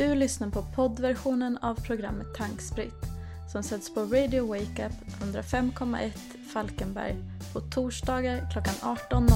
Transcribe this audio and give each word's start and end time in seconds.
Du 0.00 0.14
lyssnar 0.14 0.50
på 0.50 0.62
poddversionen 0.62 1.58
av 1.58 1.74
programmet 1.74 2.34
Tankspritt 2.34 3.04
som 3.52 3.62
sätts 3.62 3.94
på 3.94 4.00
Radio 4.00 4.46
Wake 4.46 4.86
Up 4.86 4.92
105,1 5.22 6.10
Falkenberg 6.52 7.16
på 7.52 7.60
torsdagar 7.60 8.50
klockan 8.52 8.74
18.00. 8.74 9.28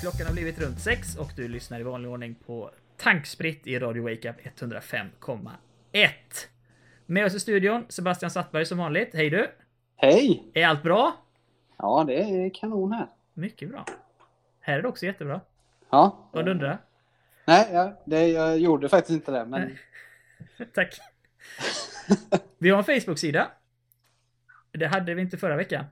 Klockan 0.00 0.26
har 0.26 0.32
blivit 0.32 0.60
runt 0.60 0.80
sex 0.80 1.16
och 1.16 1.30
du 1.36 1.48
lyssnar 1.48 1.80
i 1.80 1.82
vanlig 1.82 2.10
ordning 2.10 2.34
på 2.34 2.70
Tankspritt 2.96 3.66
i 3.66 3.78
Radio 3.78 4.02
Wake 4.02 4.30
Up 4.30 4.36
105,1. 4.60 6.08
Med 7.06 7.26
oss 7.26 7.34
i 7.34 7.40
studion 7.40 7.86
Sebastian 7.88 8.30
Sattberg 8.30 8.66
som 8.66 8.78
vanligt. 8.78 9.10
Hej 9.12 9.30
du! 9.30 9.50
Hej! 9.96 10.50
Är 10.54 10.66
allt 10.66 10.82
bra? 10.82 11.16
Ja, 11.76 12.04
det 12.06 12.22
är 12.22 12.54
kanon 12.54 12.92
här. 12.92 13.06
Mycket 13.34 13.68
bra. 13.68 13.84
Här 14.60 14.78
är 14.78 14.82
det 14.82 14.88
också 14.88 15.06
jättebra. 15.06 15.40
Ja. 15.90 16.30
Vad 16.32 16.44
du 16.44 16.50
undrar? 16.50 16.78
Nej, 17.44 17.68
ja, 17.72 18.02
det, 18.04 18.28
jag 18.28 18.58
gjorde 18.58 18.88
faktiskt 18.88 19.14
inte 19.14 19.32
det, 19.32 19.44
men... 19.44 19.78
Tack. 20.74 21.00
Vi 22.58 22.70
har 22.70 22.78
en 22.78 23.00
Facebook-sida. 23.00 23.48
Det 24.72 24.86
hade 24.86 25.14
vi 25.14 25.22
inte 25.22 25.36
förra 25.36 25.56
veckan. 25.56 25.84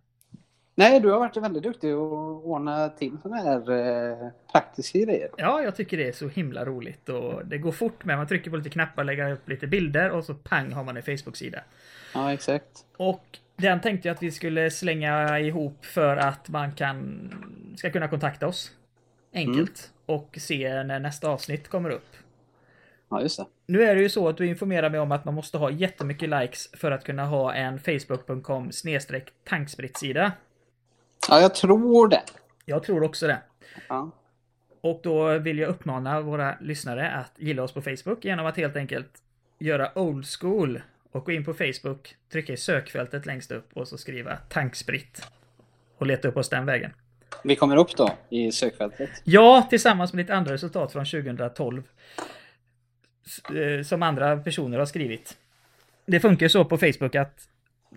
Nej, 0.75 1.01
du 1.01 1.11
har 1.11 1.19
varit 1.19 1.37
väldigt 1.37 1.63
duktig 1.63 1.93
att 1.93 2.45
ordna 2.45 2.89
till 2.89 3.19
sådana 3.23 3.43
här 3.43 3.71
eh, 3.71 4.29
praktiska 4.53 4.99
grejer. 4.99 5.31
Ja, 5.37 5.63
jag 5.63 5.77
tycker 5.77 5.97
det 5.97 6.09
är 6.09 6.13
så 6.13 6.29
himla 6.29 6.65
roligt 6.65 7.09
och 7.09 7.47
det 7.47 7.59
går 7.59 7.73
fort 7.73 8.05
med. 8.05 8.17
Man 8.17 8.27
trycker 8.27 8.51
på 8.51 8.57
lite 8.57 8.71
knappar, 8.71 9.05
lägger 9.05 9.33
upp 9.33 9.49
lite 9.49 9.67
bilder 9.67 10.11
och 10.11 10.25
så 10.25 10.35
pang 10.35 10.73
har 10.73 10.85
man 10.85 10.97
en 10.97 11.03
Facebook-sida. 11.03 11.61
Ja, 12.15 12.33
exakt. 12.33 12.85
Och 12.97 13.39
den 13.57 13.81
tänkte 13.81 14.09
jag 14.09 14.15
att 14.15 14.23
vi 14.23 14.31
skulle 14.31 14.71
slänga 14.71 15.39
ihop 15.39 15.85
för 15.85 16.17
att 16.17 16.49
man 16.49 16.73
kan 16.73 17.31
ska 17.77 17.91
kunna 17.91 18.09
kontakta 18.09 18.47
oss 18.47 18.73
enkelt 19.33 19.93
och 20.07 20.39
se 20.41 20.83
när 20.83 21.01
nästa 21.01 21.29
avsnitt 21.29 21.69
kommer 21.69 21.91
upp. 21.91 22.17
Ja, 23.11 23.23
just 23.23 23.39
det. 23.39 23.47
Nu 23.67 23.83
är 23.83 23.95
det 23.95 24.03
ju 24.03 24.09
så 24.09 24.29
att 24.29 24.37
du 24.37 24.47
informerar 24.47 24.91
mig 24.91 25.01
om 25.01 25.13
att 25.13 25.25
man 25.25 25.35
måste 25.35 25.59
ha 25.59 25.71
jättemycket 25.71 26.29
likes 26.29 26.71
för 26.73 26.91
att 26.91 27.05
kunna 27.05 27.25
ha 27.25 27.55
en 27.55 27.79
facebook.com 27.79 28.73
snedstreck 28.73 29.33
tankspritsida. 29.45 30.33
Ja, 31.29 31.41
jag 31.41 31.55
tror 31.55 32.09
det. 32.09 32.23
Jag 32.65 32.83
tror 32.83 33.03
också 33.03 33.27
det. 33.27 33.39
Ja. 33.89 34.11
Och 34.81 35.01
då 35.03 35.39
vill 35.39 35.59
jag 35.59 35.69
uppmana 35.69 36.21
våra 36.21 36.57
lyssnare 36.61 37.11
att 37.11 37.33
gilla 37.37 37.63
oss 37.63 37.73
på 37.73 37.83
Facebook 37.83 38.25
genom 38.25 38.47
att 38.47 38.57
helt 38.57 38.77
enkelt 38.77 39.23
göra 39.59 39.99
old 39.99 40.27
school 40.27 40.83
och 41.13 41.25
gå 41.25 41.33
in 41.33 41.45
på 41.45 41.55
Facebook, 41.55 42.17
trycka 42.33 42.53
i 42.53 42.57
sökfältet 42.57 43.27
längst 43.27 43.51
upp 43.51 43.69
och 43.73 43.89
så 43.89 43.99
skriva 43.99 44.37
tankspritt. 44.37 45.31
Och 45.99 46.07
leta 46.07 46.29
upp 46.29 46.37
oss 46.37 46.49
den 46.49 46.67
vägen. 46.67 46.93
Vi 47.45 47.57
kommer 47.57 47.77
upp 47.77 47.97
då 47.97 48.11
i 48.29 48.53
sökfältet. 48.53 49.11
Ja, 49.25 49.67
tillsammans 49.71 50.13
med 50.13 50.23
lite 50.23 50.35
andra 50.35 50.53
resultat 50.53 50.93
från 50.93 51.05
2012. 51.05 51.83
S- 53.27 53.55
eh, 53.55 53.83
Som 53.83 54.03
andra 54.03 54.37
personer 54.37 54.79
har 54.79 54.87
skrivit. 54.87 55.37
Det 56.07 56.21
funkar 56.21 56.49
så 56.49 56.65
på 56.65 56.79
Facebook 56.79 57.15
att 57.15 57.49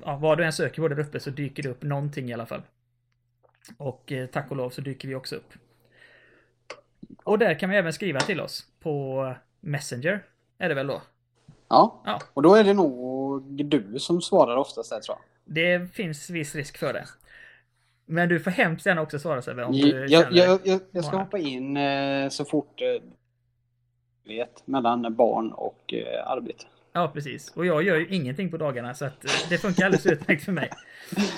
ja, 0.05 0.17
vad 0.17 0.37
du 0.37 0.45
än 0.45 0.53
söker 0.53 0.81
på 0.81 0.87
där 0.87 0.99
uppe 0.99 1.19
så 1.19 1.29
dyker 1.29 1.63
det 1.63 1.69
upp 1.69 1.83
någonting 1.83 2.29
i 2.29 2.33
alla 2.33 2.45
fall. 2.45 2.61
Och 3.77 4.11
eh, 4.11 4.25
tack 4.27 4.51
och 4.51 4.57
lov 4.57 4.69
så 4.69 4.81
dyker 4.81 5.07
vi 5.07 5.15
också 5.15 5.35
upp. 5.35 5.53
Och 7.23 7.39
där 7.39 7.59
kan 7.59 7.69
vi 7.69 7.77
även 7.77 7.93
skriva 7.93 8.19
till 8.19 8.41
oss 8.41 8.65
på 8.79 9.35
Messenger. 9.59 10.23
Är 10.57 10.69
det 10.69 10.75
väl 10.75 10.87
då? 10.87 11.01
Ja. 11.67 12.01
Ja. 12.05 12.21
Och 12.33 12.41
då 12.41 12.55
är 12.55 12.63
det 12.63 12.73
nog 12.73 13.43
du 13.65 13.99
som 13.99 14.21
svarar 14.21 14.55
oftast 14.55 14.89
där, 14.89 14.99
tror 14.99 15.17
jag. 15.17 15.25
Det 15.55 15.93
finns 15.93 16.29
viss 16.29 16.55
risk 16.55 16.77
för 16.77 16.93
det. 16.93 17.05
Men 18.11 18.29
du 18.29 18.39
får 18.39 18.51
hemskt 18.51 18.85
gärna 18.85 19.01
också 19.01 19.19
svara 19.19 19.41
Sebbe 19.41 19.63
om 19.63 19.71
du 19.71 19.79
Jag, 19.89 20.09
känner 20.09 20.37
jag, 20.37 20.59
jag, 20.63 20.81
jag 20.91 21.05
ska 21.05 21.17
hoppa 21.17 21.37
in 21.37 21.77
eh, 21.77 22.29
så 22.29 22.45
fort 22.45 22.81
eh, 22.81 23.01
vet, 24.27 24.67
mellan 24.67 25.15
barn 25.15 25.51
och 25.51 25.93
eh, 25.93 26.27
arbete. 26.31 26.65
Ja, 26.93 27.11
precis. 27.13 27.51
Och 27.55 27.65
jag 27.65 27.83
gör 27.83 27.95
ju 27.95 28.07
ingenting 28.07 28.51
på 28.51 28.57
dagarna 28.57 28.93
så 28.93 29.05
att 29.05 29.25
eh, 29.25 29.31
det 29.49 29.57
funkar 29.57 29.85
alldeles 29.85 30.05
utmärkt 30.05 30.43
för 30.43 30.51
mig. 30.51 30.69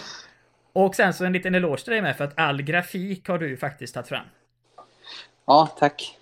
Och 0.73 0.95
sen 0.95 1.13
så 1.13 1.25
en 1.25 1.33
liten 1.33 1.55
eloge 1.55 1.83
till 1.83 1.91
dig 1.93 2.01
med 2.01 2.17
för 2.17 2.23
att 2.23 2.39
all 2.39 2.61
grafik 2.61 3.27
har 3.27 3.37
du 3.37 3.57
faktiskt 3.57 3.93
tagit 3.93 4.07
fram. 4.07 4.25
Ja, 5.45 5.75
tack. 5.79 6.17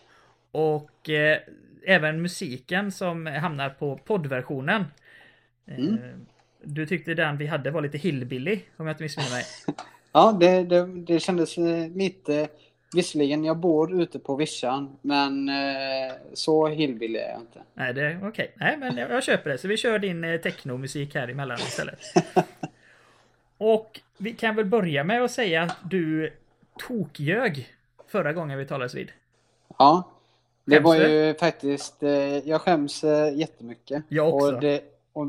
Och 0.51 1.09
eh, 1.09 1.39
även 1.85 2.21
musiken 2.21 2.91
som 2.91 3.25
hamnar 3.25 3.69
på 3.69 3.97
poddversionen. 3.97 4.85
Eh, 5.67 5.77
Mm. 5.77 6.25
Du 6.63 6.85
tyckte 6.85 7.13
den 7.13 7.37
vi 7.37 7.47
hade 7.47 7.71
var 7.71 7.81
lite 7.81 7.97
hillbilly, 7.97 8.61
om 8.77 8.87
jag 8.87 8.93
inte 8.93 9.03
missminner 9.03 9.31
mig. 9.31 9.43
Ja, 10.11 10.37
det, 10.39 10.63
det, 10.63 10.85
det 10.85 11.19
kändes 11.19 11.57
eh, 11.57 11.89
lite... 11.89 12.47
Visserligen, 12.95 13.43
jag 13.43 13.57
bor 13.57 14.01
ute 14.01 14.19
på 14.19 14.35
vischan, 14.35 14.97
men 15.01 15.49
eh, 15.49 16.13
så 16.33 16.67
hillbilly 16.67 17.19
är 17.19 17.29
jag 17.29 17.39
inte. 17.39 17.59
Nej, 17.73 17.93
det 17.93 18.01
är 18.01 18.27
okej. 18.27 18.51
Nej, 18.55 18.77
men 18.77 18.97
jag, 18.97 19.11
jag 19.11 19.23
köper 19.23 19.49
det. 19.49 19.57
Så 19.57 19.67
vi 19.67 19.77
kör 19.77 19.99
din 19.99 20.23
eh, 20.23 20.37
technomusik 20.41 21.15
här 21.15 21.27
emellan 21.27 21.57
istället. 21.57 21.99
Och 23.57 23.99
vi 24.17 24.33
kan 24.33 24.55
väl 24.55 24.65
börja 24.65 25.03
med 25.03 25.23
att 25.23 25.31
säga 25.31 25.63
att 25.63 25.77
du 25.89 26.33
tokljög 26.87 27.69
förra 28.07 28.33
gången 28.33 28.57
vi 28.57 28.65
talades 28.65 28.95
vid. 28.95 29.11
Ja, 29.77 30.11
det 30.65 30.75
Skäms 30.75 30.85
var 30.85 30.95
du? 30.95 31.09
ju 31.09 31.33
faktiskt... 31.33 32.03
Eh, 32.03 32.37
jag 32.49 32.61
skäms 32.61 33.03
eh, 33.03 33.37
jättemycket. 33.37 34.03
Jag 34.07 34.33
också. 34.33 34.55
Och 34.55 34.61
det, 34.61 34.81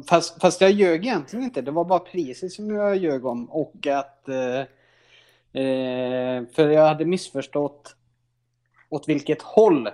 fast, 0.08 0.40
fast 0.40 0.60
jag 0.60 0.70
ljög 0.70 1.06
egentligen 1.06 1.44
inte. 1.44 1.62
Det 1.62 1.70
var 1.70 1.84
bara 1.84 1.98
priset 1.98 2.52
som 2.52 2.70
jag 2.74 2.96
ljög 2.96 3.26
om 3.26 3.50
och 3.50 3.86
att... 3.86 4.28
Eh, 4.28 4.60
eh, 5.62 6.44
för 6.52 6.68
jag 6.70 6.86
hade 6.86 7.04
missförstått 7.04 7.96
åt 8.88 9.08
vilket 9.08 9.42
håll 9.42 9.88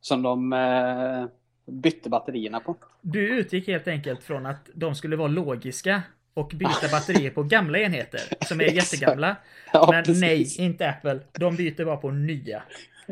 som 0.00 0.22
de 0.22 0.52
eh, 0.52 1.24
bytte 1.72 2.08
batterierna 2.08 2.60
på. 2.60 2.76
Du 3.00 3.38
utgick 3.38 3.68
helt 3.68 3.88
enkelt 3.88 4.22
från 4.22 4.46
att 4.46 4.68
de 4.74 4.94
skulle 4.94 5.16
vara 5.16 5.28
logiska 5.28 6.02
och 6.34 6.48
byta 6.54 6.88
batterier 6.92 7.30
på 7.30 7.42
gamla 7.42 7.78
enheter 7.78 8.20
som 8.46 8.60
är 8.60 8.64
jättegamla. 8.72 9.36
Ja, 9.72 9.88
Men 9.90 10.04
precis. 10.04 10.20
nej, 10.20 10.66
inte 10.66 10.88
Apple. 10.88 11.20
De 11.32 11.56
byter 11.56 11.84
bara 11.84 11.96
på 11.96 12.10
nya. 12.10 12.62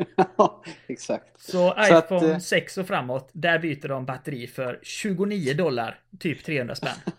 Ja, 0.37 0.63
exakt. 0.87 1.41
Så 1.41 1.51
Så 1.51 1.95
att, 1.95 2.05
iPhone 2.05 2.31
eh, 2.31 2.39
6 2.39 2.77
och 2.77 2.87
framåt, 2.87 3.29
där 3.33 3.59
byter 3.59 3.87
de 3.87 4.05
batteri 4.05 4.47
för 4.47 4.79
29 4.81 5.53
dollar, 5.53 5.99
typ 6.19 6.43
300 6.43 6.75
spänn. 6.75 6.95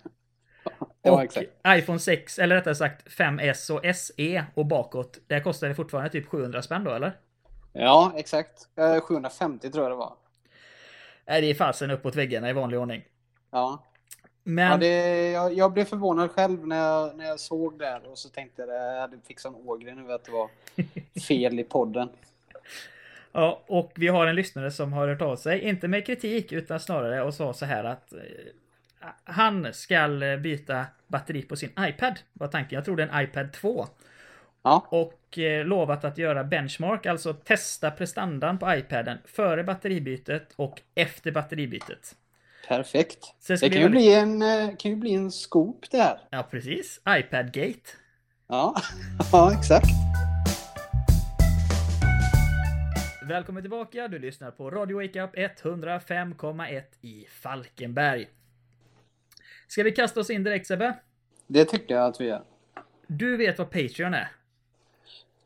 Ja, 1.03 1.13
och 1.13 1.23
exakt. 1.23 1.49
iPhone 1.69 1.99
6, 1.99 2.39
eller 2.39 2.57
rättare 2.57 2.75
sagt 2.75 3.09
5S 3.09 3.71
och 3.71 3.97
SE 3.97 4.45
och 4.55 4.67
bakåt, 4.67 5.19
där 5.27 5.41
kostar 5.41 5.69
det 5.69 5.75
fortfarande 5.75 6.11
typ 6.11 6.27
700 6.29 6.63
spänn 6.63 6.85
då, 6.85 6.91
eller? 6.91 7.17
Ja, 7.73 8.13
exakt. 8.17 8.69
Eh, 8.77 9.01
750 9.01 9.71
tror 9.71 9.85
jag 9.85 9.93
det 9.93 9.97
var. 9.97 10.17
Nej, 11.27 11.41
det 11.41 11.51
är 11.51 11.55
fasen 11.55 11.91
uppåt 11.91 12.17
väggarna 12.17 12.51
i 12.51 12.53
vanlig 12.53 12.81
ordning. 12.81 13.05
Ja. 13.51 13.85
Men 14.43 14.71
Ja, 14.71 14.77
det, 14.77 15.31
jag, 15.31 15.55
jag 15.55 15.73
blev 15.73 15.85
förvånad 15.85 16.31
själv 16.31 16.67
när 16.67 16.77
jag, 16.77 17.17
när 17.17 17.25
jag 17.25 17.41
såg 17.41 17.79
det 17.79 17.87
här 17.87 18.07
och 18.11 18.19
så 18.19 18.29
tänkte 18.29 18.63
jag 18.63 18.71
att 19.05 19.13
jag 19.13 19.21
fixat 19.27 19.55
en 19.55 19.69
ågren 19.69 19.99
över 19.99 20.15
att 20.15 20.25
det 20.25 20.33
var 20.33 20.51
fel 21.29 21.61
i 21.61 21.65
podden. 21.65 22.09
Ja, 23.33 23.63
och 23.67 23.93
vi 23.97 24.09
har 24.09 24.27
en 24.27 24.37
lyssnare 24.37 24.71
som 24.71 24.93
har 24.93 25.09
hört 25.09 25.23
av 25.23 25.37
sig, 25.37 25.61
inte 25.61 25.89
med 25.89 26.07
kritik 26.07 26.53
utan 26.53 26.81
snarare 26.81 27.23
och 27.23 27.35
sa 27.35 27.53
så 27.53 27.65
här 27.65 27.85
att 27.85 28.13
eh, 28.13 28.19
han 29.25 29.69
ska 29.73 30.09
byta 30.43 30.87
batteri 31.07 31.43
på 31.43 31.57
sin 31.57 31.71
iPad, 31.79 32.19
var 32.33 32.49
tanken. 32.49 32.77
Jag 32.77 32.85
tror 32.85 32.97
det 32.97 33.03
är 33.03 33.09
en 33.09 33.25
iPad 33.25 33.53
2. 33.53 33.87
Ja, 34.63 34.87
Och 34.91 35.39
eh, 35.39 35.65
lovat 35.65 36.05
att 36.05 36.19
göra 36.19 36.45
benchmark, 36.45 37.07
alltså 37.07 37.35
testa 37.35 37.91
prestandan 37.91 38.59
på 38.59 38.75
iPaden 38.75 39.19
före 39.25 39.65
batteribytet 39.65 40.53
och 40.57 40.81
efter 40.95 41.31
batteribytet. 41.31 42.17
perfekt. 42.69 43.35
Det 43.49 43.71
kan 43.71 43.83
ju, 43.83 43.89
bli 43.89 44.15
en, 44.15 44.43
eh, 44.43 44.77
kan 44.79 44.91
ju 44.91 44.97
bli 44.97 45.15
en 45.15 45.31
scoop 45.31 45.91
det 45.91 45.99
här. 45.99 46.19
Ja, 46.31 46.49
precis. 46.51 47.01
iPad-gate. 47.09 47.91
Ja, 48.49 48.75
ja 49.33 49.53
exakt. 49.53 49.87
Välkommen 53.31 53.63
tillbaka, 53.63 54.09
du 54.09 54.19
lyssnar 54.19 54.51
på 54.51 54.71
Radio 54.71 54.97
Wake 55.03 55.23
Up 55.23 55.37
105,1 55.37 56.83
i 57.01 57.27
Falkenberg. 57.43 58.29
Ska 59.69 59.83
vi 59.83 59.93
kasta 59.93 60.21
oss 60.21 60.31
in 60.31 60.45
direkt 60.45 60.67
Sebbe? 60.67 60.99
Det 61.47 61.65
tycker 61.65 61.95
jag 61.95 62.07
att 62.07 62.21
vi 62.21 62.25
gör. 62.25 62.43
Du 63.07 63.37
vet 63.37 63.59
vad 63.59 63.71
Patreon 63.71 64.15
är? 64.15 64.29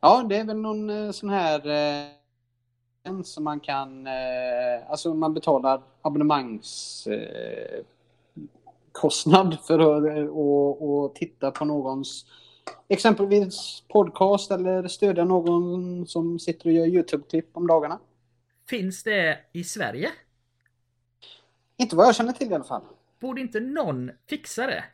Ja, 0.01 0.27
det 0.29 0.37
är 0.37 0.45
väl 0.45 0.57
någon 0.57 0.91
eh, 0.91 1.11
sån 1.11 1.29
här 1.29 1.69
eh, 3.07 3.23
som 3.23 3.45
man 3.45 3.61
kan, 3.61 4.07
eh, 4.07 4.91
alltså 4.91 5.15
man 5.15 5.35
betalar 5.35 5.83
abonnemangs 6.03 7.07
eh, 7.07 7.85
för 9.67 9.79
att 9.79 10.17
eh, 10.17 10.27
och, 10.27 11.05
och 11.05 11.15
titta 11.15 11.51
på 11.51 11.65
någons 11.65 12.27
exempelvis 12.88 13.82
podcast 13.88 14.50
eller 14.50 14.88
stödja 14.88 15.25
någon 15.25 16.06
som 16.06 16.38
sitter 16.38 16.66
och 16.66 16.72
gör 16.72 16.87
YouTube-klipp 16.87 17.49
om 17.52 17.66
dagarna. 17.66 17.99
Finns 18.69 19.02
det 19.02 19.38
i 19.52 19.64
Sverige? 19.64 20.11
Inte 21.76 21.96
vad 21.96 22.06
jag 22.06 22.16
känner 22.16 22.32
till 22.32 22.50
i 22.50 22.55
alla 22.55 22.64
fall. 22.64 22.82
Borde 23.20 23.40
inte 23.40 23.61
någon 23.61 24.11
fixa 24.28 24.66
det? 24.66 24.84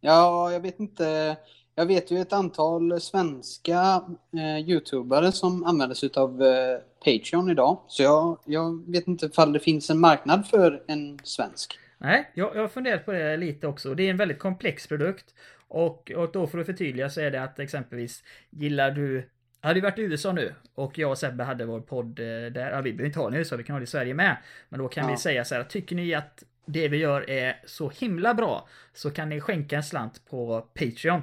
Ja, 0.00 0.52
jag 0.52 0.60
vet 0.60 0.80
inte. 0.80 1.36
jag 1.74 1.86
vet 1.86 2.10
ju 2.10 2.20
ett 2.20 2.32
antal 2.32 3.00
svenska 3.00 4.02
eh, 4.32 4.70
YouTubare 4.70 5.32
som 5.32 5.64
använder 5.64 5.94
sig 5.94 6.10
av 6.16 6.42
eh, 6.42 6.78
Patreon 7.04 7.50
idag. 7.50 7.78
Så 7.86 8.02
jag, 8.02 8.38
jag 8.44 8.90
vet 8.90 9.08
inte 9.08 9.26
ifall 9.26 9.52
det 9.52 9.60
finns 9.60 9.90
en 9.90 10.00
marknad 10.00 10.46
för 10.46 10.82
en 10.86 11.18
svensk. 11.24 11.78
Nej, 11.98 12.30
jag, 12.34 12.56
jag 12.56 12.60
har 12.60 12.68
funderat 12.68 13.04
på 13.04 13.12
det 13.12 13.36
lite 13.36 13.66
också. 13.66 13.94
Det 13.94 14.02
är 14.02 14.10
en 14.10 14.16
väldigt 14.16 14.38
komplex 14.38 14.86
produkt. 14.86 15.34
Och, 15.70 16.10
och 16.10 16.32
då 16.32 16.46
för 16.46 16.58
att 16.58 16.66
förtydliga 16.66 17.10
så 17.10 17.20
är 17.20 17.30
det 17.30 17.42
att 17.42 17.58
exempelvis 17.58 18.22
gillar 18.50 18.90
du 18.90 19.28
hade 19.60 19.74
vi 19.74 19.80
varit 19.80 19.98
i 19.98 20.02
USA 20.02 20.32
nu 20.32 20.54
och 20.74 20.98
jag 20.98 21.10
och 21.10 21.18
Sebbe 21.18 21.44
hade 21.44 21.64
vår 21.64 21.80
podd 21.80 22.18
eh, 22.18 22.24
där, 22.24 22.70
ja, 22.70 22.80
vi 22.80 22.92
behöver 22.92 23.06
inte 23.06 23.18
ha 23.18 23.26
den 23.26 23.34
i 23.34 23.38
USA, 23.38 23.56
vi 23.56 23.64
kan 23.64 23.74
ha 23.74 23.80
det 23.80 23.84
i 23.84 23.86
Sverige 23.86 24.14
med. 24.14 24.36
Men 24.68 24.80
då 24.80 24.88
kan 24.88 25.04
Ja. 25.04 25.10
vi 25.10 25.16
säga 25.16 25.44
så 25.44 25.54
här, 25.54 25.64
tycker 25.64 25.96
ni 25.96 26.14
att 26.14 26.42
det 26.66 26.88
vi 26.88 26.96
gör 26.96 27.30
är 27.30 27.60
så 27.66 27.90
himla 27.90 28.34
bra 28.34 28.68
så 28.94 29.10
kan 29.10 29.28
ni 29.28 29.40
skänka 29.40 29.76
en 29.76 29.82
slant 29.82 30.22
på 30.30 30.60
Patreon. 30.74 31.22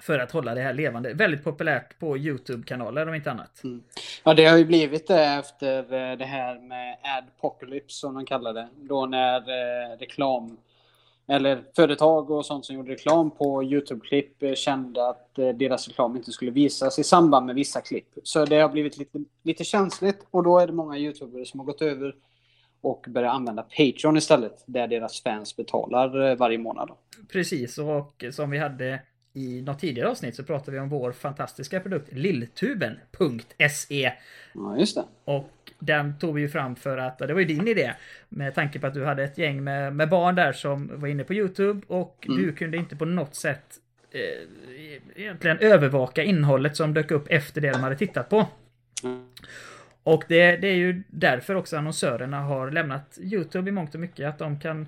För 0.00 0.18
att 0.18 0.30
hålla 0.30 0.54
det 0.54 0.60
här 0.62 0.72
levande. 0.74 1.14
Väldigt 1.14 1.44
populärt 1.44 1.98
på 1.98 2.18
YouTube-kanaler 2.18 3.08
om 3.08 3.14
inte 3.14 3.30
annat. 3.30 3.62
Ja, 4.24 4.34
det 4.34 4.44
har 4.46 4.56
ju 4.58 4.64
blivit 4.64 5.06
det 5.06 5.24
efter 5.24 5.78
eh, 5.78 6.16
det 6.18 6.24
här 6.24 6.58
med 6.58 6.96
Adpocalypse 7.02 7.98
som 8.00 8.14
de 8.14 8.26
kallar 8.26 8.52
det. 8.54 8.68
Då 8.76 9.06
när 9.06 9.36
eh, 9.38 9.98
reklam 9.98 10.56
eller 11.26 11.64
företag 11.76 12.30
och 12.30 12.46
sånt 12.46 12.64
som 12.64 12.76
gjorde 12.76 12.92
reklam 12.92 13.30
på 13.30 13.64
YouTube-klipp 13.64 14.42
eh, 14.42 14.54
kände 14.54 15.08
att 15.08 15.38
eh, 15.38 15.48
deras 15.48 15.88
reklam 15.88 16.16
inte 16.16 16.32
skulle 16.32 16.50
visas 16.50 16.98
i 16.98 17.04
samband 17.04 17.46
med 17.46 17.54
vissa 17.54 17.80
klipp. 17.80 18.08
Så 18.22 18.44
det 18.44 18.60
har 18.60 18.68
blivit 18.68 18.98
lite, 18.98 19.18
lite 19.42 19.64
känsligt 19.64 20.26
och 20.30 20.42
då 20.42 20.58
är 20.58 20.66
det 20.66 20.72
många 20.72 20.98
YouTubers 20.98 21.50
som 21.50 21.60
har 21.60 21.66
gått 21.66 21.82
över 21.82 22.14
och 22.80 23.06
börjat 23.08 23.34
använda 23.34 23.62
Patreon 23.62 24.16
istället, 24.16 24.64
där 24.66 24.88
deras 24.88 25.22
fans 25.22 25.56
betalar 25.56 26.30
eh, 26.30 26.36
varje 26.36 26.58
månad. 26.58 26.90
Precis, 27.32 27.78
och 27.78 28.24
som 28.30 28.50
vi 28.50 28.58
hade 28.58 29.02
i 29.32 29.62
något 29.62 29.78
tidigare 29.78 30.10
avsnitt 30.10 30.36
så 30.36 30.42
pratade 30.42 30.70
vi 30.70 30.78
om 30.78 30.88
vår 30.88 31.12
fantastiska 31.12 31.80
produkt 31.80 32.12
lilltuben.se. 32.12 34.12
Ja, 34.54 34.78
just 34.78 34.94
det. 34.94 35.04
Och 35.24 35.63
den 35.78 36.18
tog 36.18 36.34
vi 36.34 36.40
ju 36.40 36.48
fram 36.48 36.76
för 36.76 36.98
att, 36.98 37.18
det 37.18 37.32
var 37.32 37.40
ju 37.40 37.46
din 37.46 37.68
idé, 37.68 37.92
med 38.28 38.54
tanke 38.54 38.78
på 38.78 38.86
att 38.86 38.94
du 38.94 39.04
hade 39.04 39.24
ett 39.24 39.38
gäng 39.38 39.64
med, 39.64 39.96
med 39.96 40.08
barn 40.08 40.34
där 40.34 40.52
som 40.52 40.90
var 40.94 41.08
inne 41.08 41.24
på 41.24 41.34
YouTube 41.34 41.80
och 41.86 42.26
Mm. 42.28 42.42
du 42.42 42.52
kunde 42.52 42.76
inte 42.76 42.96
på 42.96 43.04
något 43.04 43.34
sätt 43.34 43.64
eh, 44.10 45.22
egentligen 45.22 45.58
övervaka 45.58 46.22
innehållet 46.22 46.76
som 46.76 46.94
dök 46.94 47.10
upp 47.10 47.26
efter 47.30 47.60
det 47.60 47.72
de 47.72 47.82
hade 47.82 47.96
tittat 47.96 48.28
på. 48.28 48.46
Mm. 49.04 49.26
Och 50.02 50.24
det, 50.28 50.56
det 50.56 50.68
är 50.68 50.74
ju 50.74 51.02
därför 51.08 51.54
också 51.54 51.76
annonsörerna 51.76 52.40
har 52.40 52.70
lämnat 52.70 53.18
YouTube 53.20 53.68
i 53.68 53.72
mångt 53.72 53.94
och 53.94 54.00
mycket, 54.00 54.28
att 54.28 54.38
de 54.38 54.60
kan 54.60 54.86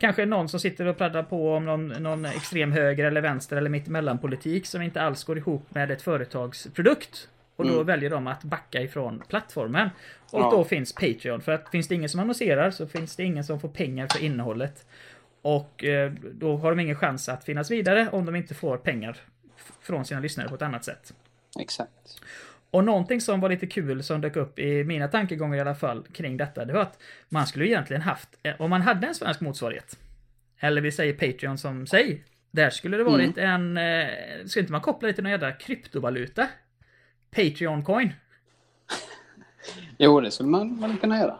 Kanske 0.00 0.26
någon 0.26 0.48
som 0.48 0.60
sitter 0.60 0.86
och 0.86 0.98
pratar 0.98 1.22
på 1.22 1.54
om 1.54 1.64
någon, 1.64 1.88
någon 1.88 2.24
extrem 2.24 2.72
höger 2.72 3.04
eller 3.04 3.20
vänster 3.20 3.56
eller 3.56 3.70
mittemellan 3.70 4.18
politik 4.18 4.66
som 4.66 4.82
inte 4.82 5.02
alls 5.02 5.24
går 5.24 5.38
ihop 5.38 5.74
med 5.74 5.90
ett 5.90 6.02
företags 6.02 6.68
produkt. 6.74 7.28
Och 7.56 7.64
då 7.66 7.72
Mm. 7.74 7.86
väljer 7.86 8.10
de 8.10 8.26
att 8.26 8.44
backa 8.44 8.80
ifrån 8.82 9.22
plattformen. 9.28 9.88
Och 10.30 10.40
Ja. 10.40 10.50
då 10.50 10.64
finns 10.64 10.94
Patreon. 10.94 11.40
För 11.40 11.52
att 11.52 11.68
finns 11.70 11.88
det 11.88 11.94
ingen 11.94 12.08
som 12.08 12.20
annonserar 12.20 12.70
så 12.70 12.86
finns 12.86 13.16
det 13.16 13.24
ingen 13.24 13.44
som 13.44 13.60
får 13.60 13.68
pengar 13.68 14.06
för 14.12 14.24
innehållet. 14.24 14.86
Och 15.42 15.84
eh, 15.84 16.12
då 16.32 16.56
har 16.56 16.70
de 16.70 16.80
ingen 16.80 16.96
chans 16.96 17.28
att 17.28 17.44
finnas 17.44 17.70
vidare 17.70 18.08
om 18.12 18.24
de 18.26 18.36
inte 18.36 18.54
får 18.54 18.76
pengar 18.76 19.16
från 19.80 20.04
sina 20.04 20.20
lyssnare 20.20 20.48
på 20.48 20.54
ett 20.54 20.62
annat 20.62 20.84
sätt. 20.84 21.14
Exakt. 21.60 21.90
Och 22.70 22.84
någonting 22.84 23.20
som 23.20 23.40
var 23.40 23.48
lite 23.48 23.66
kul 23.66 24.02
som 24.02 24.20
dök 24.20 24.36
upp 24.36 24.58
i 24.58 24.84
mina 24.84 25.08
tankegångar 25.08 25.56
i 25.56 25.60
alla 25.60 25.74
fall 25.74 26.04
kring 26.12 26.36
detta, 26.36 26.64
det 26.64 26.72
var 26.72 26.80
att 26.82 26.98
man 27.28 27.46
skulle 27.46 27.66
egentligen 27.66 28.02
haft, 28.02 28.28
eh, 28.42 28.54
om 28.58 28.70
man 28.70 28.82
hade 28.82 29.06
en 29.06 29.14
svensk 29.14 29.40
motsvarighet, 29.40 29.98
eller 30.58 30.80
vi 30.82 30.92
säger 30.92 31.12
Patreon 31.14 31.58
som 31.58 31.86
sig, 31.86 32.24
där 32.50 32.70
skulle 32.70 32.96
det 32.96 33.04
varit 33.04 33.38
en, 33.38 33.76
eh, 33.76 34.08
ska 34.46 34.60
inte 34.60 34.72
man 34.72 34.80
koppla 34.80 35.06
det 35.08 35.12
till 35.14 35.22
någon 35.24 35.30
jävla 35.30 35.52
kryptovaluta? 35.52 36.48
Patreon 37.30 37.84
coin. 37.84 38.12
Jo, 39.98 40.20
det 40.20 40.30
skulle 40.30 40.48
man, 40.48 40.80
man 40.80 40.96
kunna 40.96 41.18
göra. 41.18 41.38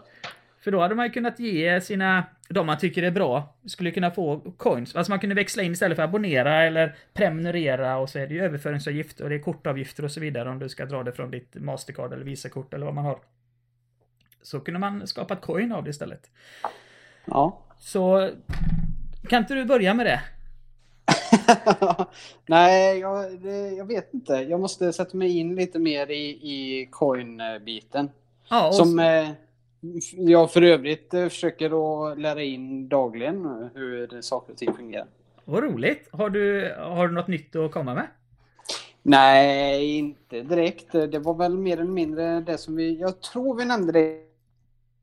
För 0.60 0.70
då 0.70 0.80
hade 0.80 0.94
man 0.94 1.06
ju 1.06 1.12
kunnat 1.12 1.38
ge 1.38 1.80
sina, 1.80 2.24
de 2.48 2.66
man 2.66 2.78
tycker 2.78 3.02
är 3.02 3.10
bra, 3.10 3.56
skulle 3.66 3.90
kunna 3.90 4.10
få 4.10 4.40
coins. 4.56 4.96
Alltså 4.96 5.12
man 5.12 5.20
kunde 5.20 5.34
växla 5.34 5.62
in 5.62 5.72
istället 5.72 5.96
för 5.96 6.02
att 6.02 6.08
abonnera 6.08 6.62
eller 6.62 6.96
prenumerera 7.14 7.96
och 7.96 8.10
så 8.10 8.18
är 8.18 8.26
det 8.26 8.34
ju 8.34 8.44
överföringsavgifter 8.44 9.24
och 9.24 9.30
det 9.30 9.36
är 9.36 9.42
kortavgifter 9.42 10.04
och 10.04 10.10
så 10.10 10.20
vidare 10.20 10.50
om 10.50 10.58
du 10.58 10.68
ska 10.68 10.86
dra 10.86 11.02
det 11.02 11.12
från 11.12 11.30
ditt 11.30 11.54
Mastercard 11.54 12.12
eller 12.12 12.24
Visakort 12.24 12.74
eller 12.74 12.86
vad 12.86 12.94
man 12.94 13.04
har. 13.04 13.18
Så 14.42 14.60
kunde 14.60 14.80
man 14.80 15.06
skapa 15.06 15.34
ett 15.34 15.40
coin 15.40 15.72
av 15.72 15.84
det 15.84 15.90
istället. 15.90 16.30
Ja. 17.24 17.62
Så 17.78 18.30
kan 19.28 19.42
inte 19.42 19.54
du 19.54 19.64
börja 19.64 19.94
med 19.94 20.06
det? 20.06 20.20
Nej, 22.46 22.98
jag, 22.98 23.40
det, 23.40 23.70
jag 23.70 23.84
vet 23.84 24.14
inte. 24.14 24.32
Jag 24.32 24.60
måste 24.60 24.92
sätta 24.92 25.16
mig 25.16 25.38
in 25.38 25.54
lite 25.54 25.78
mer 25.78 26.10
i, 26.10 26.28
i 26.30 26.88
coin-biten. 26.92 28.10
Ja, 28.48 28.72
Som 28.72 28.98
eh, 28.98 29.30
jag 30.12 30.52
för 30.52 30.62
övrigt 30.62 31.14
eh, 31.14 31.28
försöker 31.28 31.66
att 32.10 32.18
lära 32.18 32.42
in 32.42 32.88
dagligen 32.88 33.68
hur 33.74 34.20
saker 34.20 34.52
och 34.52 34.58
ting 34.58 34.72
fungerar. 34.74 35.06
vad 35.44 35.62
roligt. 35.62 36.08
Har 36.12 36.30
du, 36.30 36.74
har 36.78 37.08
du 37.08 37.14
något 37.14 37.28
nytt 37.28 37.56
att 37.56 37.72
komma 37.72 37.94
med? 37.94 38.06
Nej, 39.02 39.96
inte 39.96 40.42
direkt. 40.42 40.92
Det 40.92 41.18
var 41.18 41.34
väl 41.34 41.58
mer 41.58 41.80
eller 41.80 41.90
mindre 41.90 42.40
det 42.40 42.58
som 42.58 42.76
vi... 42.76 43.00
Jag 43.00 43.20
tror 43.20 43.56
vi 43.58 43.64
nämnde 43.64 43.92
det 43.92 44.20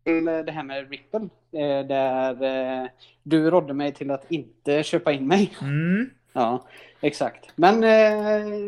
till 0.03 0.25
det 0.25 0.51
här 0.51 0.63
med 0.63 0.89
Ripple. 0.91 1.19
eh, 1.51 1.88
Där 1.88 2.44
eh, 2.83 2.88
du 3.23 3.50
rådde 3.50 3.73
mig 3.73 3.94
till 3.94 4.11
att 4.11 4.31
inte 4.31 4.83
köpa 4.83 5.11
in 5.11 5.27
mig. 5.27 5.53
Mm. 5.61 6.09
Ja, 6.35 6.67
exakt. 7.01 7.50
Men 7.55 7.83
eh, 7.83 7.89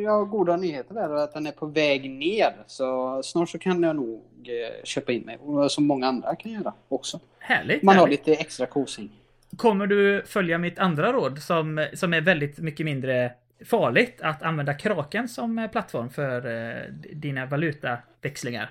jag 0.04 0.12
har 0.12 0.26
goda 0.26 0.58
nyheter 0.58 0.94
där 0.96 1.10
att 1.16 1.34
den 1.34 1.46
är 1.48 1.52
på 1.52 1.66
väg 1.66 2.10
ner. 2.10 2.54
Så 2.68 3.22
snart 3.24 3.50
så 3.50 3.58
kan 3.60 3.84
jag 3.84 3.96
nog 3.96 4.22
eh, 4.46 4.84
köpa 4.84 5.12
in 5.12 5.22
mig. 5.22 5.38
Som 5.70 5.88
många 5.88 6.08
andra 6.08 6.36
kan 6.36 6.52
göra 6.52 6.74
också. 6.90 7.20
Härligt. 7.40 7.84
Man 7.84 7.96
har 7.96 8.06
härligt. 8.06 8.28
lite 8.28 8.42
extra 8.42 8.66
kosing. 8.66 9.10
Kommer 9.58 9.88
du 9.88 10.24
följa 10.26 10.58
mitt 10.58 10.80
andra 10.80 11.14
råd 11.14 11.40
som, 11.40 11.88
som 11.94 12.14
är 12.14 12.22
väldigt 12.22 12.58
mycket 12.60 12.86
mindre 12.86 13.32
farligt? 13.66 14.20
Att 14.22 14.44
använda 14.44 14.74
Kraken 14.74 15.28
som 15.30 15.60
eh, 15.60 15.68
plattform 15.72 16.10
för 16.10 16.46
eh, 16.76 16.82
dina 17.14 17.46
valutaväxlingar. 17.46 18.70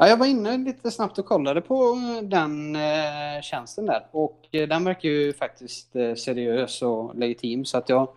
Ja, 0.00 0.08
jag 0.08 0.16
var 0.16 0.26
inne 0.26 0.56
lite 0.56 0.90
snabbt 0.90 1.18
och 1.18 1.26
kollade 1.26 1.60
på 1.60 1.74
eh, 1.74 2.28
den 2.28 2.76
eh, 2.76 3.42
tjänsten 3.42 3.86
där. 3.86 4.06
Och 4.10 4.48
eh, 4.52 4.68
den 4.68 4.84
verkar 4.84 5.08
ju 5.08 5.32
faktiskt 5.32 5.96
eh, 5.96 6.14
seriös 6.14 6.82
och 6.82 7.14
legitim. 7.18 7.64
Så 7.64 7.78
att 7.78 7.88
jag, 7.88 8.08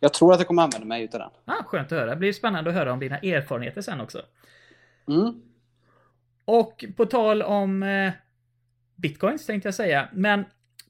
jag 0.00 0.14
tror 0.14 0.32
att 0.32 0.40
jag 0.40 0.46
kommer 0.46 0.62
använda 0.62 0.86
mig 0.86 1.04
utav 1.04 1.20
den. 1.20 1.30
Ah, 1.44 1.64
skönt 1.64 1.92
att 1.92 1.98
höra. 1.98 2.10
Det 2.10 2.16
blir 2.16 2.32
spännande 2.32 2.70
att 2.70 2.76
höra 2.76 2.92
om 2.92 3.00
dina 3.00 3.18
erfarenheter 3.18 3.82
sen 3.82 4.00
också. 4.00 4.22
Mm. 5.08 5.42
Och 6.44 6.84
på 6.96 7.06
tal 7.06 7.42
om 7.42 7.82
eh, 7.82 8.12
bitcoins 8.96 9.46
tänkte 9.46 9.66
jag 9.66 9.74
säga, 9.74 10.08
men 10.12 10.44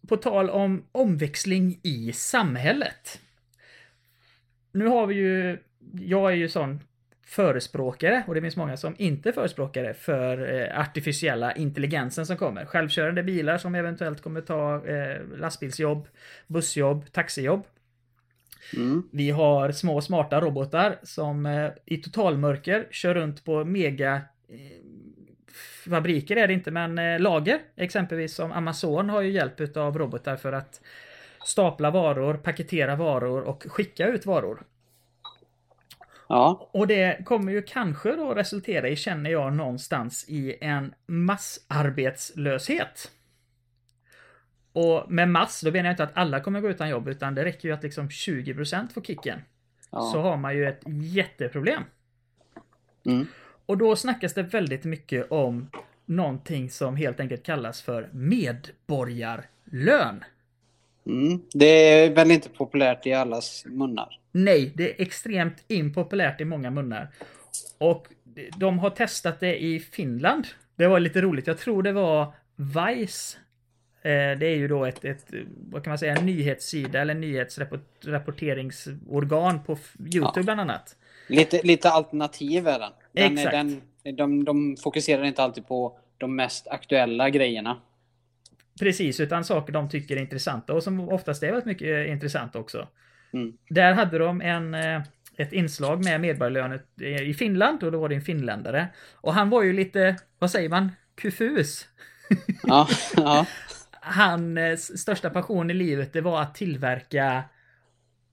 på 0.09 0.17
tal 0.17 0.51
om 0.51 0.85
omväxling 0.93 1.81
i 1.83 2.13
samhället. 2.13 3.21
Nu 4.73 4.87
har 4.87 5.07
vi 5.07 5.15
ju, 5.15 5.59
jag 6.01 6.33
är 6.33 6.37
ju 6.37 6.49
sån 6.49 6.81
förespråkare 7.31 8.25
och 8.27 8.35
det 8.35 8.41
finns 8.41 8.57
många 8.57 8.77
som 8.77 8.95
inte 8.99 9.29
är 9.29 9.33
förespråkare 9.33 9.95
för 9.95 10.55
eh, 10.55 10.81
artificiella 10.81 11.53
intelligensen 11.53 12.27
som 12.27 12.37
kommer. 12.37 12.65
Självkörande 12.65 13.23
bilar 13.23 13.59
som 13.59 13.75
eventuellt 13.75 14.23
kommer 14.23 14.41
ta 14.41 14.87
eh, 14.87 15.17
lastbilsjobb, 15.37 16.09
bussjobb, 16.47 17.13
taxijobb. 17.13 17.67
Mm. 18.77 19.03
Vi 19.13 19.31
har 19.31 19.73
små 19.73 20.01
smarta 20.01 20.41
robotar 20.41 20.99
som 21.03 21.47
eh, 21.47 21.71
i 21.87 21.97
totalmörker 21.97 22.87
kör 22.91 23.15
runt 23.15 23.45
på 23.45 23.65
mega 23.65 24.15
eh, 24.49 24.61
fabriker 25.85 26.37
är 26.37 26.47
det 26.47 26.55
inte, 26.55 26.71
men 26.71 26.99
eh, 26.99 27.21
lager. 27.21 27.59
Exempelvis 27.77 28.35
som 28.35 28.53
Amazon 28.53 29.11
har 29.11 29.21
ju 29.21 29.31
hjälp 29.31 29.77
av 29.77 29.99
robotar 29.99 30.37
för 30.37 30.53
att 30.53 30.81
stapla 31.45 31.91
varor, 31.91 32.35
paketera 32.35 32.97
varor 32.97 33.43
och 33.43 33.67
skicka 33.69 34.07
ut 34.07 34.27
varor. 34.27 34.63
Ja. 36.31 36.69
Och 36.73 36.87
det 36.87 37.25
kommer 37.25 37.53
ju 37.53 37.63
kanske 37.63 38.17
då 38.17 38.35
resultera 38.35 38.89
i, 38.89 38.97
känner 38.97 39.31
jag, 39.31 39.53
någonstans 39.53 40.25
i 40.29 40.57
en 40.61 40.95
massarbetslöshet. 41.07 43.11
Och 44.73 45.13
med 45.13 45.29
mass, 45.29 45.61
då 45.61 45.71
menar 45.71 45.85
jag 45.85 45.93
inte 45.93 46.03
att 46.03 46.17
alla 46.17 46.41
kommer 46.41 46.61
gå 46.61 46.71
utan 46.71 46.89
jobb, 46.89 47.09
utan 47.09 47.35
det 47.35 47.45
räcker 47.45 47.69
ju 47.69 47.75
att 47.75 47.83
liksom 47.83 48.09
20% 48.09 48.93
får 48.93 49.01
kicken. 49.01 49.41
ja. 49.91 50.01
Så 50.01 50.21
har 50.21 50.37
man 50.37 50.57
ju 50.57 50.69
ett 50.69 50.83
jätteproblem. 50.87 51.83
Mm. 53.07 53.27
Och 53.67 53.79
då 53.79 53.97
snackas 53.97 54.35
det 54.35 54.43
väldigt 54.43 54.85
mycket 54.85 55.31
om 55.31 55.71
någonting 56.05 56.71
som 56.71 56.97
helt 56.97 57.21
enkelt 57.21 57.43
kallas 57.43 57.83
för 57.83 58.09
medborgarlön. 58.13 60.25
Mm. 61.07 61.43
Det 61.53 61.67
är 61.67 62.15
väl 62.15 62.31
inte 62.31 62.49
populärt 62.49 63.07
i 63.07 63.13
allas 63.13 63.65
munnar. 63.67 64.20
Nej, 64.33 64.73
det 64.77 64.91
är 64.91 65.03
extremt 65.03 65.65
impopulärt 65.69 66.41
i 66.41 66.45
många 66.45 66.71
munnar. 66.71 67.09
Och 67.79 68.07
de 68.57 68.79
har 68.79 68.91
testat 68.91 69.41
det 69.41 69.63
i 69.63 69.81
Finland. 69.81 70.47
Det 70.77 70.87
var 70.87 71.01
lite 71.01 71.21
roligt. 71.21 71.47
Jag 71.47 71.59
tror 71.59 71.83
det 71.83 71.93
var 71.93 72.33
Vice 72.57 73.39
Eh, 74.03 74.39
det 74.39 74.47
är 74.47 74.57
ju 74.57 74.69
då 74.69 74.85
ett, 74.85 75.05
ett, 75.05 75.27
vad 75.71 75.85
kan 75.85 75.91
man 75.91 75.99
säga, 75.99 76.17
en 76.17 76.27
nyhetssida 76.27 77.01
eller 77.01 77.15
nyhetsrapporteringsorgan 77.15 79.65
på 79.65 79.79
Youtube 79.99 80.33
Ja. 80.37 80.43
bland 80.43 80.61
annat. 80.61 80.97
Lite, 81.27 81.61
lite 81.63 81.91
alternativ 81.91 82.69
är 82.69 82.79
den. 82.79 82.93
den, 83.13 83.39
Exakt. 83.39 83.53
den 83.53 83.81
de, 84.17 84.45
de 84.45 84.77
fokuserar 84.77 85.25
inte 85.25 85.43
alltid 85.43 85.67
på 85.67 85.99
de 86.19 86.37
mest 86.37 86.69
aktuella 86.69 87.31
grejerna. 87.31 87.81
Precis, 88.81 89.21
utan 89.21 89.45
saker 89.45 89.73
de 89.73 89.89
tycker 89.89 90.17
är 90.17 90.21
intressanta 90.21 90.75
och 90.75 90.83
som 90.83 91.09
oftast 91.09 91.43
är 91.43 91.47
väldigt 91.47 91.65
mycket 91.65 91.89
eh, 91.89 92.13
intressant 92.13 92.57
också. 92.57 92.89
Mm. 93.33 93.53
Där 93.69 93.93
hade 93.93 94.19
de 94.19 94.41
en, 94.41 94.75
eh, 94.75 95.03
ett 95.37 95.53
inslag 95.53 96.05
med 96.05 96.21
medborgarlönet 96.21 96.87
i 97.01 97.35
Finland 97.35 97.83
och 97.83 97.93
då 97.93 98.01
var 98.01 98.09
det 98.09 98.15
en 98.15 98.23
finländare. 98.23 98.89
Och 99.15 99.35
han 99.35 99.51
var 99.51 99.63
ju 99.63 99.73
lite, 99.73 100.17
vad 100.39 100.51
säger 100.51 100.69
man, 100.69 100.91
kufus. 101.15 101.89
Ja, 102.63 102.89
ja. 103.17 103.47
Hans 104.03 105.01
största 105.01 105.31
passion 105.31 105.71
i 105.71 105.75
livet 105.75 106.13
det 106.13 106.21
var 106.21 106.43
att 106.43 106.55
tillverka, 106.55 107.45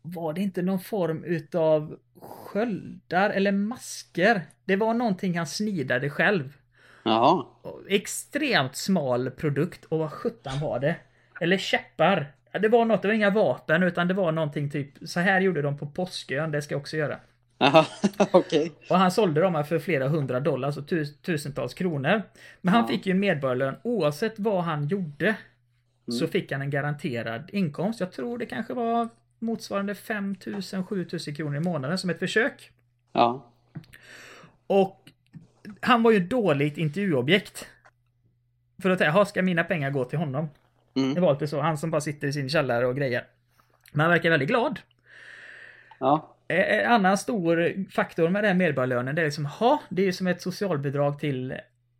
var 0.02 0.34
det 0.34 0.42
inte 0.42 0.62
någon 0.62 0.80
form 0.80 1.24
utav 1.24 1.98
sköldar 2.22 3.30
eller 3.30 3.52
masker? 3.52 4.42
Det 4.66 4.76
var 4.76 4.94
någonting 4.94 5.38
han 5.38 5.48
snidade 5.48 6.10
själv. 6.10 6.54
Jaha. 7.04 7.46
Extremt 7.90 8.76
smal 8.76 9.32
produkt 9.32 9.86
och 9.86 10.00
vad 10.00 10.12
sjutton 10.12 10.60
var 10.60 10.80
det? 10.80 10.96
Eller 11.42 11.58
käppar. 11.58 12.34
Ja, 12.52 12.60
Det 12.60 12.70
var 12.70 12.86
något, 12.86 13.02
det 13.02 13.08
var 13.08 13.16
inga 13.16 13.30
vapen 13.30 13.84
utan 13.84 14.08
det 14.08 14.14
var 14.14 14.32
någonting 14.32 14.70
typ, 14.70 14.90
så 15.06 15.20
här 15.20 15.42
gjorde 15.42 15.62
de 15.62 15.78
på 15.78 15.88
Påskön, 15.88 16.52
det 16.52 16.62
ska 16.62 16.74
jag 16.76 16.80
också 16.80 16.98
göra. 16.98 17.20
Jaha, 17.58 17.86
okej. 18.32 18.72
Och 18.90 18.98
han 18.98 19.12
sålde 19.12 19.42
dem 19.42 19.56
här 19.56 19.64
för 19.64 19.80
flera 19.80 20.08
hundra 20.08 20.40
dollar, 20.40 20.68
alltså 20.68 20.82
tus, 20.82 21.18
tusentals 21.22 21.74
kronor. 21.74 22.22
Men 22.62 22.74
han 22.74 22.82
Ja. 22.84 22.88
fick 22.88 23.06
ju 23.06 23.14
medborgarlön 23.14 23.76
oavsett 23.84 24.40
vad 24.40 24.64
han 24.64 24.88
gjorde. 24.88 25.36
Så 26.12 26.18
Mm. 26.24 26.32
fick 26.32 26.52
han 26.52 26.62
en 26.62 26.70
garanterad 26.70 27.50
inkomst. 27.54 28.00
Jag 28.00 28.12
tror 28.12 28.38
det 28.38 28.46
kanske 28.46 28.74
var 28.74 29.10
motsvarande 29.40 29.96
5000 29.96 30.86
7000 30.86 31.36
kronor 31.36 31.56
i 31.56 31.60
månaden 31.60 31.98
som 31.98 32.10
ett 32.10 32.20
försök. 32.20 32.72
Ja. 33.14 33.46
Och 34.68 35.10
han 35.82 36.04
var 36.04 36.12
ju 36.12 36.20
dåligt 36.20 36.78
intervjuobjekt. 36.78 37.68
För 38.82 38.90
att 38.90 38.98
säga, 38.98 39.10
"Jaha, 39.10 39.26
ska 39.26 39.42
mina 39.42 39.64
pengar 39.64 39.92
gå 39.92 40.06
till 40.06 40.20
honom? 40.20 40.50
Det 40.98 41.04
Mm. 41.04 41.22
var 41.22 41.30
alltid 41.30 41.50
så. 41.50 41.62
Han 41.62 41.78
som 41.78 41.92
bara 41.92 42.02
sitter 42.02 42.28
i 42.28 42.34
sin 42.34 42.50
källare 42.50 42.86
och 42.88 42.96
grejer. 42.96 43.24
Men 43.92 44.00
han 44.02 44.10
verkar 44.10 44.30
väldigt 44.30 44.50
glad. 44.50 44.80
Ja. 46.00 46.36
Eh, 46.48 46.80
En 46.86 46.92
annan 46.92 47.18
stor 47.18 47.86
faktor 47.92 48.30
med 48.30 48.44
den 48.44 48.48
här 48.50 48.56
medborgarlönen, 48.58 49.16
det 49.16 49.22
är 49.22 49.26
liksom, 49.26 49.46
ha, 49.46 49.82
det 49.90 50.02
är 50.02 50.06
ju 50.06 50.12
som 50.14 50.28
ett 50.28 50.42
socialbidrag 50.42 51.20
till 51.20 51.56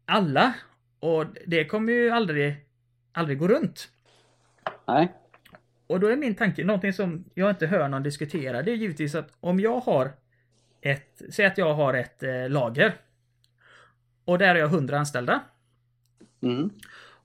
alla. 0.06 0.54
Och 1.00 1.26
det 1.46 1.66
kommer 1.66 1.94
ju 1.94 2.10
aldrig, 2.10 2.56
aldrig 3.12 3.38
gå 3.40 3.48
runt. 3.48 3.90
Nej. 4.88 5.14
Och 5.88 6.00
då 6.00 6.08
är 6.08 6.16
min 6.16 6.36
tanke, 6.36 6.64
någonting 6.64 6.94
som 6.94 7.26
jag 7.34 7.50
inte 7.50 7.68
hör 7.68 7.88
någon 7.88 8.04
diskutera, 8.04 8.62
det 8.62 8.72
är 8.72 8.76
givetvis 8.76 9.16
att 9.16 9.30
om 9.40 9.60
jag 9.60 9.80
har 9.80 10.12
ett, 10.82 11.22
säg 11.30 11.46
att 11.46 11.58
jag 11.58 11.74
har 11.74 11.94
ett 11.94 12.24
eh, 12.24 12.50
lager. 12.50 12.94
Och 14.26 14.38
där 14.40 14.48
har 14.48 14.56
jag 14.56 14.74
100 14.74 14.98
anställda. 15.00 15.40
Mm. 16.42 16.70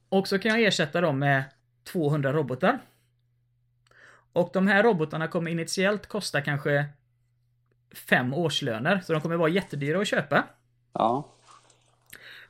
Och 0.09 0.29
så 0.29 0.39
kan 0.39 0.51
jag 0.51 0.63
ersätta 0.63 1.01
dem 1.01 1.19
med 1.19 1.45
200 1.85 2.33
robotar. 2.33 2.79
Och 4.33 4.51
de 4.53 4.67
här 4.67 4.83
robotarna 4.83 5.29
kommer 5.29 5.51
initiellt 5.51 6.07
kosta 6.07 6.41
kanske 6.41 6.87
fem 8.09 8.35
årslöner, 8.35 9.01
så 9.01 9.13
de 9.13 9.23
kommer 9.23 9.37
vara 9.37 9.49
jättedyra 9.49 10.01
att 10.01 10.09
köpa. 10.09 10.45
Ja. 10.93 11.29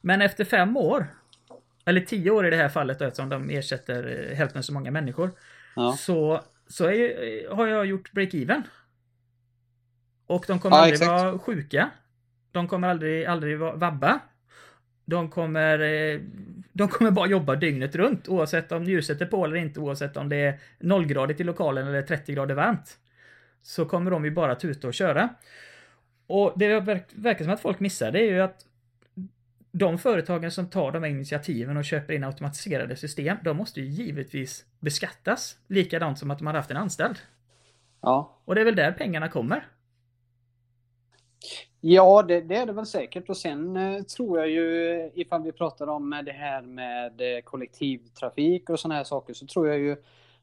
Men 0.00 0.22
efter 0.22 0.44
fem 0.44 0.76
år, 0.76 1.06
eller 1.84 2.00
tio 2.00 2.30
år 2.30 2.46
i 2.46 2.50
det 2.50 2.56
här 2.56 2.68
fallet 2.68 2.98
då, 2.98 3.04
eftersom 3.04 3.28
de 3.28 3.50
ersätter 3.50 4.28
eh, 4.30 4.36
hälften 4.36 4.62
så 4.62 4.72
många 4.72 4.90
människor, 4.90 5.30
Ja. 5.76 5.92
så, 5.98 6.40
så 6.66 6.84
är, 6.86 7.54
har 7.54 7.66
jag 7.66 7.86
gjort 7.86 8.12
break-even. 8.12 8.62
Och 10.26 10.44
de 10.48 10.58
kommer 10.58 10.76
Ja, 10.76 10.80
aldrig 10.82 10.94
exakt. 11.02 11.10
vara 11.22 11.38
sjuka. 11.38 11.90
De 12.52 12.68
kommer 12.68 12.88
aldrig, 12.88 13.24
aldrig 13.26 13.58
vabba. 13.58 14.20
De 15.04 15.30
kommer, 15.30 15.78
eh, 15.80 16.20
de 16.72 16.88
kommer 16.88 17.10
bara 17.10 17.26
jobba 17.26 17.56
dygnet 17.56 17.94
runt 17.94 18.28
oavsett 18.28 18.72
om 18.72 18.84
ljuset 18.84 19.20
är 19.20 19.26
på 19.26 19.44
eller 19.44 19.56
inte, 19.56 19.80
oavsett 19.80 20.16
om 20.16 20.28
det 20.28 20.36
är 20.36 20.60
nollgradigt 20.78 21.40
i 21.40 21.44
lokalen 21.44 21.86
eller 21.88 22.02
30 22.02 22.32
grader 22.34 22.54
varmt. 22.54 22.98
Så 23.62 23.84
kommer 23.84 24.10
de 24.10 24.24
ju 24.24 24.30
bara 24.30 24.54
tuta 24.54 24.86
och 24.88 24.94
köra. 24.94 25.28
Och 26.26 26.52
det 26.56 26.80
verk- 26.80 27.12
verkar 27.14 27.44
som 27.44 27.54
att 27.54 27.60
folk 27.60 27.80
missar 27.80 28.12
det 28.12 28.20
är 28.20 28.30
ju 28.32 28.40
att 28.40 28.66
de 29.72 29.98
företagen 29.98 30.50
som 30.50 30.70
tar 30.70 30.92
de 30.92 31.02
här 31.02 31.10
initiativen 31.10 31.76
och 31.76 31.84
köper 31.84 32.12
in 32.14 32.24
automatiserade 32.24 32.96
system, 32.96 33.36
de 33.44 33.56
måste 33.56 33.80
ju 33.80 33.86
givetvis 33.86 34.64
beskattas. 34.80 35.56
Likadant 35.66 36.18
som 36.18 36.30
att 36.30 36.38
de 36.38 36.46
hade 36.46 36.58
haft 36.58 36.70
en 36.70 36.76
anställd. 36.76 37.18
Ja. 38.00 38.40
Och 38.44 38.54
det 38.54 38.60
är 38.60 38.64
väl 38.64 38.76
där 38.76 38.92
pengarna 38.92 39.28
kommer. 39.28 39.66
Ja, 41.84 42.22
det, 42.22 42.40
det 42.40 42.56
är 42.56 42.66
det 42.66 42.72
väl 42.72 42.86
säkert. 42.86 43.28
Och 43.28 43.36
sen 43.36 43.76
eh, 43.76 44.02
tror 44.02 44.38
jag 44.38 44.50
ju, 44.50 45.10
ifall 45.14 45.42
vi 45.42 45.52
pratar 45.52 45.86
om 45.86 46.22
det 46.24 46.32
här 46.32 46.62
med 46.62 47.20
eh, 47.20 47.40
kollektivtrafik 47.40 48.70
och 48.70 48.80
sådana 48.80 48.94
här 48.94 49.04
saker, 49.04 49.34
så 49.34 49.46
tror 49.46 49.68
jag 49.68 49.78
ju 49.78 49.96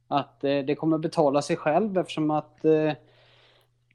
att 0.08 0.44
eh, 0.44 0.60
det 0.60 0.76
kommer 0.76 0.98
betala 0.98 1.42
sig 1.42 1.56
själv 1.56 1.98
eftersom 1.98 2.32
att 2.32 2.64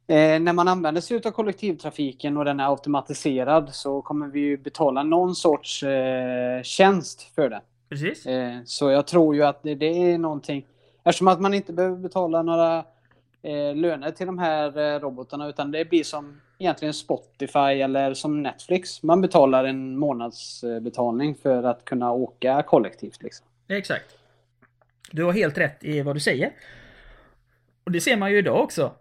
när 0.06 0.52
man 0.52 0.68
använder 0.68 1.00
sig 1.00 1.20
av 1.24 1.30
kollektivtrafiken 1.30 2.36
och 2.36 2.44
den 2.44 2.60
är 2.60 2.70
automatiserad 2.70 3.74
så 3.74 4.02
kommer 4.02 4.26
vi 4.26 4.40
ju 4.40 4.56
betala 4.56 5.02
någon 5.02 5.34
sorts 5.34 5.82
eh, 5.82 6.62
tjänst 6.62 7.22
för 7.34 7.50
det. 7.50 7.60
Precis. 7.88 8.26
Så 8.64 8.90
jag 8.90 9.06
tror 9.06 9.34
ju 9.34 9.42
att 9.42 9.62
det, 9.62 9.74
det 9.74 10.12
är 10.12 10.18
någonting, 10.18 10.66
eftersom 11.02 11.28
att 11.28 11.40
man 11.40 11.54
inte 11.54 11.72
behöver 11.72 11.96
betala 11.96 12.42
några 12.42 12.78
eh, 13.42 13.74
löner 13.74 14.10
till 14.10 14.26
de 14.26 14.38
här 14.38 15.00
robotarna 15.00 15.48
utan 15.48 15.70
det 15.70 15.84
blir 15.84 16.04
som 16.04 16.40
egentligen 16.58 16.94
Spotify 16.94 17.58
eller 17.58 18.14
som 18.14 18.42
Netflix. 18.42 19.02
Man 19.02 19.20
betalar 19.20 19.64
en 19.64 19.98
månadsbetalning 19.98 21.34
för 21.34 21.62
att 21.62 21.84
kunna 21.84 22.12
åka 22.12 22.62
kollektivt. 22.62 23.22
Liksom. 23.22 23.46
Exakt. 23.68 24.18
Du 25.10 25.24
har 25.24 25.32
helt 25.32 25.58
rätt 25.58 25.84
i 25.84 26.02
vad 26.02 26.16
du 26.16 26.20
säger. 26.20 26.52
Och 27.84 27.90
det 27.90 28.00
ser 28.00 28.16
man 28.16 28.32
ju 28.32 28.38
idag 28.38 28.62
också. 28.62 28.92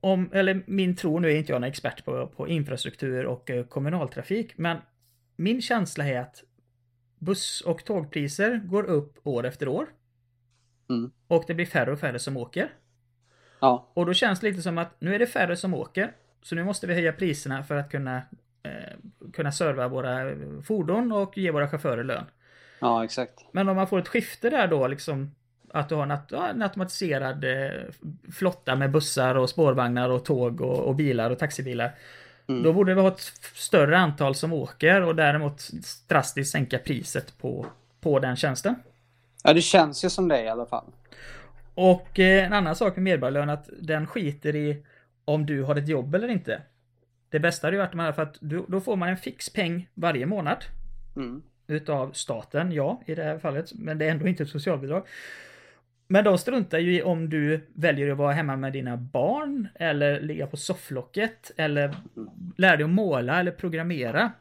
Om, 0.00 0.30
eller 0.32 0.62
min 0.66 0.96
tro, 0.96 1.18
nu 1.18 1.30
är 1.30 1.36
inte 1.36 1.52
jag 1.52 1.60
någon 1.60 1.68
expert 1.68 2.04
på, 2.04 2.26
på 2.26 2.48
infrastruktur 2.48 3.26
och 3.26 3.50
eh, 3.50 3.64
kommunaltrafik, 3.64 4.58
men 4.58 4.76
min 5.36 5.62
känsla 5.62 6.08
är 6.08 6.20
att 6.20 6.42
buss 7.18 7.60
och 7.60 7.84
tågpriser 7.84 8.56
går 8.64 8.84
upp 8.84 9.26
år 9.26 9.46
efter 9.46 9.68
år. 9.68 9.86
Mm. 10.90 11.10
Och 11.26 11.44
det 11.46 11.54
blir 11.54 11.66
färre 11.66 11.92
och 11.92 12.00
färre 12.00 12.18
som 12.18 12.36
åker. 12.36 12.72
Ja, 13.60 13.90
Och 13.94 14.06
då 14.06 14.14
känns 14.14 14.40
det 14.40 14.50
lite 14.50 14.62
som 14.62 14.78
att 14.78 15.00
nu 15.00 15.14
är 15.14 15.18
det 15.18 15.26
färre 15.26 15.56
som 15.56 15.74
åker. 15.74 16.12
Så 16.42 16.54
nu 16.54 16.64
måste 16.64 16.86
vi 16.86 16.94
höja 16.94 17.12
priserna 17.12 17.62
för 17.62 17.76
att 17.76 17.90
kunna, 17.90 18.22
eh, 18.62 19.30
kunna 19.32 19.52
serva 19.52 19.88
våra 19.88 20.34
fordon 20.64 21.12
och 21.12 21.38
ge 21.38 21.50
våra 21.50 21.68
chaufförer 21.68 22.04
lön. 22.04 22.24
ja 22.80 23.04
exakt. 23.04 23.34
Men 23.52 23.68
om 23.68 23.76
man 23.76 23.86
får 23.86 23.98
ett 23.98 24.08
skifte 24.08 24.50
där 24.50 24.66
då 24.66 24.88
liksom 24.88 25.34
att 25.72 25.88
du 25.88 25.94
har 25.94 26.02
en, 26.02 26.10
en 26.50 26.62
automatiserad 26.62 27.44
eh, 27.44 27.70
flotta 28.32 28.76
med 28.76 28.90
bussar 28.90 29.34
och 29.34 29.50
spårvagnar 29.50 30.08
och 30.08 30.24
tåg 30.24 30.60
och, 30.60 30.78
och 30.78 30.94
bilar 30.94 31.30
och 31.30 31.38
taxibilar. 31.38 31.94
Mm. 32.48 32.62
Då 32.62 32.72
borde 32.72 32.94
vi 32.94 33.00
ha 33.00 33.08
ett 33.08 33.32
större 33.54 33.98
antal 33.98 34.34
som 34.34 34.52
åker 34.52 35.02
och 35.02 35.16
däremot 35.16 35.70
drastiskt 36.08 36.52
sänka 36.52 36.78
priset 36.78 37.38
på, 37.38 37.66
på 38.00 38.18
den 38.18 38.36
tjänsten. 38.36 38.74
Ja, 39.44 39.52
det 39.52 39.60
känns 39.60 40.04
ju 40.04 40.10
som 40.10 40.28
det 40.28 40.42
i 40.42 40.48
alla 40.48 40.66
fall. 40.66 40.84
Och 41.74 42.18
eh, 42.18 42.46
en 42.46 42.52
annan 42.52 42.76
sak 42.76 42.96
med 42.96 43.02
medborgarlön 43.02 43.50
att 43.50 43.68
den 43.80 44.06
skiter 44.06 44.56
i 44.56 44.84
om 45.24 45.46
du 45.46 45.62
har 45.62 45.76
ett 45.76 45.88
jobb 45.88 46.14
eller 46.14 46.28
inte. 46.28 46.62
Det 47.28 47.40
bästa 47.40 47.66
hade 47.66 47.76
ju 47.76 47.82
varit 47.82 47.94
med 47.94 48.14
för 48.14 48.22
att 48.22 48.38
du, 48.40 48.64
då 48.68 48.80
får 48.80 48.96
man 48.96 49.08
en 49.08 49.16
fix 49.16 49.50
peng 49.50 49.88
varje 49.94 50.26
månad. 50.26 50.64
Mm. 51.16 51.42
Utav 51.66 52.12
staten, 52.12 52.72
ja, 52.72 53.02
i 53.06 53.14
det 53.14 53.22
här 53.22 53.38
fallet. 53.38 53.72
Men 53.74 53.98
det 53.98 54.04
är 54.04 54.10
ändå 54.10 54.28
inte 54.28 54.42
ett 54.42 54.48
socialbidrag. 54.48 55.06
Men 56.06 56.24
de 56.24 56.38
struntar 56.38 56.78
ju 56.78 56.96
i 56.96 57.02
om 57.02 57.30
du 57.30 57.60
väljer 57.74 58.10
att 58.10 58.18
vara 58.18 58.32
hemma 58.32 58.56
med 58.56 58.72
dina 58.72 58.96
barn, 58.96 59.68
eller 59.74 60.20
ligga 60.20 60.46
på 60.46 60.56
sofflocket, 60.56 61.50
eller 61.56 61.94
lära 62.56 62.76
dig 62.76 62.84
att 62.84 62.90
måla 62.90 63.40
eller 63.40 63.52
programmera. 63.52 64.32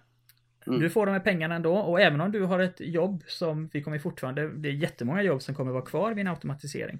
Mm. 0.67 0.79
Du 0.79 0.89
får 0.89 1.05
de 1.05 1.11
här 1.11 1.19
pengarna 1.19 1.55
ändå, 1.55 1.77
och 1.77 2.01
även 2.01 2.21
om 2.21 2.31
du 2.31 2.43
har 2.43 2.59
ett 2.59 2.79
jobb 2.79 3.23
som 3.27 3.69
vi 3.73 3.81
kommer 3.83 3.99
fortfarande, 3.99 4.49
det 4.49 4.69
är 4.69 4.73
jättemånga 4.73 5.21
jobb 5.21 5.41
som 5.41 5.55
kommer 5.55 5.71
vara 5.71 5.85
kvar 5.85 6.13
vid 6.13 6.21
en 6.21 6.31
automatisering. 6.31 6.99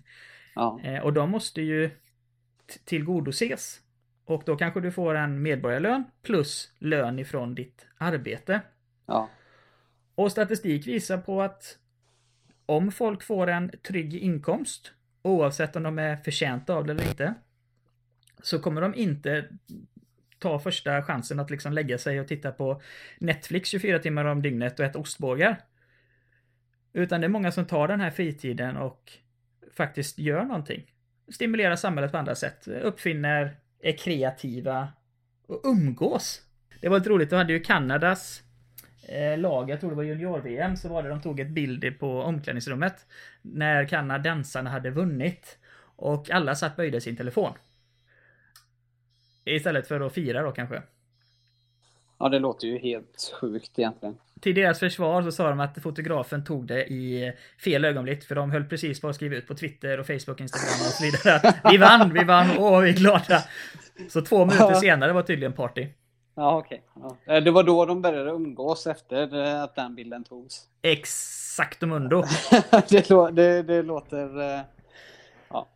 Ja. 0.56 0.80
Eh, 0.84 1.00
och 1.00 1.14
de 1.14 1.30
måste 1.30 1.62
ju 1.62 1.90
tillgodoses. 2.86 3.82
Och 4.26 4.44
då 4.46 4.56
kanske 4.56 4.82
du 4.82 4.92
får 4.92 5.16
en 5.16 5.42
medborgarlön 5.42 6.04
plus 6.22 6.74
lön 6.80 7.20
ifrån 7.20 7.56
ditt 7.56 7.88
arbete. 7.98 8.62
Ja. 9.06 9.30
Och 10.16 10.32
statistik 10.32 10.88
visar 10.88 11.18
på 11.18 11.42
att 11.42 11.78
om 12.66 12.92
folk 12.92 13.24
får 13.24 13.48
en 13.48 13.72
trygg 13.88 14.16
inkomst, 14.16 14.94
oavsett 15.22 15.76
om 15.76 15.84
de 15.84 16.00
är 16.00 16.16
förtjänta 16.16 16.74
av 16.74 16.86
det 16.86 16.92
eller 16.92 17.10
inte, 17.10 17.34
så 18.42 18.60
kommer 18.60 18.82
de 18.82 18.96
inte 18.96 19.50
ta 20.40 20.60
första 20.60 21.04
chansen 21.04 21.40
att 21.40 21.50
liksom 21.50 21.74
lägga 21.74 21.98
sig 21.98 22.20
och 22.20 22.28
titta 22.28 22.52
på 22.52 22.82
Netflix 23.20 23.70
24 23.70 24.00
timmar 24.00 24.26
om 24.26 24.42
dygnet 24.42 24.80
och 24.80 24.86
äta 24.86 25.00
ostbågar. 25.00 25.62
Utan 26.94 27.22
det 27.22 27.28
är 27.28 27.30
många 27.30 27.52
som 27.52 27.66
tar 27.66 27.88
den 27.88 28.02
här 28.02 28.12
fritiden 28.12 28.78
och 28.78 29.12
faktiskt 29.72 30.20
gör 30.20 30.44
någonting. 30.44 30.92
Stimulerar 31.34 31.76
samhället 31.76 32.12
på 32.12 32.18
andra 32.18 32.36
sätt. 32.36 32.68
Uppfinner, 32.68 33.56
är 33.82 33.98
kreativa 33.98 34.88
och 35.48 35.62
umgås. 35.64 36.42
Det 36.82 36.90
var 36.90 36.98
lite 36.98 37.10
roligt, 37.10 37.30
de 37.30 37.36
hade 37.36 37.54
ju 37.54 37.60
Kanadas 37.60 38.42
eh, 39.08 39.38
lag, 39.38 39.70
jag 39.70 39.80
tror 39.80 39.90
det 39.90 39.96
var 39.96 40.04
junior-VM, 40.04 40.78
så 40.78 40.90
var 40.90 41.04
det 41.04 41.10
de 41.10 41.22
tog 41.22 41.40
ett 41.40 41.50
bild 41.50 42.00
på 42.00 42.22
omklädningsrummet. 42.22 43.08
När 43.42 43.86
kanadensarna 43.86 44.70
hade 44.70 44.90
vunnit. 44.90 45.58
Och 45.96 46.30
alla 46.30 46.56
satt 46.56 46.76
böjde 46.76 47.02
sin 47.02 47.16
telefon. 47.16 47.54
Istället 49.46 49.88
för 49.88 50.00
att 50.00 50.14
fira 50.14 50.42
då 50.42 50.52
kanske. 50.52 50.82
Ja, 52.20 52.30
det 52.30 52.40
låter 52.40 52.68
ju 52.68 52.78
helt 52.78 53.34
sjukt 53.42 53.80
egentligen. 53.80 54.18
Till 54.42 54.56
deras 54.56 54.80
försvar 54.80 55.22
så 55.22 55.32
sa 55.32 55.50
de 55.50 55.60
att 55.60 55.82
fotografen 55.84 56.44
tog 56.44 56.68
det 56.68 56.86
i 56.86 57.34
fel 57.64 57.86
ögonblick 57.86 58.24
för 58.24 58.36
de 58.36 58.52
höll 58.52 58.66
precis 58.66 59.02
på 59.02 59.08
att 59.10 59.16
skriva 59.16 59.36
ut 59.36 59.48
på 59.48 59.56
Twitter 59.56 60.00
och 60.00 60.08
Facebook, 60.08 60.42
Instagram 60.42 60.88
och 60.88 60.94
så 60.94 61.04
vidare 61.04 61.50
att 61.50 61.74
vi 61.74 61.78
vann, 61.78 62.14
vi 62.14 62.24
vann, 62.24 62.58
åh 62.58 62.80
vi 62.80 62.90
är 62.90 62.94
glada. 62.94 63.44
Så 64.10 64.22
två 64.22 64.46
minuter 64.46 64.74
senare 64.74 65.14
var 65.14 65.22
tydligen 65.22 65.54
party. 65.54 65.88
Ja, 66.36 66.58
okej. 66.58 66.84
Okay. 66.96 67.18
Ja. 67.26 67.40
Det 67.40 67.52
var 67.52 67.64
då 67.64 67.86
de 67.86 68.02
började 68.02 68.32
umgås 68.32 68.88
efter 68.88 69.36
att 69.64 69.76
den 69.76 69.96
bilden 69.96 70.24
togs. 70.24 70.68
Exakt 70.82 71.82
mundo. 71.82 72.24
det, 72.90 73.32
det, 73.32 73.64
det 73.64 73.82
låter... 73.82 74.42
Eh, 74.42 74.62
ja. 75.50 75.68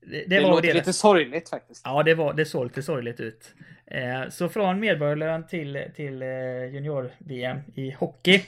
Det, 0.00 0.06
det, 0.06 0.24
det 0.26 0.40
låter 0.40 0.74
lite 0.74 0.92
sorgligt 0.92 1.48
faktiskt. 1.48 1.82
Ja, 1.84 2.02
det, 2.02 2.14
var, 2.14 2.32
det 2.32 2.44
såg 2.44 2.64
lite 2.64 2.82
sorgligt 2.82 3.20
ut. 3.20 3.54
Eh, 3.90 4.28
så 4.28 4.48
från 4.48 4.80
medborgarlön 4.80 5.46
till, 5.46 5.84
till 5.94 6.22
eh, 6.22 6.28
junior-VM 6.74 7.58
i 7.74 7.90
hockey. 7.90 8.42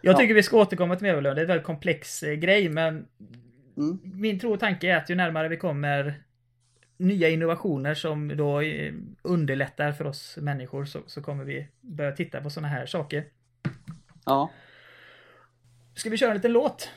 Jag 0.00 0.16
tycker 0.16 0.30
ja. 0.30 0.34
vi 0.34 0.42
ska 0.42 0.56
återkomma 0.56 0.96
till 0.96 1.02
medborgarlön. 1.02 1.34
Det 1.34 1.40
är 1.40 1.44
en 1.44 1.48
väldigt 1.48 1.66
komplex 1.66 2.22
eh, 2.22 2.34
grej, 2.34 2.68
men 2.68 3.06
mm. 3.76 4.00
min 4.02 4.38
tro 4.38 4.52
och 4.52 4.60
tanke 4.60 4.88
är 4.88 4.96
att 4.96 5.10
ju 5.10 5.14
närmare 5.14 5.48
vi 5.48 5.56
kommer 5.56 6.14
nya 6.96 7.28
innovationer 7.28 7.94
som 7.94 8.36
då 8.36 8.60
underlättar 9.22 9.92
för 9.92 10.06
oss 10.06 10.38
människor 10.40 10.84
så, 10.84 10.98
så 11.06 11.22
kommer 11.22 11.44
vi 11.44 11.68
börja 11.80 12.12
titta 12.12 12.40
på 12.40 12.50
sådana 12.50 12.68
här 12.68 12.86
saker. 12.86 13.24
Ja. 14.24 14.50
Ska 15.94 16.10
vi 16.10 16.16
köra 16.16 16.30
en 16.30 16.36
liten 16.36 16.52
låt? 16.52 16.90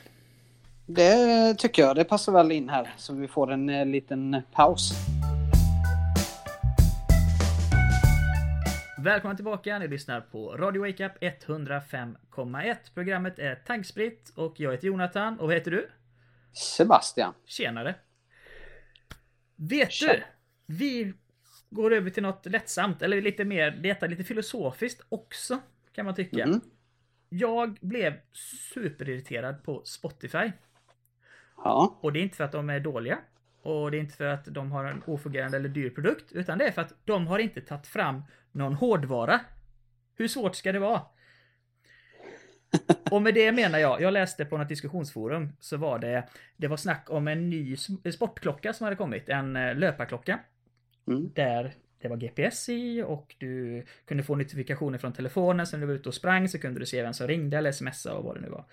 Det 0.86 1.54
tycker 1.54 1.82
jag. 1.82 1.96
Det 1.96 2.04
passar 2.04 2.32
väl 2.32 2.52
in 2.52 2.68
här 2.68 2.94
så 2.96 3.14
vi 3.14 3.28
får 3.28 3.52
en 3.52 3.92
liten 3.92 4.42
paus. 4.52 5.15
Välkomna 9.06 9.36
tillbaka, 9.36 9.78
ni 9.78 9.88
lyssnar 9.88 10.20
på 10.20 10.56
Radio 10.56 10.86
Wake 10.86 11.06
Up 11.06 11.12
105,1. 11.22 12.76
Programmet 12.94 13.38
är 13.38 13.54
Tankspritt 13.54 14.32
och 14.34 14.60
jag 14.60 14.72
heter 14.72 14.86
Jonathan 14.86 15.40
och 15.40 15.46
vad 15.46 15.54
heter 15.54 15.70
du? 15.70 15.88
Sebastian. 16.52 17.34
Tjenare. 17.44 17.94
Vet 19.56 19.92
Tjena. 19.92 20.12
du? 20.12 20.22
Vi 20.66 21.14
går 21.70 21.92
över 21.92 22.10
till 22.10 22.22
något 22.22 22.46
lättsamt, 22.46 23.02
eller 23.02 23.22
lite 23.22 23.44
mer, 23.44 23.70
detta 23.70 24.06
lite 24.06 24.24
filosofiskt 24.24 25.06
också, 25.08 25.58
kan 25.92 26.04
man 26.04 26.14
tycka. 26.14 26.42
Mm. 26.42 26.60
Jag 27.28 27.78
blev 27.80 28.14
superirriterad 28.74 29.64
på 29.64 29.82
Spotify. 29.84 30.52
Ja. 31.56 31.98
Och 32.02 32.12
det 32.12 32.18
är 32.18 32.22
inte 32.22 32.36
för 32.36 32.44
att 32.44 32.52
de 32.52 32.70
är 32.70 32.80
dåliga. 32.80 33.18
Och 33.62 33.90
det 33.90 33.96
är 33.96 34.00
inte 34.00 34.16
för 34.16 34.26
att 34.26 34.44
de 34.44 34.72
har 34.72 34.84
en 34.84 35.02
ofungerande 35.06 35.56
eller 35.56 35.68
dyr 35.68 35.90
produkt, 35.90 36.32
utan 36.32 36.58
det 36.58 36.66
är 36.66 36.72
för 36.72 36.82
att 36.82 36.94
de 37.04 37.26
har 37.26 37.38
inte 37.38 37.60
tagit 37.60 37.86
fram 37.86 38.22
någon 38.56 38.74
hårdvara. 38.74 39.40
Hur 40.16 40.28
svårt 40.28 40.56
ska 40.56 40.72
det 40.72 40.78
vara? 40.78 41.02
Och 43.10 43.22
med 43.22 43.34
det 43.34 43.52
menar 43.52 43.78
jag, 43.78 44.00
jag 44.00 44.12
läste 44.12 44.44
på 44.44 44.58
något 44.58 44.68
diskussionsforum 44.68 45.52
så 45.60 45.76
var 45.76 45.98
det, 45.98 46.28
det 46.56 46.68
var 46.68 46.76
snack 46.76 47.06
om 47.10 47.28
en 47.28 47.50
ny 47.50 47.76
sportklocka 48.12 48.72
som 48.72 48.84
hade 48.84 48.96
kommit, 48.96 49.28
en 49.28 49.56
eh, 49.56 49.74
löparklocka. 49.74 50.38
Mm. 51.06 51.30
Där 51.34 51.74
det 51.98 52.08
var 52.08 52.16
GPS 52.16 52.68
i 52.68 53.02
och 53.02 53.34
du 53.38 53.84
kunde 54.04 54.22
få 54.22 54.34
notifikationer 54.34 54.98
från 54.98 55.12
telefonen, 55.12 55.66
så 55.66 55.76
när 55.76 55.80
du 55.80 55.86
var 55.86 55.94
ute 55.94 56.08
och 56.08 56.14
sprang 56.14 56.48
så 56.48 56.58
kunde 56.58 56.80
du 56.80 56.86
se 56.86 57.02
vem 57.02 57.14
som 57.14 57.26
ringde 57.26 57.58
eller 57.58 57.72
smsa 57.72 58.14
och 58.14 58.24
vad 58.24 58.36
det 58.36 58.40
nu 58.40 58.48
var. 58.48 58.64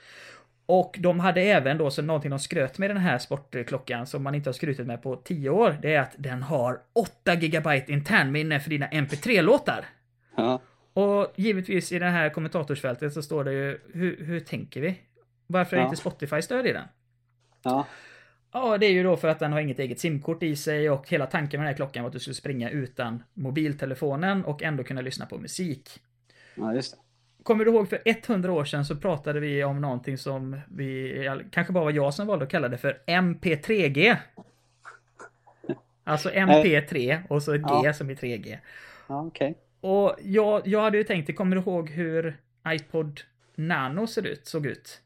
Och 0.65 0.95
de 0.99 1.19
hade 1.19 1.41
även 1.41 1.78
då, 1.78 1.91
så 1.91 2.02
någonting 2.02 2.32
de 2.32 2.39
skröt 2.39 2.78
med 2.78 2.89
den 2.89 2.97
här 2.97 3.17
sportklockan 3.17 4.08
som 4.08 4.23
man 4.23 4.36
inte 4.36 4.49
har 4.49 4.54
skrutit 4.54 4.88
med 4.88 5.02
på 5.02 5.15
10 5.15 5.49
år, 5.49 5.78
det 5.82 5.93
är 5.93 5.99
att 5.99 6.15
den 6.17 6.43
har 6.43 6.80
8 6.93 7.36
GB 7.36 7.82
internminne 7.88 8.60
för 8.60 8.69
dina 8.69 8.88
MP3-låtar. 8.88 9.86
Ja. 10.38 10.62
Och 10.93 11.34
givetvis 11.36 11.91
i 11.91 11.99
det 11.99 12.10
här 12.10 12.30
kommentatorsfältet 12.30 13.13
så 13.13 13.21
står 13.21 13.43
det 13.43 13.54
ju, 13.54 13.80
hur, 13.93 14.26
hur 14.26 14.39
tänker 14.39 14.82
vi? 14.82 14.99
Varför 15.47 15.78
är 15.78 15.82
ja. 15.82 15.86
inte 15.86 15.97
Spotify 15.97 16.41
stöd 16.41 16.67
i 16.67 16.73
den? 16.73 16.88
Ja. 17.63 17.86
Ja, 18.52 18.78
det 18.78 18.86
är 18.86 18.91
ju 18.91 19.04
då 19.04 19.17
för 19.17 19.28
att 19.28 19.39
den 19.39 19.52
har 19.52 19.60
inget 19.60 19.80
eget 19.80 19.99
simkort 19.99 20.43
i 20.43 20.56
sig 20.56 20.89
och 20.89 21.10
hela 21.10 21.26
tanken 21.26 21.60
med 21.60 21.65
den 21.65 21.73
här 21.73 21.76
klockan 21.76 22.04
var 22.04 22.08
att 22.08 22.13
du 22.13 22.19
skulle 22.19 22.34
springa 22.34 22.69
utan 22.69 23.23
mobiltelefonen 23.34 24.45
och 24.45 24.63
ändå 24.63 24.84
kunna 24.84 25.02
lyssna 25.02 25.26
på 25.26 25.38
musik. 25.38 25.89
Ja, 26.56 26.73
just 26.73 26.91
det. 26.91 27.02
Kommer 27.43 27.65
du 27.65 27.71
ihåg 27.71 27.89
för 27.89 28.01
100 28.06 28.51
år 28.51 28.65
sedan 28.65 28.86
så 28.86 28.95
pratade 28.95 29.39
vi 29.39 29.63
om 29.63 29.82
någonting 29.82 30.17
som 30.17 30.60
vi, 30.67 31.29
kanske 31.51 31.73
bara 31.73 31.84
var 31.84 31.91
jag 31.91 32.13
som 32.13 32.27
valde 32.27 32.45
att 32.45 32.51
kalla 32.51 32.69
det 32.69 32.77
för 32.77 33.01
MP3G. 33.08 34.17
Alltså 36.03 36.29
MP3 36.29 37.23
och 37.29 37.43
så 37.43 37.51
G 37.51 37.63
ja. 37.84 37.93
som 37.93 38.10
i 38.10 38.13
3G. 38.13 38.58
Ja. 39.08 39.21
Okay. 39.21 39.53
Och 39.82 40.15
jag, 40.23 40.67
jag 40.67 40.82
hade 40.82 40.97
ju 40.97 41.03
tänkt, 41.03 41.36
kommer 41.36 41.56
du 41.56 41.62
ihåg 41.62 41.89
hur 41.89 42.38
iPod 42.67 43.21
Nano 43.56 44.08
ser 44.08 44.27
ut, 44.27 44.47
såg 44.47 44.65
ut? 44.65 45.01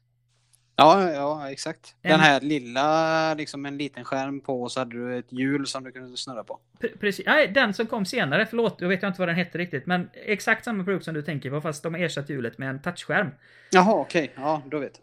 Ja, 0.80 1.10
ja 1.10 1.50
exakt. 1.50 1.94
En... 2.02 2.10
Den 2.10 2.20
här 2.20 2.40
lilla, 2.40 3.34
liksom 3.34 3.66
en 3.66 3.78
liten 3.78 4.04
skärm 4.04 4.40
på 4.40 4.62
och 4.62 4.72
så 4.72 4.80
hade 4.80 4.96
du 4.96 5.18
ett 5.18 5.32
hjul 5.32 5.66
som 5.66 5.84
du 5.84 5.92
kunde 5.92 6.16
snurra 6.16 6.44
på. 6.44 6.60
precis. 7.00 7.26
Nej, 7.26 7.48
den 7.48 7.74
som 7.74 7.86
kom 7.86 8.04
senare, 8.04 8.46
förlåt, 8.46 8.76
jag 8.80 8.88
vet 8.88 9.02
inte 9.02 9.18
vad 9.18 9.28
den 9.28 9.36
hette 9.36 9.58
riktigt, 9.58 9.86
men 9.86 10.10
exakt 10.14 10.64
samma 10.64 10.84
produkt 10.84 11.04
som 11.04 11.14
du 11.14 11.22
tänker 11.22 11.50
på, 11.50 11.60
fast 11.60 11.82
de 11.82 11.94
har 11.94 12.00
ersatt 12.00 12.30
hjulet 12.30 12.58
med 12.58 12.70
en 12.70 12.82
touchskärm. 12.82 13.30
Jaha, 13.70 13.94
okej. 13.94 14.30
Okay. 14.32 14.44
Ja, 14.44 14.62
då 14.66 14.78
vet. 14.78 15.00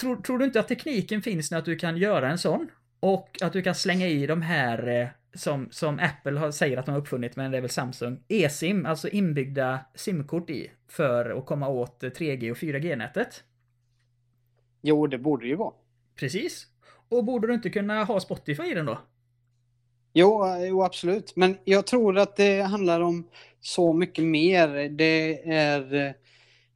Tror, 0.00 0.16
tror 0.16 0.38
du 0.38 0.44
inte 0.44 0.60
att 0.60 0.68
tekniken 0.68 1.22
finns 1.22 1.50
när 1.50 1.58
att 1.58 1.64
du 1.64 1.76
kan 1.76 1.96
göra 1.96 2.30
en 2.30 2.38
sån? 2.38 2.68
Och 3.00 3.38
att 3.42 3.52
du 3.52 3.62
kan 3.62 3.74
slänga 3.74 4.06
i 4.06 4.26
de 4.26 4.42
här 4.42 4.88
eh, 4.88 5.08
som, 5.34 5.68
som 5.70 5.98
Apple 5.98 6.38
har, 6.38 6.50
säger 6.50 6.76
att 6.76 6.86
de 6.86 6.92
har 6.92 7.00
uppfunnit, 7.00 7.36
men 7.36 7.50
det 7.50 7.56
är 7.56 7.60
väl 7.60 7.70
Samsung, 7.70 8.20
eSIM, 8.28 8.86
alltså 8.86 9.08
inbyggda 9.08 9.80
simkort 9.94 10.50
i, 10.50 10.70
för 10.88 11.38
att 11.38 11.46
komma 11.46 11.68
åt 11.68 12.02
3G 12.02 12.50
och 12.50 12.56
4G-nätet. 12.56 13.44
Jo, 14.82 15.06
det 15.06 15.18
borde 15.18 15.44
det 15.44 15.48
ju 15.48 15.56
vara. 15.56 15.72
Precis. 16.16 16.66
Och 17.08 17.24
borde 17.24 17.46
du 17.46 17.54
inte 17.54 17.70
kunna 17.70 18.04
ha 18.04 18.20
Spotify 18.20 18.62
i 18.62 18.74
den 18.74 18.86
då? 18.86 18.98
Jo, 20.12 20.56
jo, 20.58 20.82
absolut. 20.82 21.36
Men 21.36 21.58
jag 21.64 21.86
tror 21.86 22.18
att 22.18 22.36
det 22.36 22.60
handlar 22.60 23.00
om 23.00 23.28
så 23.60 23.92
mycket 23.92 24.24
mer. 24.24 24.68
Det 24.88 25.42
är, 25.52 25.80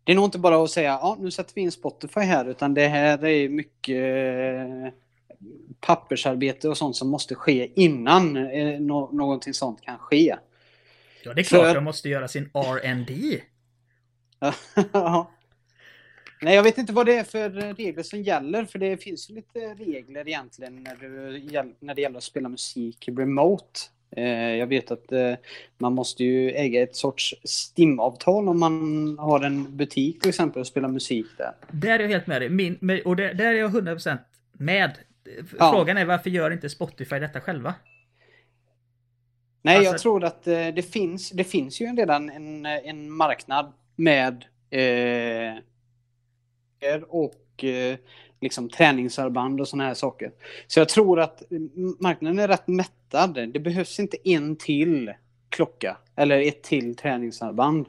det 0.04 0.12
är 0.12 0.14
nog 0.14 0.24
inte 0.24 0.38
bara 0.38 0.64
att 0.64 0.70
säga 0.70 0.90
ja, 0.90 1.16
nu 1.20 1.30
sätter 1.30 1.54
vi 1.54 1.60
in 1.60 1.72
Spotify 1.72 2.20
här, 2.20 2.48
utan 2.48 2.74
det 2.74 2.88
här 2.88 3.24
är 3.24 3.48
mycket 3.48 4.94
pappersarbete 5.80 6.68
och 6.68 6.78
sånt 6.78 6.96
som 6.96 7.08
måste 7.08 7.34
ske 7.34 7.72
innan 7.74 8.36
eh, 8.36 8.80
någonting 8.80 9.54
sånt 9.54 9.82
kan 9.82 9.98
ske. 9.98 10.36
Ja, 11.24 11.34
det 11.34 11.40
är 11.40 11.44
klart 11.44 11.66
För... 11.66 11.74
de 11.74 11.84
måste 11.84 12.08
göra 12.08 12.28
sin 12.28 12.50
R&D. 12.54 13.40
ja. 14.92 15.30
Nej, 16.42 16.54
jag 16.54 16.62
vet 16.62 16.78
inte 16.78 16.92
vad 16.92 17.06
det 17.06 17.14
är 17.14 17.24
för 17.24 17.50
regler 17.50 18.02
som 18.02 18.22
gäller, 18.22 18.64
för 18.64 18.78
det 18.78 19.02
finns 19.02 19.30
lite 19.30 19.58
regler 19.58 20.28
egentligen 20.28 20.82
när, 20.82 20.96
du, 20.96 21.74
när 21.80 21.94
det 21.94 22.00
gäller 22.00 22.18
att 22.18 22.24
spela 22.24 22.48
musik 22.48 23.08
remote. 23.08 23.80
Eh, 24.16 24.54
jag 24.54 24.66
vet 24.66 24.90
att 24.90 25.12
eh, 25.12 25.32
man 25.78 25.92
måste 25.92 26.24
ju 26.24 26.50
äga 26.50 26.82
ett 26.82 26.96
sorts 26.96 27.34
STIM-avtal 27.44 28.48
om 28.48 28.60
man 28.60 29.18
har 29.18 29.40
en 29.40 29.76
butik 29.76 30.20
till 30.20 30.28
exempel 30.28 30.60
och 30.60 30.66
spelar 30.66 30.88
musik 30.88 31.26
där. 31.38 31.52
Där 31.70 31.98
är 31.98 31.98
jag 31.98 32.08
helt 32.08 32.26
med 32.26 32.42
dig. 32.42 32.48
Min, 32.48 33.00
och 33.04 33.16
där, 33.16 33.34
där 33.34 33.46
är 33.46 33.58
jag 33.58 33.70
100% 33.70 34.18
med. 34.52 34.98
Frågan 35.58 35.96
ja. 35.96 36.02
är 36.02 36.04
varför 36.04 36.30
gör 36.30 36.50
inte 36.50 36.70
Spotify 36.70 37.18
detta 37.18 37.40
själva? 37.40 37.74
Nej, 39.62 39.76
alltså... 39.76 39.92
jag 39.92 40.00
tror 40.00 40.24
att 40.24 40.46
eh, 40.46 40.66
det 40.66 40.92
finns, 40.92 41.30
det 41.30 41.44
finns 41.44 41.80
ju 41.80 41.86
redan 41.86 42.30
en, 42.30 42.66
en 42.66 43.10
marknad 43.10 43.72
med 43.96 44.44
eh, 44.70 45.62
och 47.08 47.64
eh, 47.64 47.96
liksom 48.40 48.68
träningsarmband 48.68 49.60
och 49.60 49.68
sådana 49.68 49.86
här 49.86 49.94
saker. 49.94 50.32
Så 50.66 50.80
jag 50.80 50.88
tror 50.88 51.20
att 51.20 51.42
marknaden 52.00 52.38
är 52.38 52.48
rätt 52.48 52.68
mättad. 52.68 53.50
Det 53.52 53.60
behövs 53.60 54.00
inte 54.00 54.16
en 54.24 54.56
till 54.56 55.12
klocka 55.48 55.96
eller 56.16 56.40
ett 56.40 56.62
till 56.62 56.96
träningsarmband. 56.96 57.86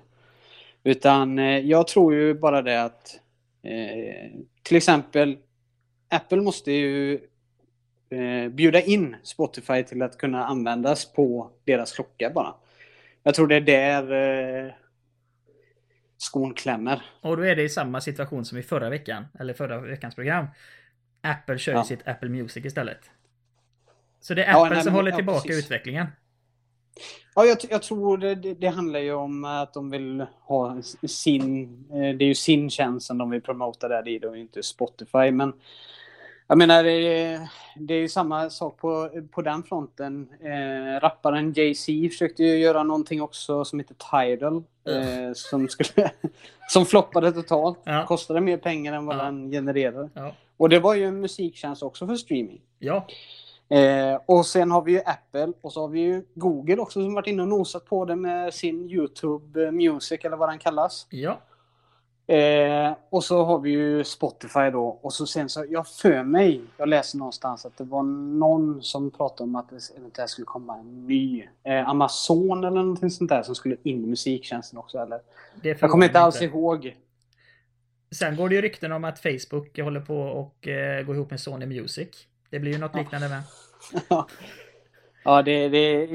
Utan 0.83 1.39
eh, 1.39 1.59
jag 1.59 1.87
tror 1.87 2.13
ju 2.13 2.33
bara 2.33 2.61
det 2.61 2.83
att 2.83 3.19
eh, 3.63 4.39
till 4.63 4.77
exempel 4.77 5.37
Apple 6.09 6.41
måste 6.41 6.71
ju 6.71 7.13
eh, 8.09 8.49
bjuda 8.49 8.81
in 8.81 9.15
Spotify 9.23 9.83
till 9.83 10.01
att 10.01 10.17
kunna 10.17 10.45
användas 10.45 11.13
på 11.13 11.49
deras 11.65 11.91
klocka 11.91 12.29
bara. 12.29 12.53
Jag 13.23 13.35
tror 13.35 13.47
det 13.47 13.55
är 13.55 13.61
där 13.61 14.11
eh, 14.65 14.71
skon 16.17 16.53
klämmer. 16.53 17.01
Och 17.21 17.37
då 17.37 17.43
är 17.43 17.55
det 17.55 17.63
i 17.63 17.69
samma 17.69 18.01
situation 18.01 18.45
som 18.45 18.57
i 18.57 18.63
förra 18.63 18.89
veckan, 18.89 19.25
eller 19.39 19.53
förra 19.53 19.81
veckans 19.81 20.15
program. 20.15 20.47
Apple 21.21 21.57
kör 21.57 21.73
Ja. 21.73 21.83
sitt 21.83 22.07
Apple 22.07 22.29
Music 22.29 22.65
istället. 22.65 23.09
Så 24.19 24.33
det 24.33 24.43
är 24.43 24.51
Ja, 24.51 24.63
Apple 24.65 24.75
nej, 24.75 24.83
som 24.83 24.93
håller 24.93 25.11
ja, 25.11 25.15
tillbaka 25.17 25.47
precis. 25.47 25.65
utvecklingen. 25.65 26.07
Ja, 27.35 27.45
jag, 27.45 27.57
jag 27.69 27.83
tror 27.83 28.17
det, 28.17 28.35
det, 28.35 28.53
det 28.53 28.67
handlar 28.67 28.99
ju 28.99 29.13
om 29.13 29.45
att 29.45 29.73
de 29.73 29.89
vill 29.91 30.25
ha 30.41 30.81
sin... 31.07 31.63
eh, 31.91 32.17
Det 32.17 32.23
är 32.25 32.27
ju 32.27 32.35
sin 32.35 32.69
tjänst 32.69 33.07
som 33.07 33.17
de 33.17 33.29
vill 33.29 33.41
promota 33.41 33.87
där 33.87 34.07
i, 34.07 34.25
och 34.25 34.37
inte 34.37 34.63
Spotify. 34.63 35.31
Men 35.31 35.53
jag 36.47 36.57
menar, 36.57 36.83
det, 36.83 36.91
är- 36.91 37.49
det 37.75 37.93
är 37.93 37.99
ju 37.99 38.09
samma 38.09 38.49
sak 38.49 38.77
på, 38.77 39.09
på 39.31 39.41
den 39.41 39.63
fronten. 39.63 40.29
Eh, 40.41 40.99
rapparen 41.01 41.53
Jay-Z 41.53 42.09
försökte 42.09 42.43
ju 42.43 42.57
göra 42.57 42.83
någonting 42.83 43.21
också 43.21 43.65
som 43.65 43.79
heter 43.79 43.95
Tidal. 44.25 44.55
Eh, 44.87 45.33
som, 45.35 45.67
skulle, 45.69 46.11
som 46.69 46.85
floppade 46.85 47.31
totalt. 47.31 47.79
Ja. 47.83 48.05
Kostade 48.07 48.41
mer 48.41 48.57
pengar 48.57 48.93
än 48.93 49.05
vad 49.05 49.17
Ja. 49.17 49.23
den 49.23 49.51
genererade. 49.51 50.09
Ja. 50.13 50.31
Och 50.57 50.69
det 50.69 50.79
var 50.79 50.93
ju 50.95 51.03
en 51.05 51.19
musiktjänst 51.21 51.83
också 51.83 52.07
för 52.07 52.15
streaming. 52.15 52.61
Ja. 52.79 53.07
Eh, 53.69 54.19
och 54.25 54.45
sen 54.45 54.71
har 54.71 54.81
vi 54.81 54.91
ju 54.91 55.01
Apple 55.05 55.53
och 55.61 55.73
så 55.73 55.81
har 55.81 55.87
vi 55.87 55.99
ju 55.99 56.23
Google 56.33 56.77
också 56.77 57.01
som 57.01 57.13
varit 57.13 57.27
inne 57.27 57.41
och 57.41 57.47
nosat 57.47 57.85
på 57.85 58.05
det 58.05 58.15
med 58.15 58.53
sin 58.53 58.89
YouTube 58.89 59.65
eh, 59.65 59.71
Music 59.71 60.19
eller 60.25 60.37
vad 60.37 60.49
den 60.49 60.59
kallas. 60.59 61.07
Ja. 61.09 61.39
Eh, 62.27 62.95
och 63.09 63.23
så 63.23 63.43
har 63.43 63.59
vi 63.59 63.69
ju 63.69 64.03
Spotify 64.03 64.69
då 64.71 64.99
och 65.01 65.13
så 65.13 65.25
sen 65.25 65.49
så, 65.49 65.65
jag 65.69 65.87
för 65.87 66.23
mig, 66.23 66.61
jag 66.77 66.89
läste 66.89 67.17
någonstans 67.17 67.65
att 67.65 67.77
det 67.77 67.83
var 67.83 68.03
någon 68.39 68.81
som 68.81 69.11
pratade 69.11 69.43
om 69.43 69.55
att 69.55 69.69
det 69.69 69.97
eventuellt 69.97 70.29
skulle 70.29 70.45
komma 70.45 70.77
en 70.77 71.07
ny 71.07 71.47
eh, 71.63 71.89
Amazon 71.89 72.63
eller 72.63 72.81
någonting 72.81 73.09
sånt 73.09 73.29
där 73.29 73.43
som 73.43 73.55
skulle 73.55 73.75
in 73.83 74.03
i 74.03 74.07
musiktjänsten 74.07 74.79
också 74.79 74.97
eller? 74.97 75.19
Det 75.61 75.81
Jag 75.81 75.91
kommer 75.91 76.05
inte 76.05 76.19
alls 76.19 76.41
ihåg. 76.41 76.95
Sen 78.11 78.35
går 78.35 78.49
det 78.49 78.55
ju 78.55 78.61
rykten 78.61 78.91
om 78.91 79.03
att 79.03 79.19
Facebook 79.19 79.79
håller 79.79 80.01
på 80.01 80.17
och 80.17 80.67
eh, 80.67 81.05
gå 81.05 81.13
ihop 81.13 81.29
med 81.29 81.39
Sony 81.39 81.65
Music. 81.65 82.09
Det 82.49 82.59
blir 82.59 82.71
ju 82.71 82.77
något 82.77 82.95
liknande 82.95 83.29
med. 83.29 83.41
Ja, 85.23 85.41
det, 85.41 85.69
det, 85.69 86.07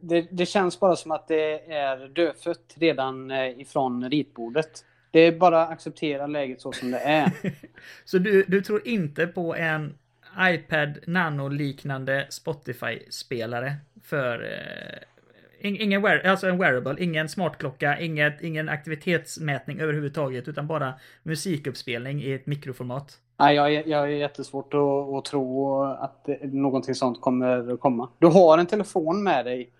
det, 0.00 0.28
det 0.30 0.46
känns 0.46 0.80
bara 0.80 0.96
som 0.96 1.10
att 1.10 1.28
det 1.28 1.72
är 1.72 2.08
dödfött 2.08 2.74
redan 2.76 3.30
eh, 3.30 3.60
ifrån 3.60 4.10
ritbordet. 4.10 4.84
Det 5.10 5.20
är 5.20 5.32
bara 5.32 5.62
att 5.62 5.70
acceptera 5.70 6.26
läget 6.26 6.60
så 6.60 6.72
som 6.72 6.90
det 6.90 6.98
är. 6.98 7.30
Så 8.04 8.18
du, 8.18 8.44
du 8.48 8.60
tror 8.62 8.88
inte 8.88 9.26
på 9.26 9.54
en 9.56 9.94
iPad 10.40 10.98
Nano-liknande 11.06 12.26
Spotify-spelare 12.30 13.72
för 14.04 14.42
eh, 14.42 15.68
ing- 15.68 15.76
ingen 15.80 16.02
wear, 16.02 16.18
alltså 16.26 16.46
en 16.48 16.58
wearable, 16.58 16.96
ingen 17.04 17.28
smartklocka, 17.28 18.00
inget, 18.00 18.42
ingen 18.42 18.68
aktivitetsmätning 18.68 19.80
överhuvudtaget, 19.80 20.48
utan 20.48 20.66
bara 20.66 20.94
musikuppspelning 21.22 22.22
i 22.22 22.32
ett 22.32 22.46
mikroformat. 22.46 23.18
Nej, 23.38 23.56
jag, 23.56 23.72
jag 23.86 24.02
är 24.02 24.06
jättesvårt 24.06 24.74
att, 24.74 24.80
att 25.18 25.24
tro 25.24 25.82
att 25.82 26.28
någonting 26.42 26.94
sånt 26.94 27.20
kommer 27.20 27.72
att 27.72 27.80
komma. 27.80 28.08
Du 28.18 28.26
har 28.26 28.58
en 28.58 28.66
telefon 28.66 29.22
med 29.22 29.44
dig 29.44 29.70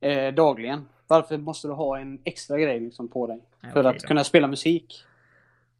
eh, 0.00 0.34
dagligen. 0.34 0.88
Varför 1.06 1.38
måste 1.38 1.68
du 1.68 1.72
ha 1.72 1.98
en 1.98 2.18
extra 2.24 2.58
grej 2.58 2.80
liksom 2.80 3.08
på 3.08 3.26
dig? 3.26 3.40
Ja, 3.60 3.68
För 3.72 3.84
att 3.84 3.98
då. 4.00 4.08
kunna 4.08 4.24
spela 4.24 4.46
musik. 4.46 5.04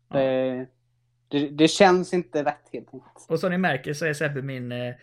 Ja. 0.08 0.18
Det, 0.18 0.66
det, 1.28 1.48
det 1.48 1.68
känns 1.68 2.14
inte 2.14 2.44
rätt 2.44 2.68
helt 2.72 2.94
enkelt. 2.94 3.26
Och 3.28 3.40
som 3.40 3.50
ni 3.50 3.58
märker 3.58 3.94
så 3.94 4.06
är 4.06 4.14
Sebbe 4.14 4.42
min 4.42 4.72
eh, 4.72 4.94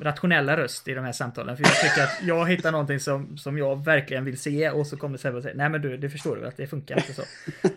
rationella 0.00 0.56
röst 0.56 0.88
i 0.88 0.94
de 0.94 1.04
här 1.04 1.12
samtalen. 1.12 1.56
För 1.56 1.64
jag 1.64 1.80
tycker 1.80 2.02
att 2.02 2.22
jag 2.22 2.48
hittar 2.50 2.72
någonting 2.72 3.00
som, 3.00 3.36
som 3.38 3.58
jag 3.58 3.84
verkligen 3.84 4.24
vill 4.24 4.38
se 4.38 4.70
och 4.70 4.86
så 4.86 4.96
kommer 4.96 5.18
Sebbe 5.18 5.36
och 5.36 5.42
säger 5.42 5.56
Nej 5.56 5.68
men 5.68 5.82
du, 5.82 5.96
det 5.96 6.10
förstår 6.10 6.36
du 6.36 6.46
att 6.46 6.56
det 6.56 6.66
funkar 6.66 6.96
inte 6.96 7.12
så. 7.14 7.22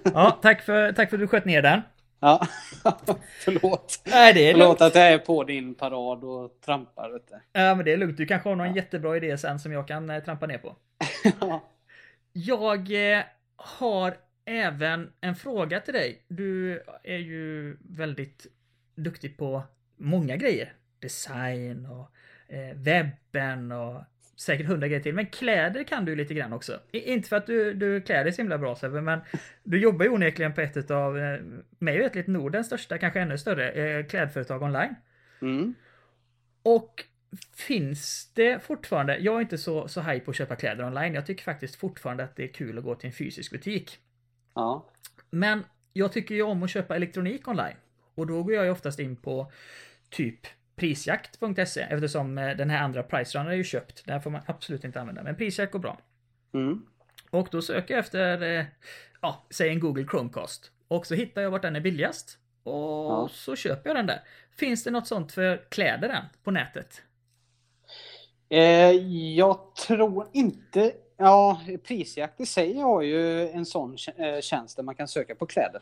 Ja, 0.13 0.39
tack 0.41 0.61
för, 0.61 0.91
tack 0.91 1.09
för 1.09 1.17
att 1.17 1.21
du 1.21 1.27
sköt 1.27 1.45
ner 1.45 1.61
den. 1.61 1.81
Ja, 2.19 2.47
förlåt. 3.39 4.01
Nej, 4.05 4.33
det 4.33 4.49
är 4.49 4.53
Förlåt 4.53 4.67
lugnt. 4.67 4.81
att 4.81 4.95
jag 4.95 5.07
är 5.13 5.17
på 5.17 5.43
din 5.43 5.75
parad 5.75 6.23
och 6.23 6.61
trampar. 6.65 7.09
Vet 7.09 7.27
du. 7.27 7.59
Ja, 7.61 7.75
men 7.75 7.85
det 7.85 7.93
är 7.93 7.97
lugnt. 7.97 8.17
Du 8.17 8.25
kanske 8.25 8.49
har 8.49 8.55
någon 8.55 8.73
jättebra 8.73 9.17
idé 9.17 9.37
sen 9.37 9.59
som 9.59 9.71
jag 9.71 9.87
kan 9.87 10.09
eh, 10.09 10.23
trampa 10.23 10.47
ner 10.47 10.57
på. 10.57 10.75
Ja. 11.41 11.63
Jag 12.37 13.13
eh, 13.17 13.23
har 13.55 14.17
även 14.45 15.11
en 15.21 15.35
fråga 15.35 15.79
till 15.79 15.93
dig. 15.93 16.25
Du 16.27 16.81
är 17.03 17.17
ju 17.17 17.77
väldigt 17.81 18.47
duktig 18.95 19.37
på 19.37 19.63
många 19.97 20.35
grejer. 20.35 20.73
Design 20.99 21.85
och 21.85 22.11
eh, 22.53 22.75
webben 22.75 23.71
och 23.71 24.01
säkert 24.35 24.67
hundra 24.67 24.87
grejer 24.87 25.03
till. 25.03 25.15
Men 25.15 25.25
kläder 25.25 25.83
kan 25.83 26.05
du 26.05 26.15
lite 26.15 26.33
grann 26.33 26.53
också. 26.53 26.79
Inte 26.91 27.29
för 27.29 27.35
att 27.35 27.47
du, 27.47 27.73
du 27.73 28.01
klär 28.01 28.23
dig 28.23 28.33
så 28.33 28.41
himla 28.41 28.57
bra 28.57 28.75
Sebbe, 28.75 29.01
men 29.01 29.19
du 29.63 29.79
jobbar 29.79 30.05
ju 30.05 30.11
onekligen 30.11 30.53
på 30.53 30.61
ett 30.61 30.91
av, 30.91 31.17
eh, 31.17 31.39
mig 31.79 31.97
veterligt, 31.97 32.27
Nordens 32.27 32.67
största, 32.67 32.97
kanske 32.97 33.19
ännu 33.21 33.37
större, 33.37 33.71
eh, 33.71 34.05
klädföretag 34.05 34.61
online. 34.61 34.95
Mm. 35.41 35.75
Och 36.63 37.05
finns 37.55 38.31
det 38.33 38.63
fortfarande, 38.63 39.17
jag 39.17 39.35
är 39.37 39.41
inte 39.41 39.57
så, 39.57 39.87
så 39.87 40.01
haj 40.01 40.19
på 40.19 40.31
att 40.31 40.37
köpa 40.37 40.55
kläder 40.55 40.85
online. 40.85 41.13
Jag 41.13 41.25
tycker 41.25 41.43
faktiskt 41.43 41.75
fortfarande 41.75 42.23
att 42.23 42.35
det 42.35 42.43
är 42.43 42.53
kul 42.53 42.77
att 42.77 42.83
gå 42.83 42.95
till 42.95 43.07
en 43.07 43.13
fysisk 43.13 43.51
butik. 43.51 43.99
Ja. 44.55 44.89
Men 45.29 45.63
jag 45.93 46.11
tycker 46.11 46.35
ju 46.35 46.41
om 46.41 46.63
att 46.63 46.69
köpa 46.69 46.95
elektronik 46.95 47.47
online. 47.47 47.75
Och 48.15 48.27
då 48.27 48.43
går 48.43 48.53
jag 48.53 48.65
ju 48.65 48.71
oftast 48.71 48.99
in 48.99 49.15
på 49.15 49.51
typ 50.09 50.39
prisjakt.se 50.75 51.81
eftersom 51.81 52.37
eh, 52.37 52.57
den 52.57 52.69
här 52.69 52.83
andra 52.83 53.03
Pricerunner 53.03 53.51
är 53.51 53.55
ju 53.55 53.63
köpt. 53.63 54.05
Den 54.05 54.21
får 54.21 54.29
man 54.31 54.41
absolut 54.45 54.83
inte 54.83 55.01
använda. 55.01 55.23
Men 55.23 55.35
prisjakt 55.35 55.71
går 55.71 55.79
bra. 55.79 55.99
Mm. 56.53 56.85
Och 57.29 57.47
då 57.51 57.61
söker 57.61 57.93
jag 57.93 57.99
efter, 57.99 58.41
eh, 58.59 58.65
ja, 59.21 59.45
säg 59.49 59.69
en 59.69 59.79
Google 59.79 60.05
Chromecast. 60.11 60.71
Och 60.87 61.05
så 61.07 61.15
hittar 61.15 61.41
jag 61.41 61.51
vart 61.51 61.61
den 61.61 61.75
är 61.75 61.79
billigast. 61.79 62.37
Och 62.63 62.73
Ja. 62.73 63.29
så 63.31 63.55
köper 63.55 63.89
jag 63.89 63.97
den 63.97 64.07
där. 64.07 64.21
Finns 64.51 64.83
det 64.83 64.91
något 64.91 65.07
sånt 65.07 65.31
för 65.31 65.65
kläder 65.69 66.09
än 66.09 66.23
på 66.43 66.51
nätet? 66.51 67.03
Eh, 68.49 68.91
jag 69.35 69.57
tror 69.87 70.27
inte... 70.33 70.91
Ja, 71.17 71.61
prisjakt 71.87 72.41
i 72.41 72.45
sig 72.45 72.77
har 72.79 73.01
ju 73.01 73.49
en 73.49 73.65
sån 73.65 73.97
eh, 74.17 74.41
tjänst 74.41 74.75
där 74.77 74.83
man 74.83 74.95
kan 74.95 75.07
söka 75.07 75.35
på 75.35 75.45
kläder. 75.45 75.81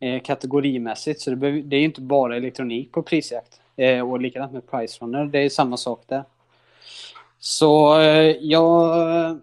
Eh, 0.00 0.22
kategorimässigt. 0.22 1.20
Så 1.20 1.30
det, 1.30 1.36
behöver- 1.36 1.60
det 1.62 1.76
är 1.76 1.78
ju 1.80 1.84
inte 1.84 2.00
bara 2.00 2.36
elektronik 2.36 2.92
på 2.92 3.02
prisjakt. 3.02 3.60
Eh, 3.76 4.10
och 4.10 4.20
likadant 4.20 4.52
med 4.52 4.70
Pricerunner. 4.70 5.24
Det 5.24 5.38
är 5.38 5.48
samma 5.48 5.76
sak 5.76 6.02
där. 6.06 6.24
Så 7.38 8.00
eh, 8.00 8.36
jag... 8.40 9.38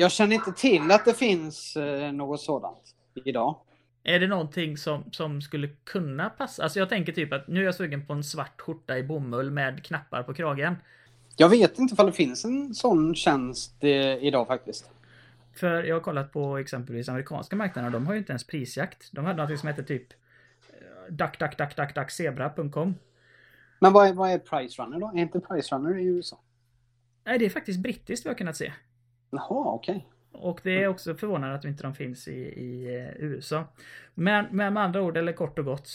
Jag 0.00 0.12
känner 0.12 0.34
inte 0.34 0.52
till 0.52 0.90
att 0.90 1.04
det 1.04 1.14
finns 1.14 1.76
något 2.12 2.40
sådant 2.40 2.94
idag. 3.24 3.56
Är 4.04 4.20
det 4.20 4.26
någonting 4.26 4.76
som, 4.76 5.04
som 5.12 5.42
skulle 5.42 5.68
kunna 5.68 6.30
passa? 6.30 6.62
Alltså 6.62 6.78
jag 6.78 6.88
tänker 6.88 7.12
typ 7.12 7.32
att 7.32 7.48
nu 7.48 7.60
är 7.60 7.64
jag 7.64 7.74
sugen 7.74 8.06
på 8.06 8.12
en 8.12 8.24
svart 8.24 8.60
skjorta 8.60 8.98
i 8.98 9.02
bomull 9.02 9.50
med 9.50 9.84
knappar 9.84 10.22
på 10.22 10.34
kragen. 10.34 10.76
Jag 11.36 11.48
vet 11.48 11.78
inte 11.78 12.02
om 12.02 12.06
det 12.06 12.12
finns 12.12 12.44
en 12.44 12.74
sån 12.74 13.14
tjänst 13.14 13.74
eh, 13.80 14.24
idag 14.24 14.46
faktiskt. 14.46 14.90
För 15.54 15.82
jag 15.82 15.96
har 15.96 16.00
kollat 16.00 16.32
på 16.32 16.58
exempelvis 16.58 17.08
amerikanska 17.08 17.56
marknaden, 17.56 17.92
de 17.92 18.06
har 18.06 18.12
ju 18.12 18.18
inte 18.18 18.32
ens 18.32 18.46
prisjakt. 18.46 19.08
De 19.12 19.24
hade 19.24 19.46
något 19.46 19.60
som 19.60 19.68
heter 19.68 19.82
typ 19.82 20.12
eh, 20.68 21.12
duck, 21.14 21.38
duck, 21.38 21.58
duck, 21.58 21.76
duck, 21.76 21.94
duck, 21.94 22.10
zebra.com. 22.10 22.94
Men 23.78 23.92
vad 23.92 24.08
är, 24.08 24.12
vad 24.12 24.30
är 24.30 24.38
Pricerunner 24.38 25.00
då? 25.00 25.06
Är 25.06 25.18
inte 25.18 25.40
Pricerunner 25.40 25.98
i 25.98 26.04
USA? 26.04 26.40
Nej, 27.24 27.38
det 27.38 27.44
är 27.44 27.50
faktiskt 27.50 27.80
brittiskt 27.80 28.26
vi 28.26 28.30
har 28.30 28.34
kunnat 28.34 28.56
se. 28.56 28.72
Jaha, 29.30 29.72
okej. 29.74 30.08
Och 30.32 30.60
det 30.62 30.82
är 30.82 30.88
också 30.88 31.14
förvånande 31.14 31.54
att 31.54 31.64
inte 31.64 31.82
de 31.82 31.94
finns 31.94 32.28
i, 32.28 32.40
i 32.40 32.96
eh, 32.96 33.24
USA. 33.24 33.64
Men, 34.14 34.46
men 34.50 34.74
med 34.74 34.82
andra 34.82 35.02
ord, 35.02 35.16
eller 35.16 35.32
kort 35.32 35.58
och 35.58 35.64
gott 35.64 35.86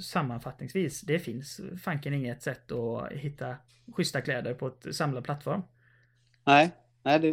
sammanfattningsvis, 0.00 1.00
det 1.00 1.18
finns 1.18 1.60
fanken 1.84 2.14
inget 2.14 2.42
sätt 2.42 2.72
att 2.72 3.12
hitta 3.12 3.56
schyssta 3.96 4.20
kläder 4.20 4.54
på 4.54 4.66
ett 4.66 4.96
samlad 4.96 5.24
plattform. 5.24 5.62
Nej, 6.44 6.70
nej 7.02 7.18
det, 7.18 7.32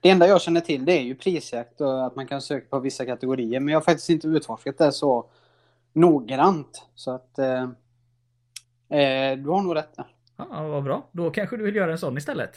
det 0.00 0.10
enda 0.10 0.28
jag 0.28 0.42
känner 0.42 0.60
till 0.60 0.84
det 0.84 0.92
är 0.92 1.02
ju 1.02 1.14
prisjakt 1.14 1.80
och 1.80 2.06
att 2.06 2.16
man 2.16 2.26
kan 2.26 2.40
söka 2.40 2.66
på 2.70 2.78
vissa 2.78 3.06
kategorier. 3.06 3.60
Men 3.60 3.72
jag 3.72 3.76
har 3.80 3.84
faktiskt 3.84 4.10
inte 4.10 4.28
utforskat 4.28 4.78
det 4.78 4.92
så 4.92 5.30
noggrant. 5.92 6.86
Så 6.94 7.10
att 7.10 7.38
eh, 7.38 7.62
eh, 8.98 9.38
du 9.38 9.48
har 9.48 9.62
nog 9.62 9.76
rätt. 9.76 9.94
Ja, 10.36 10.68
vad 10.68 10.84
bra. 10.84 11.08
Då 11.12 11.30
kanske 11.30 11.56
du 11.56 11.64
vill 11.64 11.76
göra 11.76 11.92
en 11.92 11.98
sån 11.98 12.18
istället. 12.18 12.56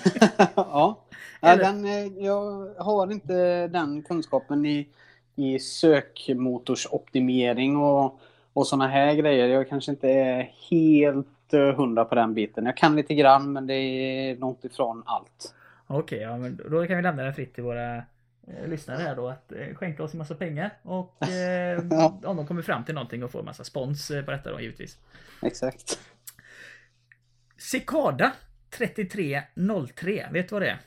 ja, 0.54 1.04
ja 1.42 1.48
Eller- 1.48 1.62
den, 1.64 1.84
eh, 1.84 2.06
jag 2.24 2.74
har 2.78 3.12
inte 3.12 3.68
den 3.68 4.02
kunskapen 4.02 4.66
i, 4.66 4.88
i 5.36 5.58
sökmotorsoptimering 5.58 7.76
och, 7.76 8.20
och 8.52 8.66
sådana 8.66 8.88
här 8.88 9.14
grejer. 9.14 9.48
Jag 9.48 9.68
kanske 9.68 9.90
inte 9.90 10.08
är 10.08 10.50
helt 10.70 11.54
eh, 11.54 11.74
hundra 11.74 12.04
på 12.04 12.14
den 12.14 12.34
biten. 12.34 12.66
Jag 12.66 12.76
kan 12.76 12.96
lite 12.96 13.14
grann 13.14 13.52
men 13.52 13.66
det 13.66 13.74
är 13.74 14.36
långt 14.36 14.64
ifrån 14.64 15.02
allt. 15.06 15.54
Okej, 15.86 16.18
ja, 16.18 16.36
men 16.36 16.60
då 16.70 16.86
kan 16.86 16.96
vi 16.96 17.02
lämna 17.02 17.22
den 17.22 17.34
fritt 17.34 17.54
till 17.54 17.64
våra 17.64 17.96
eh, 17.96 18.02
lyssnare 18.68 18.98
här 19.02 19.16
då 19.16 19.28
att 19.28 19.52
eh, 19.52 19.74
skänka 19.74 20.02
oss 20.02 20.14
en 20.14 20.18
massa 20.18 20.34
pengar 20.34 20.70
och 20.82 21.16
eh, 21.28 21.80
Ja. 21.90 22.20
om 22.24 22.36
de 22.36 22.46
kommer 22.46 22.62
fram 22.62 22.84
till 22.84 22.94
någonting 22.94 23.24
och 23.24 23.30
får 23.30 23.38
en 23.38 23.44
massa 23.44 23.64
spons 23.64 24.08
på 24.24 24.30
detta 24.30 24.50
då 24.52 24.60
givetvis. 24.60 24.98
Exakt. 25.42 25.98
Cicada 27.56 28.32
3303, 28.70 30.26
vet 30.32 30.48
du 30.48 30.54
vad 30.54 30.62
det 30.62 30.68
är? 30.68 30.78